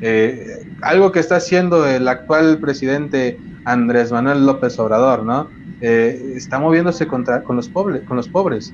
eh, 0.00 0.66
algo 0.80 1.12
que 1.12 1.20
está 1.20 1.36
haciendo 1.36 1.86
el 1.86 2.08
actual 2.08 2.58
presidente 2.58 3.38
Andrés 3.64 4.10
Manuel 4.10 4.46
López 4.46 4.78
Obrador, 4.78 5.24
¿no? 5.24 5.48
Eh, 5.80 6.34
está 6.36 6.58
moviéndose 6.58 7.06
contra, 7.06 7.42
con, 7.42 7.56
los 7.56 7.68
pobres, 7.68 8.02
con 8.02 8.16
los 8.16 8.28
pobres. 8.28 8.72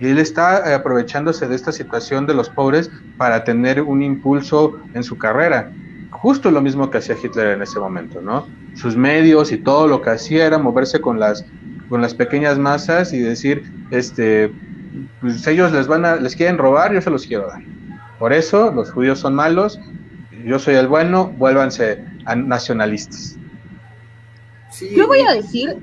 Y 0.00 0.08
él 0.08 0.18
está 0.18 0.74
aprovechándose 0.74 1.48
de 1.48 1.56
esta 1.56 1.72
situación 1.72 2.26
de 2.26 2.34
los 2.34 2.48
pobres 2.48 2.90
para 3.16 3.44
tener 3.44 3.82
un 3.82 4.02
impulso 4.02 4.80
en 4.94 5.02
su 5.02 5.18
carrera. 5.18 5.72
Justo 6.10 6.50
lo 6.50 6.60
mismo 6.60 6.90
que 6.90 6.98
hacía 6.98 7.16
Hitler 7.22 7.48
en 7.48 7.62
ese 7.62 7.78
momento, 7.78 8.20
¿no? 8.20 8.46
Sus 8.74 8.96
medios 8.96 9.52
y 9.52 9.58
todo 9.58 9.86
lo 9.88 10.00
que 10.00 10.10
hacía 10.10 10.46
era 10.46 10.58
moverse 10.58 11.00
con 11.00 11.18
las, 11.18 11.44
con 11.88 12.00
las 12.00 12.14
pequeñas 12.14 12.58
masas 12.58 13.12
y 13.12 13.18
decir, 13.18 13.64
este, 13.90 14.52
pues 15.20 15.46
ellos 15.46 15.72
les 15.72 15.86
van 15.86 16.04
a, 16.04 16.16
les 16.16 16.34
quieren 16.36 16.58
robar, 16.58 16.92
yo 16.92 17.00
se 17.00 17.10
los 17.10 17.26
quiero 17.26 17.48
dar. 17.48 17.62
Por 18.18 18.32
eso 18.32 18.72
los 18.72 18.90
judíos 18.90 19.20
son 19.20 19.34
malos, 19.34 19.78
yo 20.44 20.58
soy 20.58 20.74
el 20.74 20.88
bueno, 20.88 21.28
vuélvanse 21.36 22.04
a 22.24 22.34
nacionalistas. 22.34 23.36
Yo 24.94 25.06
voy 25.06 25.20
a 25.20 25.32
decir 25.32 25.76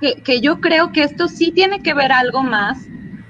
que, 0.00 0.40
yo 0.40 0.60
creo 0.60 0.92
que 0.92 1.02
esto 1.02 1.28
sí 1.28 1.52
tiene 1.52 1.82
que 1.82 1.94
ver 1.94 2.12
algo 2.12 2.42
más, 2.42 2.78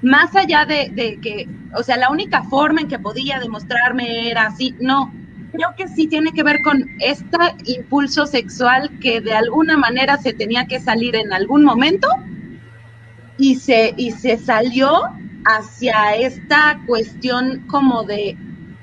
más 0.02 0.34
allá 0.34 0.64
de, 0.64 1.18
que, 1.22 1.48
o 1.76 1.82
sea, 1.82 1.96
la 1.96 2.10
única 2.10 2.42
forma 2.44 2.80
en 2.80 2.88
que 2.88 2.98
podía 2.98 3.38
demostrarme 3.38 4.30
era 4.30 4.46
así, 4.46 4.74
no, 4.80 5.12
creo 5.52 5.74
que 5.76 5.88
sí 5.88 6.06
tiene 6.06 6.32
que 6.32 6.42
ver 6.42 6.62
con 6.62 6.86
este 7.00 7.36
impulso 7.66 8.26
sexual 8.26 8.90
que 9.00 9.20
de 9.20 9.34
alguna 9.34 9.76
manera 9.76 10.16
se 10.16 10.32
tenía 10.32 10.66
que 10.66 10.80
salir 10.80 11.16
en 11.16 11.32
algún 11.32 11.64
momento 11.64 12.08
y 13.36 13.56
se, 13.56 13.94
y 13.96 14.12
se 14.12 14.38
salió 14.38 14.90
hacia 15.44 16.14
esta 16.16 16.80
cuestión 16.86 17.64
como 17.66 18.04
de 18.04 18.36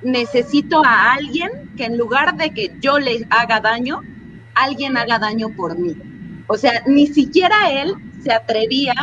necesito 0.04 0.84
a 0.86 1.14
alguien 1.14 1.72
que 1.76 1.86
en 1.86 1.98
lugar 1.98 2.38
de 2.38 2.52
que 2.52 2.76
yo 2.80 3.00
le 3.00 3.26
haga 3.30 3.60
daño, 3.60 4.02
alguien 4.56 4.98
haga 4.98 5.20
daño 5.20 5.50
por 5.50 5.78
mí. 5.78 5.96
O 6.48 6.58
sea, 6.58 6.84
ni 6.88 7.08
siquiera 7.08 7.70
él 7.70 7.94
se 8.24 8.32
atrevía 8.32 8.94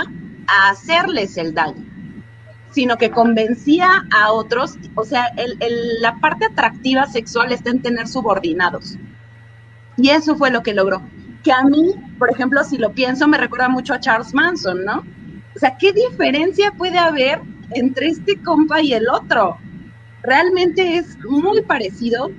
a 0.46 0.70
hacerles 0.70 1.36
el 1.36 1.54
daño, 1.54 1.84
sino 2.74 2.96
que 2.96 3.10
convencía 3.10 4.04
a 4.10 4.32
otros, 4.32 4.76
o 4.96 5.04
sea, 5.04 5.26
la 6.00 6.16
parte 6.16 6.46
atractiva 6.46 7.06
sexual 7.06 7.52
está 7.52 7.70
en 7.70 7.80
tener 7.80 8.08
subordinados. 8.08 8.96
Y 9.96 10.10
eso 10.10 10.34
fue 10.34 10.50
lo 10.50 10.64
que 10.64 10.74
logró. 10.74 11.00
Que 11.44 11.52
a 11.52 11.62
mí, 11.62 11.94
por 12.18 12.32
ejemplo, 12.32 12.64
si 12.64 12.76
lo 12.78 12.92
pienso, 12.92 13.28
me 13.28 13.38
recuerda 13.38 13.68
mucho 13.68 13.94
a 13.94 14.00
Charles 14.00 14.34
Manson, 14.34 14.84
¿no? 14.84 15.04
O 15.54 15.58
sea, 15.58 15.76
¿qué 15.78 15.92
diferencia 15.92 16.72
puede 16.72 16.98
haber 16.98 17.40
entre 17.70 18.08
este 18.08 18.42
compa 18.42 18.82
y 18.82 18.92
el 18.92 19.08
otro? 19.08 19.56
Realmente 20.24 20.96
es 20.96 21.16
muy 21.24 21.62
parecido 21.62 22.32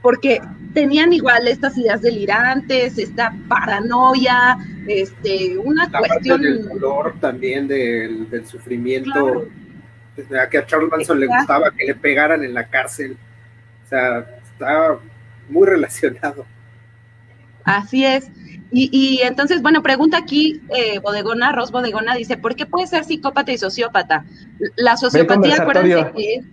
porque 0.00 0.40
tenían 0.76 1.10
igual 1.14 1.48
estas 1.48 1.78
ideas 1.78 2.02
delirantes, 2.02 2.98
esta 2.98 3.34
paranoia, 3.48 4.58
este, 4.86 5.56
una 5.56 5.88
La 5.88 6.00
cuestión. 6.00 6.42
Parte 6.42 6.52
del 6.52 6.68
dolor 6.68 7.14
también, 7.18 7.66
del, 7.66 8.28
del 8.28 8.46
sufrimiento. 8.46 9.46
A 10.38 10.48
que 10.50 10.58
a 10.58 10.66
Charles 10.66 10.90
Manson 10.90 11.18
le 11.18 11.28
gustaba 11.28 11.70
que 11.70 11.86
le 11.86 11.94
pegaran 11.94 12.44
en 12.44 12.52
la 12.52 12.66
cárcel. 12.66 13.16
O 13.86 13.88
sea, 13.88 14.26
estaba 14.52 15.00
muy 15.48 15.66
relacionado. 15.66 16.44
Así 17.64 18.04
es. 18.04 18.30
Y, 18.70 19.20
entonces, 19.22 19.62
bueno, 19.62 19.82
pregunta 19.82 20.18
aquí 20.18 20.60
eh, 20.76 20.98
Bodegona, 20.98 21.52
Ros 21.52 21.72
Bodegona, 21.72 22.14
dice, 22.14 22.36
¿por 22.36 22.54
qué 22.54 22.66
puede 22.66 22.86
ser 22.86 23.04
psicópata 23.04 23.50
y 23.50 23.56
sociópata? 23.56 24.26
La 24.76 24.98
sociopatía, 24.98 25.62
acuérdense 25.62 26.12
que 26.14 26.34
es... 26.34 26.44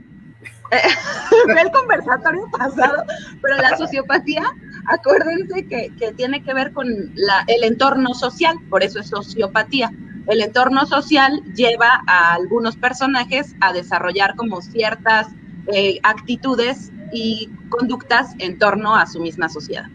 el 1.60 1.72
conversatorio 1.72 2.50
pasado, 2.52 3.04
pero 3.42 3.58
la 3.58 3.78
sociopatía, 3.78 4.44
acuérdense 4.88 5.68
que, 5.68 5.92
tiene 6.16 6.44
que 6.44 6.54
ver 6.54 6.74
con 6.74 6.88
la, 7.16 7.44
el 7.48 7.64
entorno 7.64 8.14
social, 8.14 8.58
por 8.70 8.84
eso 8.84 9.00
es 9.00 9.08
sociopatía. 9.08 9.92
El 10.28 10.42
entorno 10.42 10.86
social 10.86 11.42
lleva 11.54 12.02
a 12.08 12.34
algunos 12.34 12.78
personajes 12.78 13.56
a 13.60 13.74
desarrollar 13.74 14.36
como 14.36 14.62
ciertas 14.62 15.28
eh, 15.74 16.00
actitudes 16.04 16.92
y 17.12 17.50
conductas 17.70 18.34
en 18.40 18.58
torno 18.58 18.96
a 18.96 19.06
su 19.06 19.20
misma 19.20 19.50
sociedad. 19.50 19.88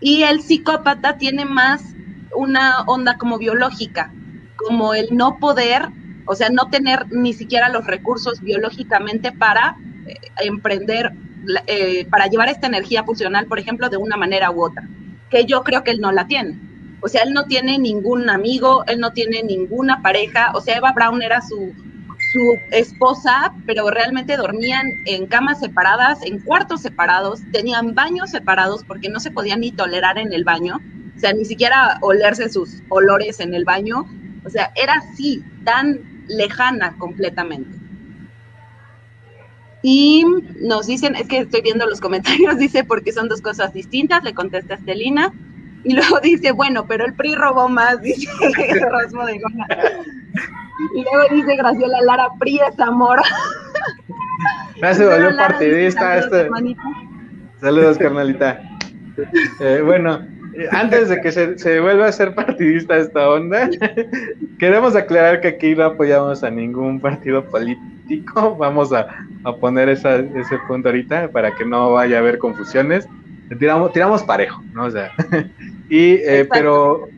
Y 0.00 0.22
el 0.22 0.42
psicópata 0.42 1.16
tiene 1.16 1.44
más 1.44 1.82
una 2.34 2.82
onda 2.82 3.16
como 3.16 3.38
biológica, 3.38 4.12
como 4.56 4.94
el 4.94 5.08
no 5.16 5.38
poder, 5.38 5.88
o 6.26 6.34
sea, 6.34 6.48
no 6.50 6.68
tener 6.70 7.10
ni 7.10 7.32
siquiera 7.32 7.68
los 7.68 7.86
recursos 7.86 8.40
biológicamente 8.40 9.32
para 9.32 9.76
emprender, 10.40 11.12
eh, 11.66 12.06
para 12.10 12.26
llevar 12.26 12.48
esta 12.48 12.66
energía 12.66 13.04
funcional, 13.04 13.46
por 13.46 13.58
ejemplo, 13.58 13.88
de 13.88 13.96
una 13.96 14.16
manera 14.16 14.50
u 14.50 14.64
otra, 14.64 14.88
que 15.30 15.44
yo 15.44 15.62
creo 15.62 15.84
que 15.84 15.90
él 15.90 16.00
no 16.00 16.12
la 16.12 16.26
tiene. 16.26 16.58
O 17.00 17.08
sea, 17.08 17.22
él 17.22 17.32
no 17.32 17.44
tiene 17.44 17.78
ningún 17.78 18.30
amigo, 18.30 18.84
él 18.86 18.98
no 18.98 19.12
tiene 19.12 19.42
ninguna 19.42 20.02
pareja, 20.02 20.52
o 20.54 20.60
sea, 20.60 20.76
Eva 20.76 20.92
Brown 20.92 21.22
era 21.22 21.40
su, 21.40 21.72
su 22.32 22.58
esposa, 22.70 23.54
pero 23.66 23.90
realmente 23.90 24.36
dormían 24.36 24.86
en 25.04 25.26
camas 25.26 25.60
separadas, 25.60 26.22
en 26.22 26.40
cuartos 26.40 26.82
separados, 26.82 27.40
tenían 27.52 27.94
baños 27.94 28.30
separados 28.30 28.84
porque 28.84 29.08
no 29.08 29.20
se 29.20 29.30
podían 29.30 29.60
ni 29.60 29.72
tolerar 29.72 30.18
en 30.18 30.32
el 30.32 30.44
baño, 30.44 30.80
o 31.16 31.18
sea, 31.18 31.32
ni 31.32 31.44
siquiera 31.44 31.98
olerse 32.00 32.48
sus 32.48 32.82
olores 32.88 33.40
en 33.40 33.54
el 33.54 33.64
baño, 33.64 34.06
o 34.44 34.50
sea, 34.50 34.72
era 34.74 34.94
así, 34.94 35.42
tan 35.64 36.24
lejana 36.28 36.96
completamente. 36.98 37.75
Y 39.88 40.24
nos 40.62 40.88
dicen, 40.88 41.14
es 41.14 41.28
que 41.28 41.38
estoy 41.38 41.60
viendo 41.60 41.86
los 41.86 42.00
comentarios, 42.00 42.58
dice, 42.58 42.82
porque 42.82 43.12
son 43.12 43.28
dos 43.28 43.40
cosas 43.40 43.72
distintas, 43.72 44.24
le 44.24 44.34
contesta 44.34 44.74
Estelina. 44.74 45.32
Y 45.84 45.94
luego 45.94 46.18
dice, 46.24 46.50
bueno, 46.50 46.86
pero 46.88 47.04
el 47.04 47.14
PRI 47.14 47.36
robó 47.36 47.68
más, 47.68 48.00
dice 48.02 48.28
Erasmo 48.68 49.24
de 49.24 49.38
Gona. 49.38 49.68
Y 50.92 51.04
luego 51.04 51.28
dice 51.30 51.54
Graciela 51.54 52.00
Lara, 52.02 52.30
PRI 52.40 52.58
es 52.68 52.80
amor. 52.80 53.20
Ya 54.82 54.92
se 54.92 55.06
volvió 55.06 55.36
partidista. 55.36 56.18
Este... 56.18 56.48
Saludos, 57.60 57.96
carnalita. 57.96 58.60
Eh, 59.60 59.82
bueno, 59.84 60.26
antes 60.72 61.10
de 61.10 61.20
que 61.20 61.30
se, 61.30 61.80
vuelva 61.80 62.08
a 62.08 62.12
ser 62.12 62.34
partidista 62.34 62.96
esta 62.96 63.30
onda, 63.30 63.70
queremos 64.58 64.96
aclarar 64.96 65.40
que 65.40 65.48
aquí 65.48 65.76
no 65.76 65.84
apoyamos 65.84 66.42
a 66.42 66.50
ningún 66.50 66.98
partido 66.98 67.44
político. 67.44 67.95
Vamos 68.58 68.92
a, 68.92 69.08
poner 69.60 69.88
ese 69.88 70.58
punto 70.66 70.88
ahorita 70.88 71.28
para 71.28 71.54
que 71.54 71.64
no 71.64 71.92
vaya 71.92 72.16
a 72.16 72.20
haber 72.20 72.38
confusiones. 72.38 73.08
Tiramos, 73.58 73.92
tiramos 73.92 74.22
parejo, 74.22 74.62
¿no? 74.72 74.84
O 74.84 74.90
sea, 74.90 75.12
y, 75.88 76.14
eh, 76.14 76.48
pero, 76.50 77.08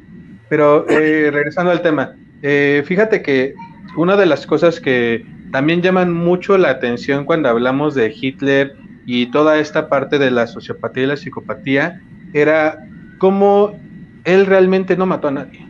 pero 0.49 0.89
eh, 0.89 1.31
regresando 1.31 1.71
al 1.71 1.81
tema, 1.81 2.15
eh, 2.43 2.83
fíjate 2.87 3.23
que 3.23 3.55
una 3.97 4.17
de 4.17 4.27
las 4.27 4.47
cosas 4.47 4.79
que 4.81 5.25
también 5.51 5.81
llaman 5.81 6.13
mucho 6.13 6.59
la 6.59 6.71
atención 6.71 7.25
cuando 7.25 7.49
hablamos 7.49 7.95
de 7.95 8.15
Hitler 8.15 8.75
y 9.07 9.31
toda 9.31 9.59
esta 9.59 9.89
parte 9.89 10.19
de 10.19 10.31
la 10.31 10.47
sociopatía 10.47 11.05
y 11.05 11.07
la 11.07 11.17
psicopatía 11.17 12.03
era 12.35 12.87
cómo 13.17 13.79
él 14.25 14.45
realmente 14.45 14.97
no 14.97 15.07
mató 15.07 15.29
a 15.29 15.33
nadie. 15.33 15.67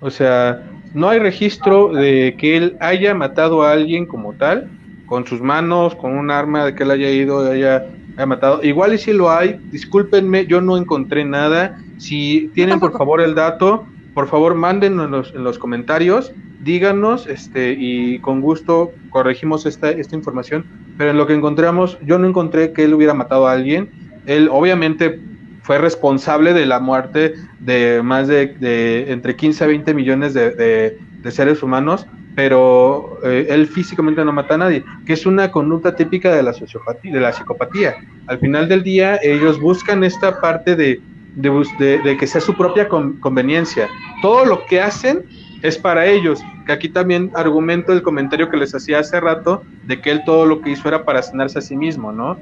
O 0.00 0.10
sea, 0.10 0.62
no 0.94 1.08
hay 1.08 1.18
registro 1.18 1.92
de 1.92 2.34
que 2.38 2.56
él 2.56 2.76
haya 2.80 3.14
matado 3.14 3.62
a 3.62 3.72
alguien 3.72 4.06
como 4.06 4.32
tal, 4.34 4.70
con 5.06 5.26
sus 5.26 5.40
manos, 5.40 5.94
con 5.94 6.16
un 6.16 6.30
arma, 6.30 6.64
de 6.64 6.74
que 6.74 6.82
él 6.82 6.90
haya 6.90 7.10
ido, 7.10 7.50
haya, 7.50 7.86
haya 8.16 8.26
matado. 8.26 8.62
Igual 8.62 8.94
y 8.94 8.98
si 8.98 9.12
lo 9.12 9.30
hay, 9.30 9.58
discúlpenme, 9.70 10.46
yo 10.46 10.60
no 10.60 10.76
encontré 10.76 11.24
nada. 11.24 11.78
Si 11.96 12.50
tienen 12.54 12.80
por 12.80 12.96
favor 12.96 13.20
el 13.20 13.34
dato, 13.34 13.86
por 14.14 14.28
favor 14.28 14.54
mándenlo 14.54 15.04
en 15.04 15.10
los, 15.10 15.34
en 15.34 15.44
los 15.44 15.58
comentarios, 15.58 16.32
díganos 16.60 17.26
este, 17.26 17.76
y 17.78 18.18
con 18.18 18.40
gusto 18.40 18.92
corregimos 19.10 19.66
esta, 19.66 19.90
esta 19.90 20.16
información. 20.16 20.64
Pero 20.96 21.10
en 21.10 21.16
lo 21.16 21.26
que 21.26 21.34
encontramos, 21.34 21.98
yo 22.04 22.18
no 22.18 22.26
encontré 22.26 22.72
que 22.72 22.84
él 22.84 22.94
hubiera 22.94 23.14
matado 23.14 23.46
a 23.46 23.52
alguien. 23.52 23.90
Él 24.26 24.48
obviamente 24.50 25.20
fue 25.68 25.76
responsable 25.76 26.54
de 26.54 26.64
la 26.64 26.80
muerte 26.80 27.34
de 27.60 28.00
más 28.02 28.26
de, 28.26 29.04
entre 29.12 29.36
15 29.36 29.64
a 29.64 29.66
20 29.66 29.92
millones 29.92 30.32
de, 30.32 30.96
seres 31.28 31.62
humanos, 31.62 32.06
pero 32.34 33.18
eh, 33.22 33.48
él 33.50 33.66
físicamente 33.66 34.24
no 34.24 34.32
mata 34.32 34.54
a 34.54 34.56
nadie, 34.56 34.82
que 35.04 35.12
es 35.12 35.26
una 35.26 35.50
conducta 35.50 35.94
típica 35.94 36.34
de 36.34 36.42
la 36.42 36.54
sociopatía, 36.54 37.12
de 37.12 37.20
la 37.20 37.34
psicopatía. 37.34 37.96
Al 38.28 38.38
final 38.38 38.66
del 38.66 38.82
día, 38.82 39.20
ellos 39.22 39.60
buscan 39.60 40.04
esta 40.04 40.40
parte 40.40 40.74
de 40.74 41.02
de, 41.36 42.16
que 42.18 42.26
sea 42.26 42.40
su 42.40 42.56
propia 42.56 42.88
conveniencia. 42.88 43.88
Todo 44.22 44.46
lo 44.46 44.64
que 44.64 44.80
hacen 44.80 45.26
es 45.60 45.76
para 45.76 46.06
ellos, 46.06 46.40
que 46.64 46.72
aquí 46.72 46.88
también 46.88 47.30
argumento 47.34 47.92
el 47.92 48.00
comentario 48.00 48.48
que 48.48 48.56
les 48.56 48.74
hacía 48.74 49.00
hace 49.00 49.20
rato 49.20 49.62
de 49.86 50.00
que 50.00 50.12
él 50.12 50.22
todo 50.24 50.46
lo 50.46 50.62
que 50.62 50.70
hizo 50.70 50.88
era 50.88 51.04
para 51.04 51.22
sanarse 51.22 51.58
a 51.58 51.62
sí 51.62 51.76
mismo, 51.76 52.10
¿no? 52.10 52.38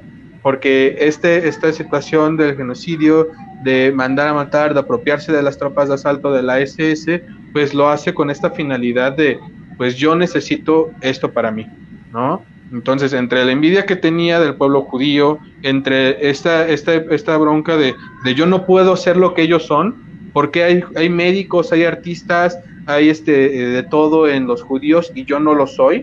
Porque 0.47 0.95
este, 0.99 1.49
esta 1.49 1.73
situación 1.73 2.37
del 2.37 2.55
genocidio, 2.55 3.27
de 3.65 3.91
mandar 3.93 4.29
a 4.29 4.33
matar, 4.33 4.73
de 4.73 4.79
apropiarse 4.79 5.33
de 5.33 5.43
las 5.43 5.57
tropas 5.57 5.89
de 5.89 5.95
asalto 5.95 6.31
de 6.31 6.41
la 6.41 6.61
SS, 6.61 7.21
pues 7.51 7.73
lo 7.73 7.89
hace 7.89 8.13
con 8.13 8.29
esta 8.29 8.51
finalidad 8.51 9.11
de, 9.11 9.37
pues 9.75 9.97
yo 9.97 10.15
necesito 10.15 10.91
esto 11.01 11.33
para 11.33 11.51
mí, 11.51 11.67
¿no? 12.13 12.45
Entonces, 12.71 13.11
entre 13.11 13.43
la 13.43 13.51
envidia 13.51 13.85
que 13.85 13.97
tenía 13.97 14.39
del 14.39 14.55
pueblo 14.55 14.83
judío, 14.83 15.37
entre 15.63 16.29
esta, 16.29 16.65
esta, 16.69 16.93
esta 16.93 17.35
bronca 17.35 17.75
de, 17.75 17.93
de 18.23 18.33
yo 18.33 18.45
no 18.45 18.65
puedo 18.65 18.95
ser 18.95 19.17
lo 19.17 19.33
que 19.33 19.41
ellos 19.41 19.65
son, 19.65 19.97
porque 20.31 20.63
hay, 20.63 20.81
hay 20.95 21.09
médicos, 21.09 21.73
hay 21.73 21.83
artistas, 21.83 22.57
hay 22.85 23.09
este, 23.09 23.33
eh, 23.47 23.65
de 23.65 23.83
todo 23.83 24.29
en 24.29 24.47
los 24.47 24.61
judíos 24.61 25.11
y 25.13 25.25
yo 25.25 25.41
no 25.41 25.53
lo 25.53 25.67
soy. 25.67 26.01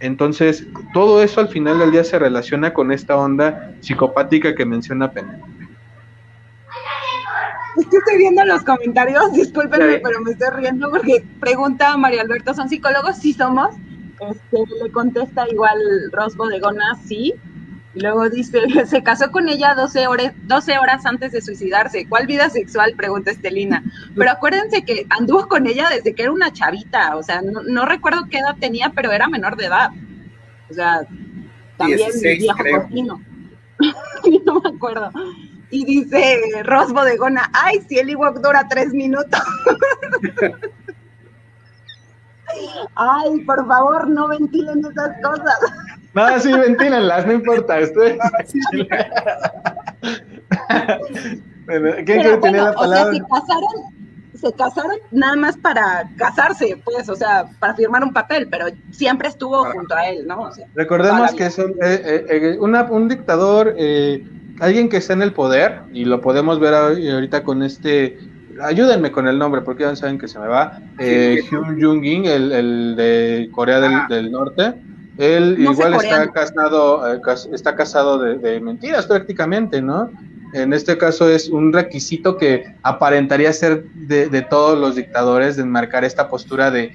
Entonces, 0.00 0.66
todo 0.94 1.22
eso 1.22 1.40
al 1.40 1.48
final 1.48 1.78
del 1.78 1.92
día 1.92 2.04
se 2.04 2.18
relaciona 2.18 2.72
con 2.72 2.90
esta 2.90 3.16
onda 3.16 3.74
psicopática 3.80 4.54
que 4.54 4.64
menciona 4.64 5.12
Penélope. 5.12 5.60
Es 7.76 7.86
que 7.86 7.96
estoy 7.98 8.18
viendo 8.18 8.44
los 8.44 8.62
comentarios, 8.64 9.32
discúlpenme, 9.32 10.00
pero 10.00 10.20
me 10.22 10.32
estoy 10.32 10.48
riendo 10.56 10.90
porque 10.90 11.24
pregunta 11.38 11.96
María 11.96 12.22
Alberto, 12.22 12.52
¿son 12.54 12.68
psicólogos? 12.68 13.16
Sí 13.18 13.32
somos. 13.32 13.76
Este, 14.20 14.58
le 14.82 14.90
contesta 14.90 15.48
igual 15.48 15.78
Rosbo 16.12 16.48
de 16.48 16.60
Gona, 16.60 16.94
sí. 17.06 17.34
Y 17.94 18.00
luego 18.00 18.28
dice, 18.28 18.60
se 18.86 19.02
casó 19.02 19.30
con 19.30 19.48
ella 19.48 19.74
12 19.74 20.06
horas, 20.06 20.32
12 20.44 20.78
horas 20.78 21.04
antes 21.06 21.32
de 21.32 21.40
suicidarse. 21.40 22.06
¿Cuál 22.08 22.26
vida 22.26 22.48
sexual? 22.50 22.94
Pregunta 22.96 23.30
Estelina. 23.30 23.82
Pero 24.14 24.30
acuérdense 24.30 24.84
que 24.84 25.06
anduvo 25.10 25.48
con 25.48 25.66
ella 25.66 25.88
desde 25.90 26.14
que 26.14 26.22
era 26.22 26.32
una 26.32 26.52
chavita. 26.52 27.16
O 27.16 27.22
sea, 27.22 27.42
no, 27.42 27.86
recuerdo 27.86 28.26
qué 28.30 28.38
edad 28.38 28.56
tenía, 28.60 28.92
pero 28.94 29.10
era 29.12 29.28
menor 29.28 29.56
de 29.56 29.66
edad. 29.66 29.90
O 30.70 30.74
sea, 30.74 31.00
también 31.76 32.10
viejo 32.22 32.58
cocino. 32.82 33.20
no 34.44 34.60
me 34.60 34.68
acuerdo. 34.68 35.10
Y 35.70 35.84
dice 35.84 36.62
Rosbo 36.64 37.04
de 37.04 37.16
Gona, 37.16 37.50
ay, 37.52 37.80
si 37.88 37.98
el 37.98 38.10
Ewok 38.10 38.40
dura 38.40 38.66
tres 38.68 38.92
minutos. 38.92 39.40
Ay, 42.96 43.40
por 43.42 43.66
favor, 43.66 44.08
no 44.08 44.28
ventilen 44.28 44.80
esas 44.84 45.16
cosas. 45.22 45.56
No, 46.14 46.40
sí, 46.40 46.52
ventílenlas, 46.52 47.26
no 47.26 47.32
importa. 47.32 47.78
Estoy... 47.78 48.18
¿Quién 51.66 52.04
quiere 52.04 52.36
tener 52.38 52.62
la 52.62 52.72
palabra? 52.72 53.12
se 53.12 53.20
casaron, 53.20 53.94
se 54.34 54.52
casaron 54.54 54.96
nada 55.12 55.36
más 55.36 55.56
para 55.56 56.10
casarse, 56.16 56.80
pues, 56.84 57.08
o 57.08 57.14
sea, 57.14 57.48
para 57.60 57.74
firmar 57.74 58.02
un 58.02 58.12
papel, 58.12 58.48
pero 58.50 58.66
siempre 58.90 59.28
estuvo 59.28 59.64
junto 59.66 59.94
a 59.94 60.08
él, 60.08 60.26
¿no? 60.26 60.50
Recordemos 60.74 61.32
que 61.34 61.46
es 61.46 61.58
un, 61.58 61.70
eh, 61.82 62.26
eh, 62.28 62.56
eh, 62.56 62.58
un 62.58 63.08
dictador, 63.08 63.76
alguien 64.60 64.88
que 64.88 64.96
está 64.96 65.12
en 65.12 65.22
el 65.22 65.32
poder, 65.32 65.82
y 65.92 66.04
lo 66.04 66.20
podemos 66.20 66.58
ver 66.58 66.74
ahorita 66.74 67.44
con 67.44 67.62
este 67.62 68.18
ayúdenme 68.62 69.10
con 69.10 69.26
el 69.28 69.38
nombre 69.38 69.62
porque 69.62 69.84
ya 69.84 69.96
saben 69.96 70.18
que 70.18 70.28
se 70.28 70.38
me 70.38 70.46
va. 70.46 70.80
Eh, 70.98 71.42
Hyun 71.50 71.80
Jung-in, 71.80 72.26
el, 72.26 72.96
de 72.96 73.48
Corea 73.52 73.80
del, 73.80 73.94
ah. 73.94 74.28
Norte. 74.30 74.74
Él 75.20 75.56
igual 75.58 75.94
está 75.94 76.32
casado, 76.32 77.14
eh, 77.14 77.20
está 77.52 77.76
casado 77.76 78.18
de, 78.18 78.58
mentiras 78.60 79.06
prácticamente, 79.06 79.82
¿no? 79.82 80.10
En 80.54 80.72
este 80.72 80.96
caso 80.96 81.28
es 81.28 81.50
un 81.50 81.74
requisito 81.74 82.38
que 82.38 82.74
aparentaría 82.82 83.52
ser 83.52 83.84
de, 83.84 84.46
todos 84.48 84.78
los 84.78 84.96
dictadores, 84.96 85.56
de 85.56 85.62
enmarcar 85.62 86.04
esta 86.04 86.28
postura 86.28 86.70
de, 86.70 86.92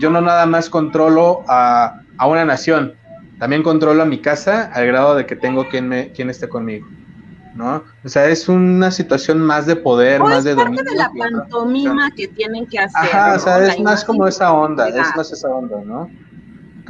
yo 0.00 0.10
no 0.10 0.20
nada 0.20 0.44
más 0.44 0.68
controlo 0.68 1.44
a, 1.48 2.00
a, 2.18 2.26
una 2.26 2.44
nación, 2.44 2.94
también 3.38 3.62
controlo 3.62 4.02
a 4.02 4.06
mi 4.06 4.18
casa 4.18 4.70
al 4.74 4.88
grado 4.88 5.14
de 5.14 5.24
que 5.24 5.36
tengo 5.36 5.68
quien, 5.68 5.88
me, 5.88 6.10
quien 6.10 6.30
esté 6.30 6.48
conmigo. 6.48 6.88
¿no? 7.54 7.84
O 8.04 8.08
sea, 8.08 8.26
es 8.26 8.48
una 8.48 8.90
situación 8.90 9.40
más 9.40 9.66
de 9.66 9.76
poder, 9.76 10.20
más 10.20 10.42
de 10.42 10.54
dominio. 10.54 10.80
Es 10.80 10.86
parte 10.86 10.90
de 10.90 11.22
la 11.22 11.30
pantomima 11.30 12.10
que 12.10 12.26
tienen 12.26 12.66
que 12.66 12.78
hacer. 12.80 13.14
Ajá, 13.14 13.34
o 13.36 13.38
sea, 13.38 13.66
es 13.66 13.78
más 13.78 14.04
como 14.04 14.26
esa 14.26 14.52
onda, 14.52 14.88
es 14.88 15.16
más 15.16 15.30
esa 15.30 15.48
onda, 15.48 15.76
¿no? 15.84 16.10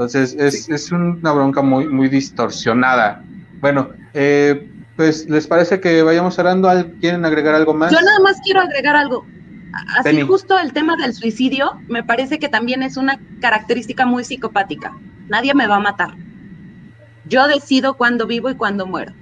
Entonces, 0.04 0.34
es, 0.38 0.68
es 0.68 0.90
una 0.90 1.32
bronca 1.32 1.62
muy, 1.62 1.86
muy 1.86 2.08
distorsionada. 2.08 3.22
Bueno, 3.60 3.90
eh, 4.14 4.68
pues, 4.96 5.28
¿les 5.28 5.46
parece 5.46 5.80
que 5.80 6.02
vayamos 6.02 6.34
cerrando? 6.34 6.68
¿Quieren 7.00 7.24
agregar 7.24 7.54
algo 7.54 7.72
más? 7.72 7.92
Yo 7.92 8.00
nada 8.00 8.18
más 8.20 8.40
quiero 8.44 8.60
agregar 8.60 8.96
algo. 8.96 9.24
Así 9.98 10.20
justo 10.22 10.58
el 10.58 10.72
tema 10.72 10.96
del 10.96 11.14
suicidio 11.14 11.80
me 11.88 12.02
parece 12.02 12.38
que 12.38 12.48
también 12.48 12.82
es 12.82 12.96
una 12.96 13.18
característica 13.40 14.04
muy 14.04 14.24
psicopática. 14.24 14.92
Nadie 15.28 15.54
me 15.54 15.66
va 15.66 15.76
a 15.76 15.80
matar. 15.80 16.14
Yo 17.24 17.46
decido 17.46 17.94
cuándo 17.94 18.26
vivo 18.26 18.50
y 18.50 18.54
cuándo 18.54 18.86
muero. 18.86 19.12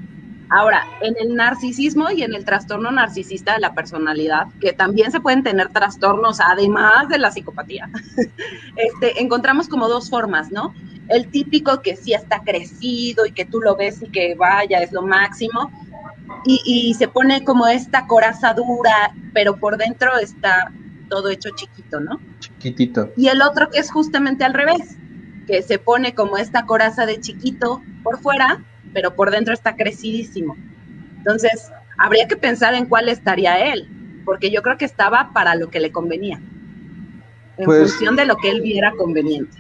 Ahora, 0.50 0.88
en 1.00 1.14
el 1.20 1.36
narcisismo 1.36 2.10
y 2.10 2.24
en 2.24 2.34
el 2.34 2.44
trastorno 2.44 2.90
narcisista 2.90 3.54
de 3.54 3.60
la 3.60 3.72
personalidad, 3.72 4.48
que 4.60 4.72
también 4.72 5.12
se 5.12 5.20
pueden 5.20 5.44
tener 5.44 5.68
trastornos 5.68 6.40
además 6.40 7.08
de 7.08 7.18
la 7.18 7.30
psicopatía, 7.30 7.88
este, 8.76 9.22
encontramos 9.22 9.68
como 9.68 9.88
dos 9.88 10.10
formas, 10.10 10.50
¿no? 10.50 10.74
El 11.08 11.28
típico 11.28 11.80
que 11.82 11.94
sí 11.94 12.14
está 12.14 12.40
crecido 12.40 13.26
y 13.26 13.32
que 13.32 13.44
tú 13.44 13.60
lo 13.60 13.76
ves 13.76 14.02
y 14.02 14.08
que 14.08 14.34
vaya, 14.34 14.78
es 14.80 14.90
lo 14.90 15.02
máximo, 15.02 15.70
y, 16.44 16.60
y 16.64 16.94
se 16.94 17.06
pone 17.06 17.44
como 17.44 17.68
esta 17.68 18.08
coraza 18.08 18.52
dura, 18.52 19.14
pero 19.32 19.56
por 19.56 19.76
dentro 19.76 20.18
está 20.18 20.72
todo 21.08 21.28
hecho 21.28 21.50
chiquito, 21.50 22.00
¿no? 22.00 22.18
Chiquitito. 22.40 23.12
Y 23.16 23.28
el 23.28 23.40
otro 23.42 23.70
que 23.70 23.78
es 23.78 23.90
justamente 23.90 24.44
al 24.44 24.54
revés, 24.54 24.96
que 25.46 25.62
se 25.62 25.78
pone 25.78 26.14
como 26.14 26.38
esta 26.38 26.66
coraza 26.66 27.06
de 27.06 27.20
chiquito 27.20 27.82
por 28.02 28.18
fuera, 28.20 28.64
pero 28.92 29.14
por 29.14 29.30
dentro 29.30 29.54
está 29.54 29.76
crecidísimo. 29.76 30.56
Entonces, 31.18 31.70
habría 31.98 32.26
que 32.26 32.36
pensar 32.36 32.74
en 32.74 32.86
cuál 32.86 33.08
estaría 33.08 33.72
él, 33.72 33.88
porque 34.24 34.50
yo 34.50 34.62
creo 34.62 34.78
que 34.78 34.84
estaba 34.84 35.30
para 35.32 35.54
lo 35.54 35.68
que 35.70 35.80
le 35.80 35.92
convenía, 35.92 36.40
en 37.58 37.64
pues 37.64 37.92
función 37.92 38.16
de 38.16 38.24
lo 38.24 38.36
que 38.36 38.50
él 38.50 38.62
viera 38.62 38.92
conveniente. 38.92 39.58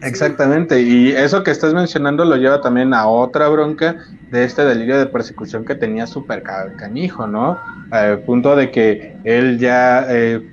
Exactamente, 0.00 0.82
y 0.82 1.12
eso 1.12 1.44
que 1.44 1.52
estás 1.52 1.74
mencionando 1.74 2.24
lo 2.24 2.36
lleva 2.36 2.60
también 2.60 2.92
a 2.92 3.06
otra 3.06 3.48
bronca 3.48 3.96
de 4.30 4.44
este 4.44 4.64
delirio 4.64 4.98
de 4.98 5.06
persecución 5.06 5.64
que 5.64 5.76
tenía 5.76 6.06
súper 6.08 6.42
canijo, 6.42 7.28
¿no? 7.28 7.58
Al 7.90 8.18
punto 8.20 8.56
de 8.56 8.72
que 8.72 9.16
él 9.22 9.58
ya, 9.58 10.06
eh, 10.08 10.44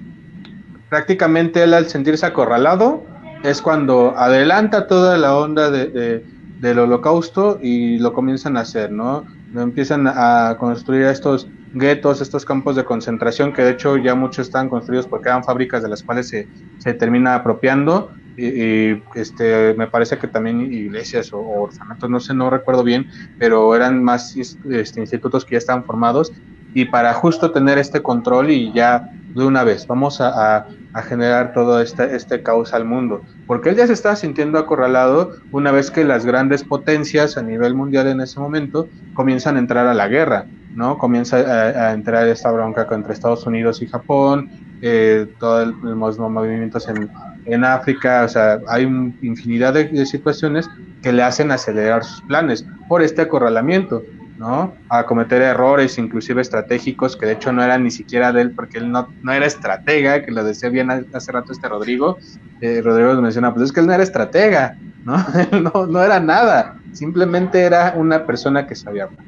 prácticamente 0.90 1.64
él 1.64 1.74
al 1.74 1.88
sentirse 1.88 2.28
acorralado, 2.28 3.04
es 3.44 3.62
cuando 3.62 4.16
adelanta 4.18 4.86
toda 4.88 5.18
la 5.18 5.36
onda 5.36 5.72
de 5.72 6.24
del 6.60 6.80
holocausto 6.80 7.60
y 7.62 7.98
lo 8.00 8.14
comienzan 8.14 8.58
a 8.58 8.62
hacer, 8.62 8.92
¿no? 8.92 9.26
Empiezan 9.56 10.08
a 10.08 10.56
construir 10.60 11.04
estos 11.04 11.48
guetos, 11.74 12.22
estos 12.22 12.46
campos 12.46 12.76
de 12.76 12.84
concentración, 12.84 13.54
que 13.54 13.64
de 13.64 13.72
hecho 13.72 13.98
ya 13.98 14.16
muchos 14.16 14.48
están 14.48 14.70
construidos 14.70 15.08
porque 15.08 15.30
eran 15.30 15.44
fábricas 15.44 15.82
de 15.82 15.90
las 15.90 16.04
cuales 16.04 16.28
se, 16.28 16.48
se 16.80 16.94
termina 16.94 17.36
apropiando. 17.36 18.12
Y, 18.38 19.02
este, 19.16 19.74
me 19.74 19.88
parece 19.88 20.18
que 20.18 20.28
también 20.28 20.62
iglesias 20.62 21.34
o, 21.34 21.40
orfanatos, 21.40 22.10
no 22.10 22.20
sé, 22.20 22.34
no 22.34 22.50
recuerdo 22.50 22.84
bien, 22.84 23.08
pero 23.38 23.76
eran 23.76 24.04
más 24.04 24.36
este, 24.36 25.00
institutos 25.00 25.46
que 25.46 25.54
ya 25.54 25.58
estaban 25.58 25.84
formados. 25.84 26.32
Y 26.74 26.86
para 26.86 27.14
justo 27.14 27.52
tener 27.52 27.78
este 27.78 28.02
control 28.02 28.52
y 28.52 28.72
ya 28.74 29.10
de 29.34 29.44
una 29.46 29.64
vez, 29.64 29.88
vamos 29.88 30.22
a 30.22 30.68
generar 31.02 31.54
todo 31.54 31.82
este, 31.82 32.16
este 32.16 32.42
caos 32.42 32.74
al 32.74 32.86
mundo, 32.86 33.22
porque 33.48 33.70
él 33.70 33.76
ya 33.76 33.88
se 33.88 33.94
está 33.94 34.16
sintiendo 34.16 34.58
acorralado 34.58 35.34
una 35.52 35.72
vez 35.72 35.92
que 35.92 36.04
las 36.04 36.26
grandes 36.26 36.64
potencias 36.64 37.38
a 37.38 37.42
nivel 37.42 37.76
mundial 37.76 38.08
en 38.08 38.22
ese 38.22 38.40
momento 38.40 38.88
comienzan 39.14 39.56
a 39.56 39.60
entrar 39.60 39.88
a 39.88 39.94
la 39.94 40.08
guerra, 40.08 40.46
¿no? 40.76 40.98
Comienza 40.98 41.38
a, 41.38 41.94
entrar 41.94 42.28
esta 42.28 42.52
bronca 42.52 42.88
entre 42.92 43.14
Estados 43.14 43.46
Unidos 43.46 43.82
y 43.82 43.88
Japón, 43.88 44.50
eh, 44.82 45.28
todos 45.40 45.74
los 45.84 46.18
movimientos 46.18 46.88
en, 46.88 47.10
en, 47.46 47.64
África, 47.64 48.24
o 48.26 48.30
sea, 48.30 48.60
hay 48.68 48.84
infinidad 49.22 49.74
de 49.74 50.06
situaciones 50.06 50.70
que 51.02 51.12
le 51.12 51.24
hacen 51.24 51.52
acelerar 51.52 52.04
sus 52.04 52.22
planes 52.24 52.66
por 52.88 53.02
este 53.02 53.22
acorralamiento. 53.22 54.04
¿No? 54.40 54.74
A 54.88 55.06
cometer 55.06 55.42
errores, 55.42 55.98
inclusive 55.98 56.42
estratégicos, 56.42 57.18
que 57.18 57.26
de 57.26 57.34
hecho 57.34 57.52
no 57.52 57.62
eran 57.62 57.84
ni 57.84 57.92
siquiera 57.92 58.32
de 58.32 58.42
él, 58.42 58.52
porque 58.52 58.78
él 58.78 58.90
no, 58.90 59.14
no 59.22 59.34
era 59.34 59.46
estratega, 59.46 60.24
que 60.24 60.32
lo 60.32 60.46
decía 60.46 60.70
bien 60.70 60.90
hace 60.90 61.32
rato 61.34 61.52
este 61.52 61.68
Rodrigo. 61.68 62.18
Eh, 62.62 62.82
Rodrigo 62.82 63.14
nos 63.14 63.22
menciona, 63.22 63.54
pues 63.54 63.66
es 63.66 63.74
que 63.74 63.82
él 63.82 63.88
no 63.88 63.94
era 63.94 64.02
estratega, 64.02 64.78
¿no? 65.04 65.18
no, 65.62 65.86
no 65.88 66.02
era 66.02 66.22
nada, 66.22 66.80
simplemente 66.94 67.60
era 67.60 67.94
una 67.98 68.26
persona 68.26 68.66
que 68.66 68.76
sabía 68.76 69.04
hablar. 69.04 69.26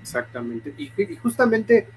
Exactamente, 0.00 0.72
y, 0.78 1.16
justamente 1.16 1.88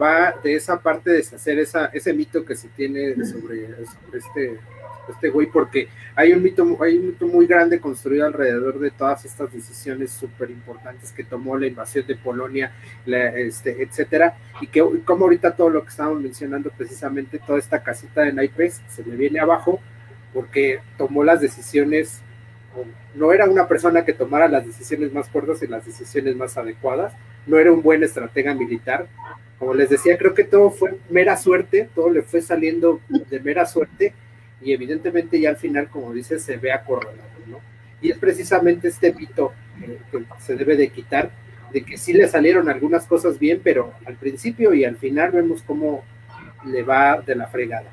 va 0.00 0.34
de 0.44 0.54
esa 0.54 0.80
parte 0.80 1.10
de 1.10 1.16
deshacer 1.16 1.58
esa, 1.58 1.86
ese 1.86 2.14
mito 2.14 2.44
que 2.44 2.54
se 2.54 2.68
tiene 2.68 3.16
sobre 3.24 3.68
este 4.12 4.60
este 5.08 5.30
güey, 5.30 5.46
porque 5.46 5.88
hay 6.14 6.32
un 6.32 6.42
mito, 6.42 6.78
hay 6.82 6.96
un 6.96 7.06
mito 7.08 7.26
muy 7.26 7.46
grande 7.46 7.80
construido 7.80 8.26
alrededor 8.26 8.78
de 8.78 8.90
todas 8.90 9.24
estas 9.24 9.52
decisiones 9.52 10.10
súper 10.10 10.50
importantes 10.50 11.12
que 11.12 11.24
tomó 11.24 11.56
la 11.56 11.66
invasión 11.66 12.06
de 12.06 12.16
Polonia, 12.16 12.72
este, 13.06 13.82
etcétera, 13.82 14.36
y 14.60 14.66
que 14.66 14.82
como 15.04 15.24
ahorita 15.24 15.56
todo 15.56 15.70
lo 15.70 15.82
que 15.82 15.90
estábamos 15.90 16.22
mencionando, 16.22 16.70
precisamente 16.70 17.38
toda 17.38 17.58
esta 17.58 17.82
casita 17.82 18.22
de 18.22 18.32
naipes 18.32 18.82
se 18.88 19.04
le 19.04 19.16
viene 19.16 19.40
abajo 19.40 19.80
porque 20.32 20.80
tomó 20.96 21.24
las 21.24 21.40
decisiones, 21.40 22.20
no 23.14 23.32
era 23.32 23.46
una 23.46 23.68
persona 23.68 24.04
que 24.04 24.14
tomara 24.14 24.48
las 24.48 24.66
decisiones 24.66 25.12
más 25.12 25.28
fuertes 25.28 25.62
y 25.62 25.66
las 25.66 25.84
decisiones 25.84 26.36
más 26.36 26.56
adecuadas, 26.56 27.12
no 27.46 27.58
era 27.58 27.72
un 27.72 27.82
buen 27.82 28.02
estratega 28.02 28.54
militar, 28.54 29.08
como 29.58 29.74
les 29.74 29.90
decía, 29.90 30.16
creo 30.18 30.34
que 30.34 30.44
todo 30.44 30.70
fue 30.70 30.98
mera 31.10 31.36
suerte, 31.36 31.88
todo 31.94 32.10
le 32.10 32.22
fue 32.22 32.40
saliendo 32.40 33.00
de 33.08 33.40
mera 33.40 33.66
suerte 33.66 34.14
y 34.64 34.72
evidentemente 34.72 35.40
ya 35.40 35.50
al 35.50 35.56
final, 35.56 35.88
como 35.88 36.12
dice, 36.12 36.38
se 36.38 36.56
ve 36.56 36.72
acorralado, 36.72 37.28
¿no? 37.46 37.60
Y 38.00 38.10
es 38.10 38.18
precisamente 38.18 38.88
este 38.88 39.12
mito 39.12 39.52
que 40.10 40.24
se 40.38 40.56
debe 40.56 40.76
de 40.76 40.88
quitar, 40.88 41.30
de 41.72 41.82
que 41.82 41.96
sí 41.96 42.12
le 42.12 42.28
salieron 42.28 42.68
algunas 42.68 43.06
cosas 43.06 43.38
bien, 43.38 43.60
pero 43.62 43.94
al 44.04 44.16
principio 44.16 44.74
y 44.74 44.84
al 44.84 44.96
final 44.96 45.32
vemos 45.32 45.62
cómo 45.62 46.04
le 46.66 46.82
va 46.82 47.20
de 47.20 47.34
la 47.34 47.46
fregada. 47.46 47.90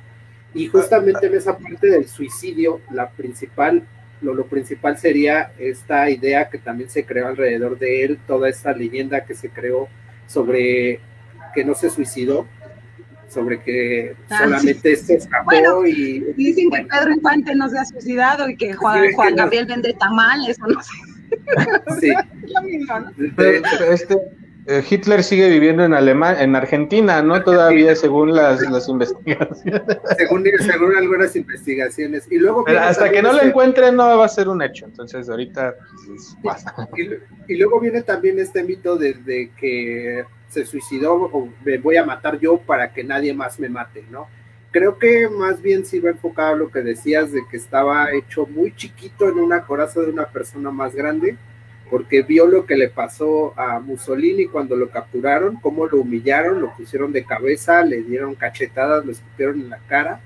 Y 0.53 0.67
justamente 0.67 1.27
en 1.27 1.35
esa 1.35 1.57
parte 1.57 1.87
del 1.87 2.07
suicidio, 2.07 2.81
la 2.91 3.09
principal, 3.09 3.83
lo, 4.21 4.33
lo 4.33 4.47
principal 4.47 4.97
sería 4.97 5.51
esta 5.59 6.09
idea 6.09 6.49
que 6.49 6.57
también 6.57 6.89
se 6.89 7.05
creó 7.05 7.27
alrededor 7.27 7.77
de 7.77 8.03
él, 8.03 8.19
toda 8.27 8.49
esta 8.49 8.73
leyenda 8.73 9.25
que 9.25 9.35
se 9.35 9.49
creó 9.49 9.87
sobre 10.27 10.99
que 11.53 11.63
no 11.63 11.75
se 11.75 11.89
suicidó, 11.89 12.47
sobre 13.29 13.61
que 13.61 14.15
ah, 14.29 14.39
solamente 14.43 14.95
se 14.95 15.15
escapó 15.15 15.85
y... 15.85 16.19
Dicen 16.35 16.69
que 16.69 16.85
Pedro 16.85 17.11
Infante 17.11 17.55
no 17.55 17.69
se 17.69 17.79
ha 17.79 17.85
suicidado 17.85 18.49
y 18.49 18.57
que 18.57 18.73
Juan, 18.73 19.11
Juan 19.13 19.35
Gabriel 19.35 19.65
vende 19.65 19.93
tamales 19.93 20.57
o 20.61 20.67
no 20.67 20.81
sé. 20.81 20.91
Sí. 21.99 22.11
este, 23.91 24.17
eh, 24.65 24.83
Hitler 24.87 25.23
sigue 25.23 25.49
viviendo 25.49 25.83
en 25.83 25.93
Alemania, 25.93 26.43
en 26.43 26.55
Argentina, 26.55 27.21
¿no? 27.21 27.43
Todavía 27.43 27.95
según 27.95 28.35
las, 28.35 28.61
las 28.69 28.87
investigaciones. 28.87 29.63
Según, 30.17 30.43
según 30.59 30.95
algunas 30.95 31.35
investigaciones. 31.35 32.27
Y 32.29 32.37
luego 32.37 32.65
hasta 32.67 33.09
que 33.09 33.21
no 33.21 33.33
lo 33.33 33.41
encuentren 33.41 33.95
no 33.95 34.17
va 34.17 34.25
a 34.25 34.29
ser 34.29 34.47
un 34.47 34.61
hecho. 34.61 34.85
Entonces 34.85 35.29
ahorita 35.29 35.75
pues, 36.43 36.65
y, 36.97 37.53
y, 37.53 37.57
luego 37.57 37.79
viene 37.79 38.03
también 38.03 38.37
este 38.39 38.63
mito 38.63 38.95
de, 38.95 39.13
de 39.13 39.51
que 39.59 40.25
se 40.49 40.65
suicidó 40.65 41.13
o 41.13 41.49
me 41.63 41.77
voy 41.77 41.97
a 41.97 42.05
matar 42.05 42.39
yo 42.39 42.57
para 42.57 42.91
que 42.91 43.03
nadie 43.03 43.33
más 43.33 43.59
me 43.59 43.69
mate, 43.69 44.03
¿no? 44.09 44.27
Creo 44.71 44.99
que 44.99 45.29
más 45.29 45.61
bien 45.61 45.85
sí 45.85 45.99
va 45.99 46.11
enfocado 46.11 46.53
a 46.53 46.57
lo 46.57 46.69
que 46.69 46.81
decías 46.81 47.31
de 47.31 47.41
que 47.49 47.57
estaba 47.57 48.11
hecho 48.11 48.45
muy 48.45 48.75
chiquito 48.75 49.27
en 49.27 49.39
una 49.39 49.65
coraza 49.65 50.01
de 50.01 50.11
una 50.11 50.25
persona 50.25 50.69
más 50.69 50.93
grande, 50.93 51.37
porque 51.89 52.21
vio 52.21 52.45
lo 52.45 52.65
que 52.65 52.77
le 52.77 52.89
pasó 52.89 53.53
a 53.59 53.79
Mussolini 53.79 54.45
cuando 54.45 54.75
lo 54.75 54.89
capturaron, 54.89 55.55
cómo 55.55 55.87
lo 55.87 56.01
humillaron, 56.01 56.61
lo 56.61 56.75
pusieron 56.75 57.11
de 57.11 57.25
cabeza, 57.25 57.83
le 57.83 58.03
dieron 58.03 58.35
cachetadas, 58.35 59.05
lo 59.05 59.11
escupieron 59.11 59.61
en 59.61 59.69
la 59.69 59.79
cara 59.87 60.21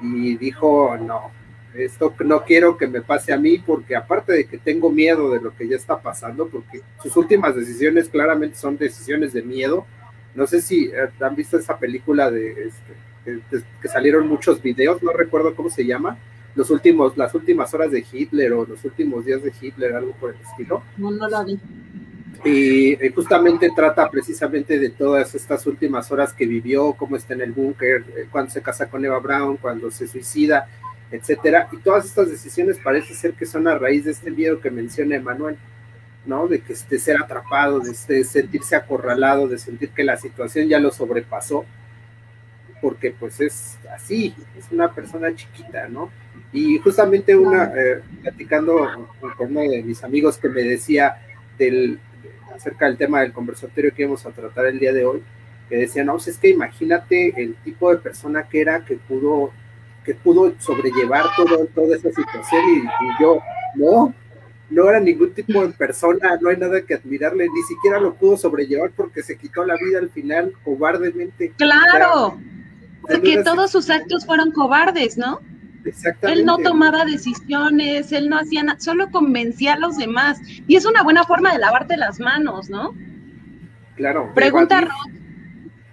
y 0.00 0.36
dijo, 0.36 0.96
no, 0.98 1.30
esto 1.74 2.14
no 2.24 2.44
quiero 2.44 2.76
que 2.76 2.86
me 2.86 3.00
pase 3.00 3.32
a 3.32 3.38
mí 3.38 3.58
porque 3.58 3.96
aparte 3.96 4.32
de 4.32 4.46
que 4.46 4.58
tengo 4.58 4.90
miedo 4.90 5.30
de 5.30 5.40
lo 5.40 5.54
que 5.56 5.68
ya 5.68 5.76
está 5.76 6.00
pasando, 6.00 6.48
porque 6.48 6.82
sus 7.02 7.16
últimas 7.16 7.56
decisiones 7.56 8.08
claramente 8.08 8.56
son 8.56 8.76
decisiones 8.76 9.32
de 9.32 9.42
miedo. 9.42 9.86
No 10.34 10.46
sé 10.46 10.60
si 10.60 10.86
eh, 10.86 11.10
han 11.20 11.36
visto 11.36 11.58
esa 11.58 11.78
película 11.78 12.30
de, 12.30 12.68
este, 12.68 13.64
que 13.80 13.88
salieron 13.88 14.28
muchos 14.28 14.62
videos, 14.62 15.02
no 15.02 15.12
recuerdo 15.12 15.54
cómo 15.54 15.70
se 15.70 15.84
llama, 15.84 16.18
los 16.54 16.70
últimos, 16.70 17.16
las 17.16 17.34
últimas 17.34 17.72
horas 17.72 17.90
de 17.90 18.04
Hitler 18.10 18.52
o 18.52 18.66
los 18.66 18.84
últimos 18.84 19.24
días 19.24 19.42
de 19.42 19.52
Hitler, 19.58 19.94
algo 19.94 20.12
por 20.12 20.34
el 20.34 20.40
estilo. 20.40 20.82
No, 20.98 21.10
no 21.10 21.28
la 21.28 21.44
vi. 21.44 21.58
Y, 22.44 22.96
justamente 23.14 23.70
trata 23.74 24.10
precisamente 24.10 24.78
de 24.78 24.90
todas 24.90 25.34
estas 25.34 25.66
últimas 25.66 26.10
horas 26.10 26.32
que 26.32 26.46
vivió, 26.46 26.92
cómo 26.94 27.16
está 27.16 27.34
en 27.34 27.42
el 27.42 27.52
búnker, 27.52 28.04
eh, 28.16 28.26
cuando 28.30 28.50
se 28.50 28.60
casa 28.60 28.90
con 28.90 29.04
Eva 29.04 29.20
Brown, 29.20 29.56
cuando 29.58 29.90
se 29.90 30.08
suicida, 30.08 30.68
etcétera. 31.12 31.68
Y 31.70 31.76
todas 31.76 32.06
estas 32.06 32.30
decisiones 32.30 32.78
parece 32.78 33.14
ser 33.14 33.34
que 33.34 33.46
son 33.46 33.68
a 33.68 33.78
raíz 33.78 34.04
de 34.04 34.10
este 34.10 34.30
miedo 34.30 34.60
que 34.60 34.70
menciona 34.70 35.16
Emanuel. 35.16 35.56
¿no? 36.24 36.46
De 36.46 36.60
que 36.60 36.74
de 36.88 36.98
ser 36.98 37.16
atrapado, 37.16 37.80
de, 37.80 37.90
de 38.08 38.24
sentirse 38.24 38.76
acorralado, 38.76 39.48
de 39.48 39.58
sentir 39.58 39.90
que 39.90 40.04
la 40.04 40.16
situación 40.16 40.68
ya 40.68 40.78
lo 40.78 40.92
sobrepasó, 40.92 41.64
porque 42.80 43.12
pues 43.12 43.40
es 43.40 43.78
así, 43.94 44.34
es 44.58 44.70
una 44.70 44.92
persona 44.92 45.34
chiquita, 45.34 45.88
¿no? 45.88 46.10
Y 46.52 46.78
justamente 46.78 47.34
una, 47.36 47.72
eh, 47.76 48.02
platicando 48.20 49.08
con 49.36 49.50
uno 49.56 49.60
de 49.60 49.82
mis 49.82 50.02
amigos 50.04 50.36
que 50.36 50.48
me 50.48 50.62
decía 50.62 51.16
del, 51.56 51.98
acerca 52.54 52.86
del 52.86 52.96
tema 52.96 53.20
del 53.20 53.32
conversatorio 53.32 53.94
que 53.94 54.02
íbamos 54.02 54.26
a 54.26 54.30
tratar 54.30 54.66
el 54.66 54.78
día 54.78 54.92
de 54.92 55.04
hoy, 55.04 55.22
que 55.68 55.76
decía, 55.76 56.04
no, 56.04 56.14
pues 56.14 56.28
es 56.28 56.38
que 56.38 56.50
imagínate 56.50 57.40
el 57.40 57.54
tipo 57.54 57.90
de 57.90 57.98
persona 57.98 58.48
que 58.48 58.60
era 58.60 58.84
que 58.84 58.96
pudo, 58.96 59.52
que 60.04 60.14
pudo 60.14 60.54
sobrellevar 60.58 61.24
todo, 61.36 61.66
toda 61.74 61.96
esa 61.96 62.10
situación 62.10 62.62
y, 62.68 63.22
yo, 63.22 63.40
no, 63.76 64.14
no 64.70 64.88
era 64.88 65.00
ningún 65.00 65.32
tipo 65.32 65.66
de 65.66 65.72
persona, 65.72 66.36
no 66.40 66.48
hay 66.48 66.56
nada 66.56 66.82
que 66.82 66.94
admirarle, 66.94 67.48
ni 67.48 67.62
siquiera 67.62 68.00
lo 68.00 68.14
pudo 68.14 68.36
sobrellevar 68.36 68.90
porque 68.96 69.22
se 69.22 69.36
quitó 69.36 69.64
la 69.64 69.74
vida 69.76 69.98
al 69.98 70.10
final 70.10 70.52
cobardemente. 70.64 71.52
Claro, 71.56 72.38
porque 73.02 73.42
todos 73.42 73.70
sus 73.70 73.90
actos 73.90 74.26
fueron 74.26 74.52
cobardes, 74.52 75.16
¿no? 75.16 75.40
Exactamente. 75.84 76.40
Él 76.40 76.46
no 76.46 76.58
tomaba 76.58 77.04
decisiones, 77.04 78.12
él 78.12 78.28
no 78.28 78.38
hacía 78.38 78.62
nada, 78.62 78.78
solo 78.80 79.10
convencía 79.10 79.74
a 79.74 79.78
los 79.78 79.96
demás. 79.96 80.38
Y 80.66 80.76
es 80.76 80.84
una 80.84 81.02
buena 81.02 81.24
forma 81.24 81.52
de 81.52 81.58
lavarte 81.58 81.96
las 81.96 82.20
manos, 82.20 82.70
¿no? 82.70 82.94
Claro. 83.96 84.32
Pregunta 84.34 84.78
a 84.78 84.80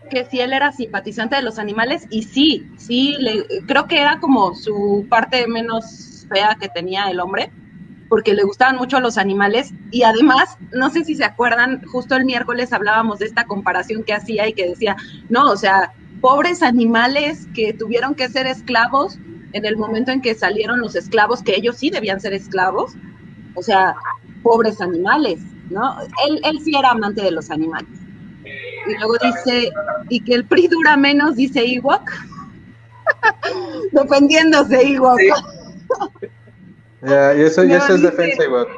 que 0.10 0.26
si 0.26 0.40
él 0.40 0.54
era 0.54 0.72
simpatizante 0.72 1.36
de 1.36 1.42
los 1.42 1.60
animales, 1.60 2.06
y 2.10 2.24
sí, 2.24 2.70
sí, 2.78 3.16
le, 3.20 3.46
creo 3.66 3.88
que 3.88 4.00
era 4.00 4.20
como 4.20 4.56
su 4.56 5.06
parte 5.10 5.48
menos 5.48 6.26
fea 6.30 6.58
que 6.60 6.70
tenía 6.70 7.10
el 7.10 7.20
hombre, 7.20 7.52
porque 8.10 8.34
le 8.34 8.44
gustaban 8.44 8.76
mucho 8.76 9.00
los 9.00 9.18
animales, 9.18 9.72
y 9.92 10.04
además, 10.04 10.58
no 10.74 10.90
sé 10.90 11.06
si 11.06 11.16
se 11.16 11.24
acuerdan, 11.24 11.84
justo 11.86 12.16
el 12.16 12.26
miércoles 12.26 12.74
hablábamos 12.74 13.20
de 13.20 13.26
esta 13.28 13.46
comparación 13.46 14.04
que 14.04 14.14
hacía 14.14 14.48
y 14.48 14.54
que 14.54 14.68
decía, 14.68 14.96
no, 15.30 15.50
o 15.52 15.58
sea, 15.58 15.94
pobres 16.20 16.64
animales 16.64 17.48
que 17.54 17.74
tuvieron 17.74 18.16
que 18.16 18.28
ser 18.28 18.48
esclavos 18.48 19.18
en 19.54 19.66
el 19.66 19.78
momento 19.78 20.12
en 20.12 20.22
que 20.22 20.36
salieron 20.36 20.80
los 20.80 20.96
esclavos, 20.96 21.44
que 21.44 21.56
ellos 21.56 21.78
sí 21.78 21.90
debían 21.90 22.20
ser 22.20 22.34
esclavos, 22.34 22.94
o 23.56 23.62
sea, 23.62 23.96
pobres 24.44 24.82
animales, 24.82 25.40
¿no? 25.70 25.96
Él, 26.28 26.42
él 26.44 26.60
sí 26.64 26.76
era 26.76 26.92
amante 26.92 27.22
de 27.22 27.32
los 27.32 27.50
animales. 27.50 27.99
Y 28.88 28.98
luego 28.98 29.18
dice, 29.22 29.72
y 30.10 30.22
que 30.22 30.34
el 30.34 30.46
PRI 30.46 30.68
dura 30.68 30.98
menos, 30.98 31.36
dice 31.36 31.62
Ewok, 31.62 32.12
defendiéndose 33.92 34.82
Ewok. 34.82 35.20
y 37.02 37.42
eso, 37.42 37.64
es 37.64 38.02
defensa 38.02 38.44
Ewok. 38.44 38.70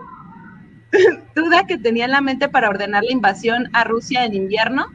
Duda 1.36 1.66
que 1.68 1.78
tenía 1.78 2.06
en 2.06 2.12
la 2.12 2.22
mente 2.22 2.50
para 2.50 2.70
ordenar 2.70 3.04
la 3.04 3.12
invasión 3.12 3.70
a 3.74 3.84
Rusia 3.84 4.26
en 4.26 4.34
invierno. 4.34 4.88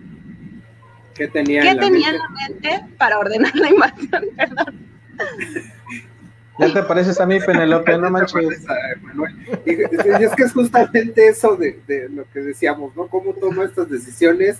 ¿Qué 1.15 1.29
tenía, 1.29 1.63
en, 1.63 1.77
la 1.77 1.83
tenía 1.83 2.11
en 2.11 2.19
la 2.19 2.29
mente 2.29 2.85
para 2.99 3.19
ordenar 3.19 3.55
la 3.57 3.71
invasión? 3.71 4.25
Perdón. 4.37 4.87
Ya 6.59 6.73
te 6.73 6.83
pareces 6.83 7.21
a 7.21 7.27
mí, 7.27 7.39
Penelope, 7.39 7.99
no 7.99 8.11
manches. 8.11 8.65
Y, 9.67 9.73
es 9.73 10.35
que 10.35 10.43
es 10.43 10.53
justamente 10.53 11.29
eso 11.29 11.57
de, 11.57 12.09
lo 12.11 12.25
que 12.31 12.41
decíamos, 12.41 12.97
¿no? 12.97 13.09
Cómo 13.09 13.35
toma 13.35 13.65
estas 13.65 13.91
decisiones, 13.91 14.59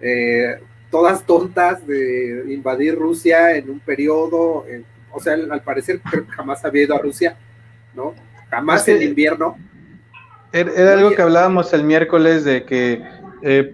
eh, 0.00 0.58
todas 0.90 1.24
tontas, 1.24 1.86
de 1.86 2.44
invadir 2.48 2.94
Rusia 2.94 3.56
en 3.56 3.70
un 3.70 3.80
periodo, 3.80 4.64
o 5.12 5.20
sea, 5.20 5.34
al 5.34 5.62
parecer 5.62 6.00
jamás 6.28 6.64
había 6.64 6.84
ido 6.84 6.94
a 6.94 6.98
Rusia, 6.98 7.36
¿no? 7.94 8.14
Jamás 8.50 8.88
en 8.88 9.02
invierno. 9.02 9.56
Era, 10.52 10.94
algo 10.94 11.10
que 11.10 11.20
hablábamos 11.20 11.74
el 11.74 11.84
miércoles 11.84 12.44
de 12.44 12.64
que 12.64 13.02
eh, 13.42 13.70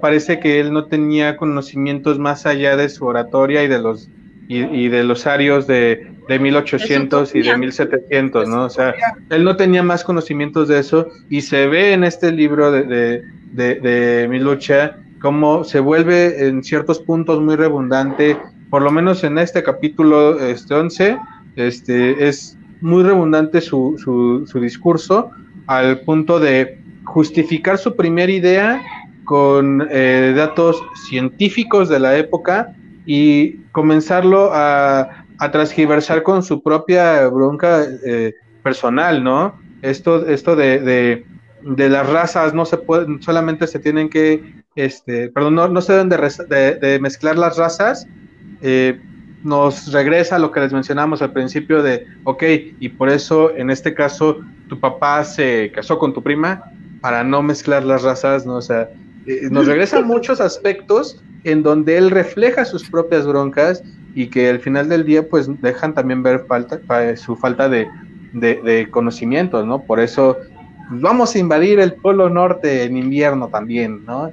parece 0.00 0.38
que 0.38 0.60
él 0.60 0.72
no 0.72 0.86
tenía 0.86 1.36
conocimientos 1.36 2.18
más 2.20 2.46
allá 2.46 2.76
de 2.76 2.88
su 2.88 3.04
oratoria 3.04 3.64
y 3.64 3.68
de 3.68 3.78
los 3.78 4.08
y, 4.48 4.88
de 4.88 5.02
los 5.02 5.26
arios 5.26 5.66
de, 5.66 6.12
de 6.28 6.38
1800 6.38 7.34
y 7.34 7.42
de 7.42 7.56
1700, 7.56 8.48
¿no? 8.48 8.64
O 8.64 8.70
sea, 8.70 8.94
él 9.30 9.44
no 9.44 9.56
tenía 9.56 9.82
más 9.82 10.04
conocimientos 10.04 10.68
de 10.68 10.78
eso 10.78 11.08
y 11.30 11.40
se 11.40 11.66
ve 11.68 11.94
en 11.94 12.04
este 12.04 12.30
libro 12.32 12.70
de, 12.70 12.82
de, 12.82 13.22
de, 13.52 13.74
de 13.76 14.28
Mi 14.28 14.38
lucha 14.38 14.98
cómo 15.22 15.64
se 15.64 15.80
vuelve 15.80 16.46
en 16.46 16.62
ciertos 16.62 16.98
puntos 16.98 17.40
muy 17.40 17.56
redundante, 17.56 18.36
por 18.68 18.82
lo 18.82 18.90
menos 18.90 19.24
en 19.24 19.38
este 19.38 19.62
capítulo 19.62 20.38
este 20.38 20.74
11, 20.74 21.18
este, 21.56 22.28
es 22.28 22.58
muy 22.80 23.04
redundante 23.04 23.60
su, 23.60 23.94
su, 23.98 24.46
su 24.46 24.60
discurso 24.60 25.30
al 25.66 26.00
punto 26.00 26.40
de 26.40 26.78
justificar 27.04 27.78
su 27.78 27.94
primera 27.94 28.32
idea 28.32 28.82
con 29.24 29.86
eh, 29.90 30.34
datos 30.36 30.82
científicos 31.08 31.88
de 31.88 32.00
la 32.00 32.16
época 32.16 32.74
y 33.06 33.58
comenzarlo 33.72 34.50
a, 34.52 35.24
a 35.38 35.50
transgiversar 35.50 36.22
con 36.22 36.42
su 36.42 36.62
propia 36.62 37.26
bronca 37.28 37.84
eh, 38.04 38.34
personal, 38.62 39.22
¿no? 39.22 39.54
Esto, 39.82 40.26
esto 40.26 40.54
de, 40.54 41.24
de, 41.62 41.88
las 41.88 42.08
razas 42.08 42.54
no 42.54 42.64
se 42.64 42.76
puede, 42.76 43.20
solamente 43.20 43.66
se 43.66 43.80
tienen 43.80 44.08
que, 44.08 44.61
este, 44.76 45.28
perdón, 45.28 45.54
no, 45.54 45.68
no 45.68 45.80
se 45.80 45.92
deben 45.92 46.08
de, 46.08 46.78
de, 46.80 46.98
mezclar 47.00 47.36
las 47.36 47.56
razas. 47.56 48.06
Eh, 48.60 49.00
nos 49.42 49.92
regresa 49.92 50.36
a 50.36 50.38
lo 50.38 50.52
que 50.52 50.60
les 50.60 50.72
mencionamos 50.72 51.20
al 51.20 51.32
principio 51.32 51.82
de, 51.82 52.06
ok, 52.24 52.42
y 52.78 52.88
por 52.90 53.08
eso 53.08 53.54
en 53.56 53.70
este 53.70 53.92
caso 53.92 54.40
tu 54.68 54.78
papá 54.78 55.24
se 55.24 55.72
casó 55.74 55.98
con 55.98 56.14
tu 56.14 56.22
prima 56.22 56.62
para 57.00 57.24
no 57.24 57.42
mezclar 57.42 57.84
las 57.84 58.02
razas, 58.02 58.46
¿no? 58.46 58.56
O 58.56 58.62
sea, 58.62 58.88
eh, 59.26 59.48
nos 59.50 59.66
regresa 59.66 59.98
a 59.98 60.02
muchos 60.02 60.40
aspectos 60.40 61.20
en 61.44 61.62
donde 61.62 61.98
él 61.98 62.10
refleja 62.10 62.64
sus 62.64 62.88
propias 62.88 63.26
broncas 63.26 63.82
y 64.14 64.28
que 64.28 64.48
al 64.48 64.60
final 64.60 64.88
del 64.88 65.04
día 65.04 65.28
pues 65.28 65.48
dejan 65.60 65.94
también 65.94 66.22
ver 66.22 66.44
falta, 66.46 66.80
su 67.16 67.34
falta 67.34 67.68
de, 67.68 67.88
de, 68.32 68.88
conocimientos, 68.90 69.66
¿no? 69.66 69.82
Por 69.82 70.00
eso 70.00 70.38
vamos 70.90 71.34
a 71.34 71.38
invadir 71.38 71.80
el 71.80 71.94
Polo 71.94 72.28
Norte 72.28 72.84
en 72.84 72.96
invierno 72.96 73.48
también, 73.48 74.04
¿no? 74.04 74.30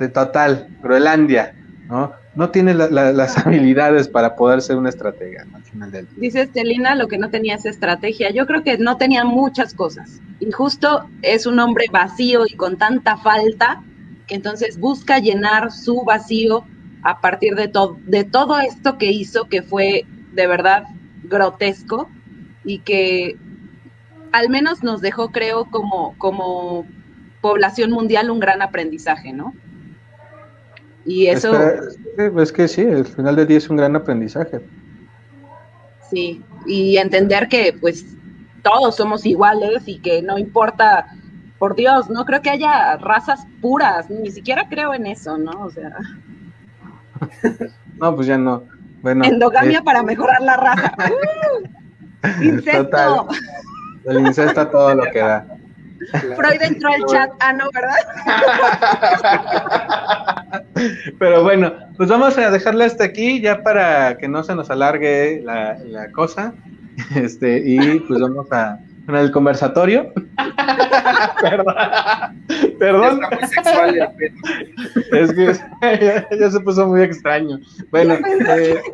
De 0.00 0.08
total, 0.08 0.66
Groenlandia, 0.82 1.54
¿no? 1.88 2.12
No 2.34 2.50
tiene 2.50 2.74
las 2.74 3.38
habilidades 3.46 4.08
para 4.08 4.34
poder 4.34 4.62
ser 4.62 4.76
una 4.76 4.88
estratega 4.88 5.46
al 5.54 5.62
final 5.62 5.92
del 5.92 6.06
día. 6.08 6.16
Dice 6.18 6.42
Estelina, 6.42 6.96
lo 6.96 7.06
que 7.06 7.18
no 7.18 7.30
tenía 7.30 7.54
es 7.54 7.66
estrategia. 7.66 8.30
Yo 8.30 8.46
creo 8.46 8.64
que 8.64 8.78
no 8.78 8.96
tenía 8.96 9.24
muchas 9.24 9.74
cosas. 9.74 10.20
Y 10.40 10.50
justo 10.50 11.08
es 11.22 11.46
un 11.46 11.60
hombre 11.60 11.86
vacío 11.92 12.46
y 12.46 12.56
con 12.56 12.76
tanta 12.76 13.16
falta 13.16 13.82
entonces 14.30 14.78
busca 14.78 15.18
llenar 15.18 15.72
su 15.72 16.02
vacío 16.04 16.64
a 17.02 17.20
partir 17.20 17.54
de, 17.54 17.68
todo 17.68 17.98
de 18.06 18.24
todo 18.24 18.58
esto 18.60 18.98
que 18.98 19.10
hizo, 19.10 19.48
que 19.48 19.62
fue 19.62 20.06
de 20.32 20.46
verdad 20.46 20.84
grotesco 21.24 22.08
y 22.64 22.78
que 22.80 23.36
al 24.32 24.48
menos 24.48 24.82
nos 24.82 25.00
dejó, 25.00 25.30
creo, 25.32 25.64
como, 25.64 26.14
como 26.18 26.86
población 27.40 27.90
mundial 27.90 28.30
un 28.30 28.38
gran 28.38 28.62
aprendizaje, 28.62 29.32
¿no? 29.32 29.54
Y 31.04 31.26
eso... 31.26 31.52
Es 32.36 32.52
que, 32.52 32.68
sí, 32.68 32.82
al 32.82 33.06
final 33.06 33.36
del 33.36 33.46
día 33.46 33.58
es 33.58 33.70
un 33.70 33.76
gran 33.76 33.96
aprendizaje. 33.96 34.60
Sí, 36.10 36.42
y 36.66 36.96
entender 36.96 37.48
que 37.48 37.74
pues 37.80 38.04
todos 38.62 38.96
somos 38.96 39.24
iguales 39.24 39.82
y 39.86 39.98
que 40.00 40.22
no 40.22 40.38
importa 40.38 41.06
por 41.58 41.76
Dios, 41.76 42.10
no 42.10 42.24
creo 42.24 42.42
que 42.42 42.50
haya 42.50 42.96
razas 42.96 43.46
puras, 43.60 44.10
ni 44.10 44.30
siquiera 44.30 44.66
creo 44.68 44.94
en 44.94 45.06
eso, 45.06 45.38
¿no? 45.38 45.52
O 45.62 45.70
sea. 45.70 45.94
no, 47.98 48.16
pues 48.16 48.26
ya 48.26 48.38
no. 48.38 48.64
Bueno, 49.02 49.24
Endogamia 49.24 49.78
eh, 49.78 49.82
para 49.82 50.02
mejorar 50.02 50.40
la 50.42 50.56
raza. 50.56 50.94
¡Uh! 51.10 52.44
Incesto. 52.44 53.28
El 54.04 54.20
incesto 54.20 54.68
todo 54.68 54.94
lo 54.94 55.04
que 55.10 55.18
da. 55.20 55.46
Freud 56.36 56.62
entró 56.62 56.92
al 56.92 57.04
chat, 57.06 57.30
ah, 57.40 57.52
no, 57.52 57.68
¿verdad? 57.72 57.96
Pero 61.18 61.42
bueno, 61.42 61.72
pues 61.96 62.08
vamos 62.08 62.38
a 62.38 62.50
dejarle 62.50 62.84
hasta 62.86 63.04
aquí 63.04 63.40
ya 63.40 63.62
para 63.62 64.16
que 64.16 64.28
no 64.28 64.42
se 64.42 64.54
nos 64.54 64.70
alargue 64.70 65.42
la, 65.44 65.76
la 65.84 66.10
cosa. 66.12 66.54
Este, 67.16 67.62
y 67.64 68.00
pues 68.00 68.20
vamos 68.20 68.52
a, 68.52 68.78
en 69.08 69.14
el 69.16 69.30
conversatorio. 69.30 70.12
Perdón. 71.40 71.74
Perdón. 72.78 73.20
es 75.12 75.32
que 75.32 75.54
ya, 76.38 76.50
se 76.50 76.60
puso 76.60 76.86
muy 76.86 77.02
extraño. 77.02 77.58
Bueno, 77.90 78.16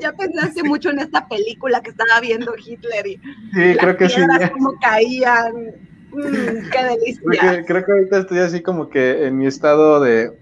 ya 0.00 0.12
pensaste, 0.12 0.61
eh, 0.61 0.64
mucho 0.64 0.90
en 0.90 1.00
esta 1.00 1.26
película 1.28 1.80
que 1.80 1.90
estaba 1.90 2.20
viendo 2.20 2.54
Hitler 2.57 3.07
y 3.07 3.16
sí, 3.54 3.76
creo 3.78 3.96
que 3.96 4.09
sí. 4.09 4.20
como 4.52 4.78
caían. 4.80 5.86
Mm, 6.17 6.71
qué 6.71 6.85
delicia. 6.85 7.64
creo 7.67 7.85
que 7.85 7.93
ahorita 7.93 8.19
estoy 8.19 8.39
así 8.39 8.62
como 8.62 8.89
que 8.89 9.27
en 9.27 9.37
mi 9.37 9.47
estado 9.47 10.01
de 10.01 10.33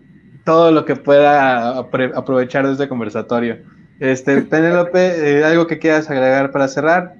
todo 0.44 0.70
lo 0.70 0.84
que 0.84 0.96
pueda 0.96 1.78
aprovechar 1.78 2.66
de 2.66 2.72
este 2.72 2.88
conversatorio. 2.88 3.58
Este, 4.00 4.42
Penélope, 4.42 5.38
eh, 5.38 5.44
¿algo 5.44 5.66
que 5.66 5.78
quieras 5.78 6.10
agregar 6.10 6.50
para 6.50 6.68
cerrar? 6.68 7.14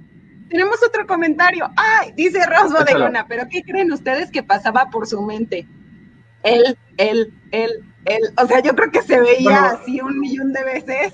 tenemos 0.54 0.80
otro 0.86 1.04
comentario. 1.04 1.68
Ay, 1.76 2.12
dice 2.12 2.38
Ros 2.46 2.72
Bodegona, 2.72 3.26
pero 3.26 3.48
¿qué 3.50 3.64
creen 3.64 3.92
ustedes 3.92 4.30
que 4.30 4.44
pasaba 4.44 4.88
por 4.88 5.08
su 5.08 5.20
mente? 5.20 5.66
Él, 6.44 6.78
él, 6.96 7.34
él, 7.50 7.82
O 8.36 8.46
sea, 8.46 8.60
yo 8.60 8.74
creo 8.74 8.90
que 8.90 9.02
se 9.02 9.18
veía 9.18 9.66
así 9.66 10.00
un 10.00 10.20
millón 10.20 10.52
de 10.52 10.62
veces. 10.64 11.12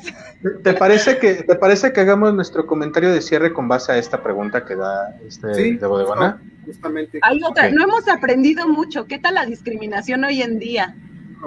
¿Te 0.63 0.75
parece 0.75 1.19
que 1.19 1.35
te 1.35 1.55
parece 1.55 1.93
que 1.93 2.01
hagamos 2.01 2.35
nuestro 2.35 2.67
comentario 2.67 3.13
de 3.13 3.23
cierre 3.23 3.53
con 3.53 3.69
base 3.69 3.93
a 3.93 3.99
esta 3.99 4.23
pregunta 4.23 4.65
que 4.65 4.75
da 4.75 5.17
este 5.27 5.49
de 5.49 5.87
Bodegona? 5.87 6.41
justamente. 6.65 7.19
Hay 7.23 7.41
otra, 7.43 7.71
no 7.71 7.85
hemos 7.85 8.09
aprendido 8.09 8.69
mucho. 8.69 9.07
¿Qué 9.07 9.19
tal 9.19 9.35
la 9.35 9.47
discriminación 9.47 10.25
hoy 10.25 10.43
en 10.43 10.59
día? 10.59 10.97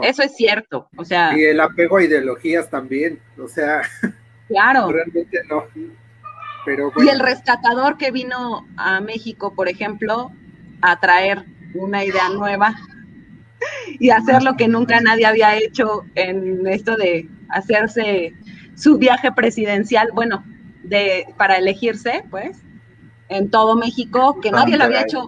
Eso 0.01 0.23
es 0.23 0.35
cierto, 0.35 0.89
o 0.95 1.05
sea. 1.05 1.37
Y 1.37 1.43
el 1.43 1.59
apego 1.59 1.97
a 1.97 2.03
ideologías 2.03 2.69
también, 2.69 3.19
o 3.37 3.47
sea. 3.47 3.81
Claro. 4.49 4.91
Realmente 4.91 5.39
no. 5.49 5.63
Pero 6.65 6.91
Y 6.97 7.07
el 7.07 7.21
rescatador 7.21 7.97
que 7.97 8.11
vino 8.11 8.67
a 8.75 8.99
México, 8.99 9.55
por 9.55 9.69
ejemplo, 9.69 10.31
a 10.81 10.99
traer 10.99 11.45
una 11.73 12.03
idea 12.03 12.29
nueva 12.29 12.75
y 13.99 14.09
hacer 14.09 14.43
lo 14.43 14.55
que 14.55 14.67
nunca 14.67 14.99
nadie 15.01 15.25
había 15.25 15.55
hecho 15.57 16.05
en 16.15 16.65
esto 16.67 16.95
de 16.95 17.29
hacerse 17.49 18.33
su 18.75 18.97
viaje 18.97 19.31
presidencial, 19.31 20.09
bueno, 20.13 20.43
de 20.83 21.27
para 21.37 21.57
elegirse, 21.57 22.23
pues, 22.29 22.57
en 23.29 23.49
todo 23.49 23.75
México, 23.75 24.39
que 24.41 24.51
nadie 24.51 24.77
lo 24.77 24.85
había 24.85 25.01
hecho, 25.01 25.27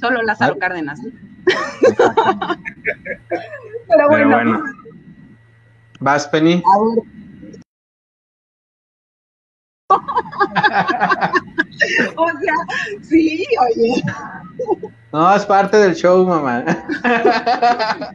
solo 0.00 0.22
Lázaro 0.22 0.58
Cárdenas. 0.58 1.00
Pero 3.88 4.08
bueno. 4.08 4.62
¿Vas, 6.00 6.28
Penny? 6.28 6.62
o 12.16 12.28
sea, 12.28 12.54
sí, 13.02 13.44
oye. 13.60 14.02
No, 15.12 15.34
es 15.34 15.44
parte 15.46 15.78
del 15.78 15.94
show, 15.94 16.26
mamá. 16.26 16.62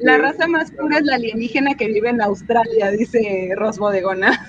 La 0.00 0.18
raza 0.18 0.46
más 0.46 0.70
pura 0.70 0.98
es 0.98 1.04
la 1.04 1.16
alienígena 1.16 1.74
que 1.74 1.88
vive 1.88 2.10
en 2.10 2.22
Australia, 2.22 2.92
dice 2.92 3.52
Ros 3.56 3.78
Bodegona. 3.78 4.46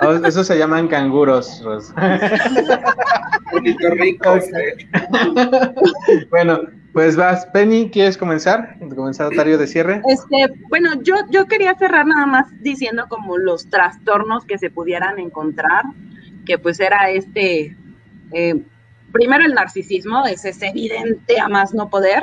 Oh, 0.00 0.12
eso 0.12 0.44
se 0.44 0.58
llaman 0.58 0.88
canguros, 0.88 1.62
Ros. 1.62 1.94
bueno, 6.30 6.60
pues 6.94 7.16
vas, 7.16 7.44
Penny, 7.46 7.90
¿quieres 7.90 8.16
comenzar? 8.16 8.76
¿Comenzar 8.94 9.30
de 9.30 9.66
cierre? 9.66 10.00
Este, 10.08 10.46
bueno, 10.70 11.02
yo, 11.02 11.16
yo 11.28 11.46
quería 11.46 11.74
cerrar 11.74 12.06
nada 12.06 12.24
más 12.24 12.46
diciendo 12.62 13.06
como 13.08 13.36
los 13.36 13.68
trastornos 13.68 14.44
que 14.44 14.58
se 14.58 14.70
pudieran 14.70 15.18
encontrar, 15.18 15.82
que 16.46 16.56
pues 16.56 16.78
era 16.78 17.10
este, 17.10 17.76
eh, 18.30 18.62
primero 19.12 19.44
el 19.44 19.54
narcisismo, 19.54 20.24
es 20.24 20.44
evidente 20.62 21.40
a 21.40 21.48
más 21.48 21.74
no 21.74 21.90
poder, 21.90 22.22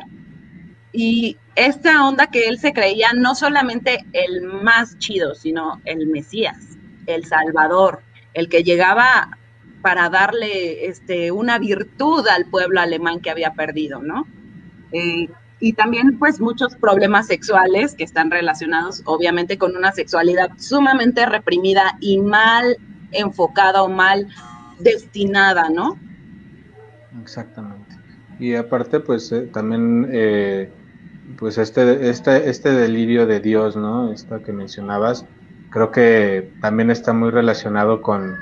y 0.93 1.37
esta 1.55 2.07
onda 2.07 2.27
que 2.27 2.47
él 2.47 2.57
se 2.57 2.71
creía 2.71 3.09
no 3.13 3.35
solamente 3.35 4.05
el 4.13 4.41
más 4.41 4.97
chido, 4.99 5.35
sino 5.35 5.81
el 5.83 6.07
Mesías, 6.07 6.77
el 7.07 7.25
Salvador, 7.25 8.03
el 8.33 8.47
que 8.47 8.63
llegaba 8.63 9.37
para 9.81 10.09
darle 10.09 10.85
este, 10.85 11.33
una 11.33 11.59
virtud 11.59 12.25
al 12.29 12.45
pueblo 12.45 12.79
alemán 12.79 13.19
que 13.19 13.31
había 13.31 13.51
perdido, 13.51 14.01
¿no? 14.01 14.25
Eh, 14.91 15.29
y 15.59 15.73
también 15.73 16.17
pues 16.17 16.41
muchos 16.41 16.75
problemas 16.75 17.27
sexuales 17.27 17.93
que 17.93 18.03
están 18.03 18.31
relacionados 18.31 19.03
obviamente 19.05 19.57
con 19.57 19.77
una 19.77 19.91
sexualidad 19.91 20.49
sumamente 20.57 21.25
reprimida 21.25 21.97
y 22.01 22.17
mal 22.17 22.77
enfocada 23.11 23.83
o 23.83 23.87
mal 23.87 24.27
destinada, 24.79 25.69
¿no? 25.69 25.97
Exactamente. 27.21 27.95
Y 28.39 28.55
aparte 28.55 28.99
pues 28.99 29.31
eh, 29.31 29.41
también 29.53 30.07
eh, 30.11 30.71
pues 31.37 31.59
este, 31.59 32.09
este, 32.09 32.49
este 32.49 32.71
delirio 32.71 33.27
de 33.27 33.39
Dios, 33.39 33.75
¿no? 33.75 34.11
Esto 34.11 34.41
que 34.41 34.51
mencionabas, 34.51 35.25
creo 35.69 35.91
que 35.91 36.51
también 36.59 36.89
está 36.89 37.13
muy 37.13 37.29
relacionado 37.29 38.01
con 38.01 38.35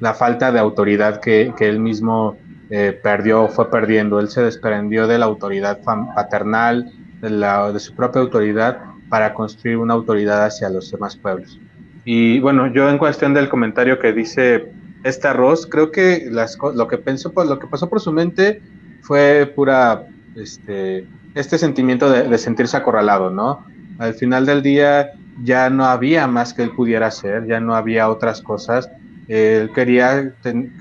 la 0.00 0.14
falta 0.14 0.50
de 0.50 0.58
autoridad 0.58 1.20
que, 1.20 1.54
que 1.56 1.68
él 1.68 1.78
mismo 1.78 2.36
eh, 2.70 2.98
perdió, 3.00 3.48
fue 3.48 3.70
perdiendo. 3.70 4.18
Él 4.18 4.28
se 4.28 4.42
desprendió 4.42 5.06
de 5.06 5.18
la 5.18 5.26
autoridad 5.26 5.80
paternal, 6.14 6.92
de, 7.20 7.30
la, 7.30 7.72
de 7.72 7.78
su 7.78 7.94
propia 7.94 8.22
autoridad, 8.22 8.78
para 9.08 9.34
construir 9.34 9.76
una 9.78 9.94
autoridad 9.94 10.44
hacia 10.44 10.68
los 10.68 10.90
demás 10.90 11.16
pueblos. 11.16 11.60
Y 12.04 12.40
bueno, 12.40 12.66
yo 12.72 12.88
en 12.88 12.98
cuestión 12.98 13.34
del 13.34 13.48
comentario 13.48 13.98
que 13.98 14.12
dice 14.12 14.72
este 15.04 15.28
arroz, 15.28 15.66
creo 15.66 15.92
que 15.92 16.28
las, 16.30 16.58
lo 16.74 16.88
que 16.88 16.98
pensó, 16.98 17.32
pues, 17.32 17.48
lo 17.48 17.58
que 17.58 17.68
pasó 17.68 17.88
por 17.88 18.00
su 18.00 18.12
mente 18.12 18.60
fue 19.02 19.52
pura, 19.54 20.04
este, 20.34 21.06
este 21.34 21.58
sentimiento 21.58 22.10
de, 22.10 22.28
de, 22.28 22.38
sentirse 22.38 22.76
acorralado, 22.76 23.30
¿no? 23.30 23.64
Al 23.98 24.14
final 24.14 24.46
del 24.46 24.62
día 24.62 25.12
ya 25.44 25.70
no 25.70 25.84
había 25.84 26.26
más 26.26 26.52
que 26.52 26.62
él 26.62 26.70
pudiera 26.70 27.06
hacer, 27.06 27.46
ya 27.46 27.60
no 27.60 27.76
había 27.76 28.08
otras 28.08 28.42
cosas 28.42 28.90
él 29.28 29.70
quería 29.74 30.32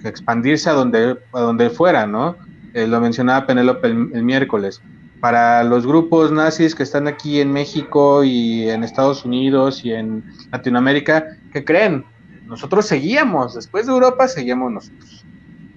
expandirse 0.04 0.70
a 0.70 0.74
donde, 0.74 1.18
a 1.34 1.40
donde 1.42 1.70
fuera, 1.70 2.06
¿no? 2.06 2.36
Eh, 2.74 2.88
lo 2.88 3.00
mencionaba 3.00 3.48
Penélope 3.48 3.88
el, 3.88 4.24
miércoles. 4.24 4.82
Para 5.20 5.64
los 5.64 5.88
grupos 5.88 6.32
nazis 6.32 6.76
que 6.76 6.84
están 6.84 7.08
aquí 7.08 7.40
en 7.40 7.52
México 7.52 8.24
y 8.24 8.70
en 8.70 8.84
Estados 8.84 9.26
Unidos 9.26 9.84
y 9.84 9.94
en 9.94 10.24
Latinoamérica, 10.52 11.26
¿qué 11.52 11.64
creen? 11.64 12.04
Nosotros 12.46 12.86
seguíamos, 12.86 13.56
después 13.56 13.88
de 13.88 13.94
Europa 13.94 14.28
seguíamos 14.28 14.72
nosotros. 14.72 15.26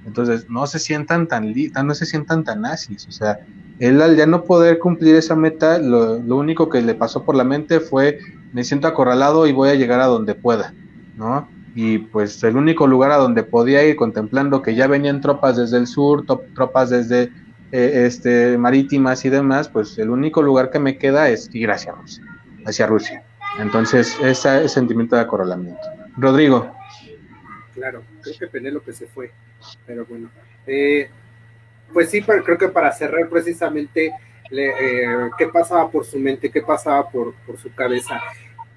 Entonces, 0.05 0.51
no 0.51 0.67
se 0.67 0.79
sientan 0.79 1.29
tan, 1.29 1.55
no 1.85 1.95
se 1.95 2.05
sientan 2.05 2.45
tan 2.45 2.63
nazis, 2.63 3.07
o 3.07 3.13
sea, 3.13 3.39
él 3.79 4.03
al 4.03 4.17
ya 4.17 4.27
no 4.27 4.43
poder 4.43 4.79
cumplir 4.79 5.15
esa 5.15 5.37
meta, 5.37 5.79
lo 5.79 6.37
único 6.37 6.69
que 6.69 6.83
le 6.83 6.95
pasó 6.95 7.25
por 7.25 7.37
la 7.37 7.45
mente 7.45 7.79
fue, 7.79 8.19
me 8.53 8.65
siento 8.65 8.89
acorralado 8.89 9.47
y 9.47 9.53
voy 9.53 9.69
a 9.69 9.75
llegar 9.75 10.01
a 10.01 10.07
donde 10.07 10.35
pueda, 10.35 10.75
¿no? 11.17 11.49
Y 11.81 11.99
pues 11.99 12.43
el 12.43 12.57
único 12.57 12.89
lugar 12.89 13.13
a 13.13 13.19
donde 13.19 13.45
podía 13.45 13.85
ir 13.85 13.95
contemplando 13.95 14.63
que 14.63 14.75
ya 14.75 14.89
venían 14.89 15.21
tropas 15.21 15.57
desde 15.57 15.77
el 15.77 15.87
sur, 15.87 16.27
tropas 16.27 16.91
desde 16.91 17.31
eh, 17.71 18.03
este, 18.05 18.59
marítimas 18.59 19.25
y 19.25 19.31
demás, 19.31 19.69
pues 19.69 19.97
el 19.97 20.11
único 20.11 20.43
lugar 20.43 20.73
que 20.73 20.81
me 20.81 20.99
queda 20.99 21.29
es 21.29 21.49
ir 21.55 21.71
hacia 21.71 21.93
Rusia, 21.93 22.25
hacia 22.67 22.89
Rusia. 22.89 23.23
Entonces, 23.61 24.19
ese 24.21 24.69
sentimiento 24.69 25.15
de 25.15 25.23
acorralamiento. 25.23 25.81
Rodrigo. 26.17 26.69
Claro, 27.75 28.03
creo 28.23 28.37
que 28.37 28.49
Penélope 28.49 28.93
se 28.93 29.07
fue, 29.07 29.31
pero 29.87 30.05
bueno. 30.05 30.31
Eh, 30.67 31.09
pues 31.93 32.11
sí, 32.11 32.23
pero 32.27 32.43
creo 32.43 32.59
que 32.59 32.71
para 32.71 32.91
cerrar 32.91 33.29
precisamente 33.29 34.13
eh, 34.51 35.31
qué 35.39 35.47
pasaba 35.47 35.89
por 35.89 36.05
su 36.05 36.19
mente, 36.19 36.51
qué 36.51 36.61
pasaba 36.61 37.09
por, 37.09 37.35
por 37.47 37.57
su 37.57 37.73
cabeza. 37.73 38.21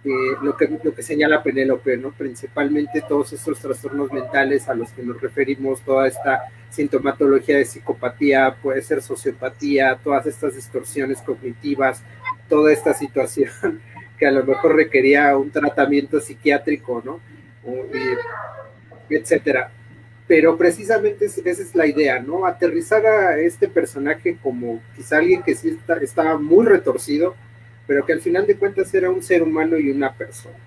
Eh, 0.04 0.36
lo, 0.42 0.58
que, 0.58 0.68
lo 0.84 0.96
que 0.96 1.04
señala 1.04 1.44
Penélope, 1.44 1.96
¿no? 1.96 2.12
principalmente 2.12 3.04
todos 3.08 3.34
estos 3.34 3.60
trastornos 3.60 4.12
mentales 4.12 4.68
a 4.68 4.74
los 4.74 4.90
que 4.92 5.04
nos 5.04 5.22
referimos, 5.22 5.82
toda 5.82 6.08
esta 6.08 6.42
sintomatología 6.72 7.58
de 7.58 7.66
psicopatía, 7.66 8.56
puede 8.64 8.82
ser 8.82 9.04
sociopatía, 9.04 10.00
todas 10.04 10.26
estas 10.26 10.56
distorsiones 10.56 11.22
cognitivas, 11.22 12.02
toda 12.50 12.74
esta 12.74 12.96
situación 12.96 13.52
que 14.18 14.26
a 14.26 14.32
lo 14.32 14.44
mejor 14.44 14.76
requería 14.76 15.38
un 15.38 15.52
tratamiento 15.52 16.20
psiquiátrico, 16.20 17.04
¿no? 17.06 17.20
etcétera. 19.08 19.72
Pero 20.28 20.58
precisamente 20.58 21.26
esa 21.26 21.42
es 21.50 21.76
la 21.76 21.86
idea, 21.86 22.20
¿no? 22.20 22.46
Aterrizar 22.46 23.06
a 23.06 23.40
este 23.40 23.68
personaje 23.68 24.38
como 24.42 24.82
quizá 24.96 25.18
alguien 25.18 25.44
que 25.44 25.54
sí 25.54 25.78
estaba 26.02 26.40
muy 26.40 26.66
retorcido, 26.66 27.36
pero 27.88 28.06
que 28.06 28.14
al 28.14 28.22
final 28.22 28.48
de 28.48 28.56
cuentas 28.56 28.94
era 28.94 29.10
un 29.10 29.22
ser 29.22 29.44
humano 29.44 29.78
y 29.78 29.90
una 29.90 30.14
persona, 30.14 30.58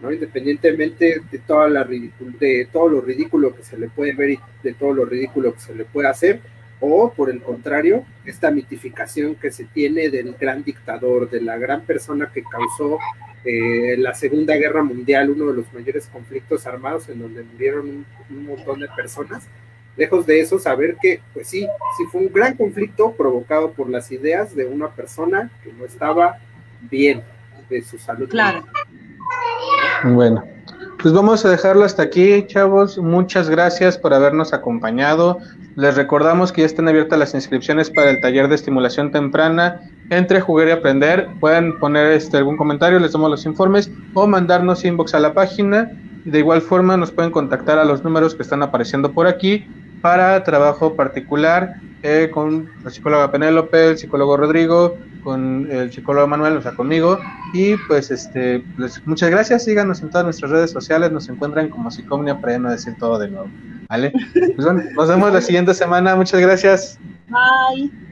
¿no? 0.00 0.12
Independientemente 0.12 1.22
de, 1.30 1.38
toda 1.38 1.68
la 1.68 1.84
de 1.84 2.68
todo 2.72 2.88
lo 2.88 3.00
ridículo 3.00 3.54
que 3.54 3.62
se 3.62 3.78
le 3.78 3.88
puede 3.88 4.12
ver 4.12 4.30
y 4.30 4.40
de 4.62 4.74
todo 4.74 4.92
lo 4.92 5.04
ridículo 5.04 5.54
que 5.54 5.60
se 5.60 5.74
le 5.74 5.84
puede 5.84 6.08
hacer, 6.08 6.40
o 6.80 7.12
por 7.12 7.30
el 7.30 7.40
contrario, 7.40 8.04
esta 8.24 8.50
mitificación 8.50 9.36
que 9.36 9.52
se 9.52 9.64
tiene 9.66 10.10
del 10.10 10.34
gran 10.34 10.64
dictador, 10.64 11.30
de 11.30 11.40
la 11.40 11.56
gran 11.56 11.82
persona 11.82 12.30
que 12.34 12.42
causó 12.42 12.98
eh, 13.44 13.96
la 13.98 14.14
Segunda 14.14 14.56
Guerra 14.56 14.82
Mundial, 14.82 15.30
uno 15.30 15.46
de 15.46 15.54
los 15.54 15.72
mayores 15.72 16.06
conflictos 16.06 16.66
armados 16.66 17.08
en 17.08 17.20
donde 17.20 17.44
murieron 17.44 17.88
un, 17.88 18.06
un, 18.30 18.46
montón 18.46 18.80
de 18.80 18.88
personas. 18.88 19.48
Lejos 19.96 20.24
de 20.24 20.40
eso, 20.40 20.58
saber 20.58 20.96
que, 21.02 21.20
pues 21.34 21.48
sí, 21.48 21.68
sí 21.98 22.04
fue 22.10 22.22
un 22.22 22.32
gran 22.32 22.56
conflicto 22.56 23.12
provocado 23.12 23.72
por 23.72 23.90
las 23.90 24.10
ideas 24.10 24.56
de 24.56 24.64
una 24.64 24.88
persona 24.88 25.50
que 25.62 25.72
no 25.72 25.84
estaba 25.84 26.38
bien 26.90 27.22
de 27.68 27.82
su 27.82 27.98
salud. 27.98 28.28
Claro. 28.28 28.64
Bueno, 30.04 30.44
pues 31.02 31.12
vamos 31.12 31.44
a 31.44 31.50
dejarlo 31.50 31.84
hasta 31.84 32.04
aquí, 32.04 32.44
chavos. 32.46 32.96
Muchas 32.96 33.50
gracias 33.50 33.98
por 33.98 34.14
habernos 34.14 34.54
acompañado. 34.54 35.38
Les 35.76 35.94
recordamos 35.94 36.52
que 36.52 36.62
ya 36.62 36.66
están 36.66 36.88
abiertas 36.88 37.18
las 37.18 37.34
inscripciones 37.34 37.90
para 37.90 38.10
el 38.10 38.20
taller 38.20 38.48
de 38.48 38.54
estimulación 38.54 39.10
temprana 39.10 39.80
entre 40.08 40.40
jugar 40.40 40.68
y 40.68 40.70
aprender. 40.70 41.28
Pueden 41.38 41.78
poner 41.78 42.12
este, 42.12 42.38
algún 42.38 42.56
comentario, 42.56 42.98
les 42.98 43.12
damos 43.12 43.30
los 43.30 43.44
informes 43.44 43.90
o 44.14 44.26
mandarnos 44.26 44.84
inbox 44.84 45.14
a 45.14 45.20
la 45.20 45.34
página. 45.34 45.90
De 46.24 46.38
igual 46.38 46.62
forma 46.62 46.96
nos 46.96 47.10
pueden 47.10 47.30
contactar 47.30 47.78
a 47.78 47.84
los 47.84 48.04
números 48.04 48.34
que 48.34 48.42
están 48.42 48.62
apareciendo 48.62 49.12
por 49.12 49.26
aquí 49.26 49.66
para 50.02 50.44
trabajo 50.44 50.94
particular 50.94 51.76
eh, 52.02 52.30
con 52.32 52.68
la 52.82 52.90
psicóloga 52.90 53.30
Penélope, 53.30 53.90
el 53.90 53.98
psicólogo 53.98 54.36
Rodrigo, 54.36 54.98
con 55.22 55.68
el 55.70 55.92
psicólogo 55.92 56.26
Manuel, 56.26 56.56
o 56.56 56.62
sea, 56.62 56.72
conmigo. 56.72 57.18
Y 57.54 57.76
pues, 57.88 58.10
este, 58.10 58.64
pues, 58.76 59.00
muchas 59.06 59.30
gracias. 59.30 59.64
Síganos 59.64 60.02
en 60.02 60.10
todas 60.10 60.24
nuestras 60.24 60.50
redes 60.50 60.72
sociales. 60.72 61.12
Nos 61.12 61.28
encuentran 61.28 61.68
como 61.68 61.90
Psicomnia 61.90 62.40
para 62.40 62.58
no 62.58 62.70
decir 62.70 62.96
todo 62.98 63.18
de 63.18 63.28
nuevo. 63.28 63.48
¿Vale? 63.88 64.12
Pues 64.32 64.66
bueno, 64.66 64.82
nos 64.96 65.08
vemos 65.08 65.32
la 65.32 65.40
siguiente 65.40 65.74
semana. 65.74 66.16
Muchas 66.16 66.40
gracias. 66.40 66.98
Bye. 67.28 68.02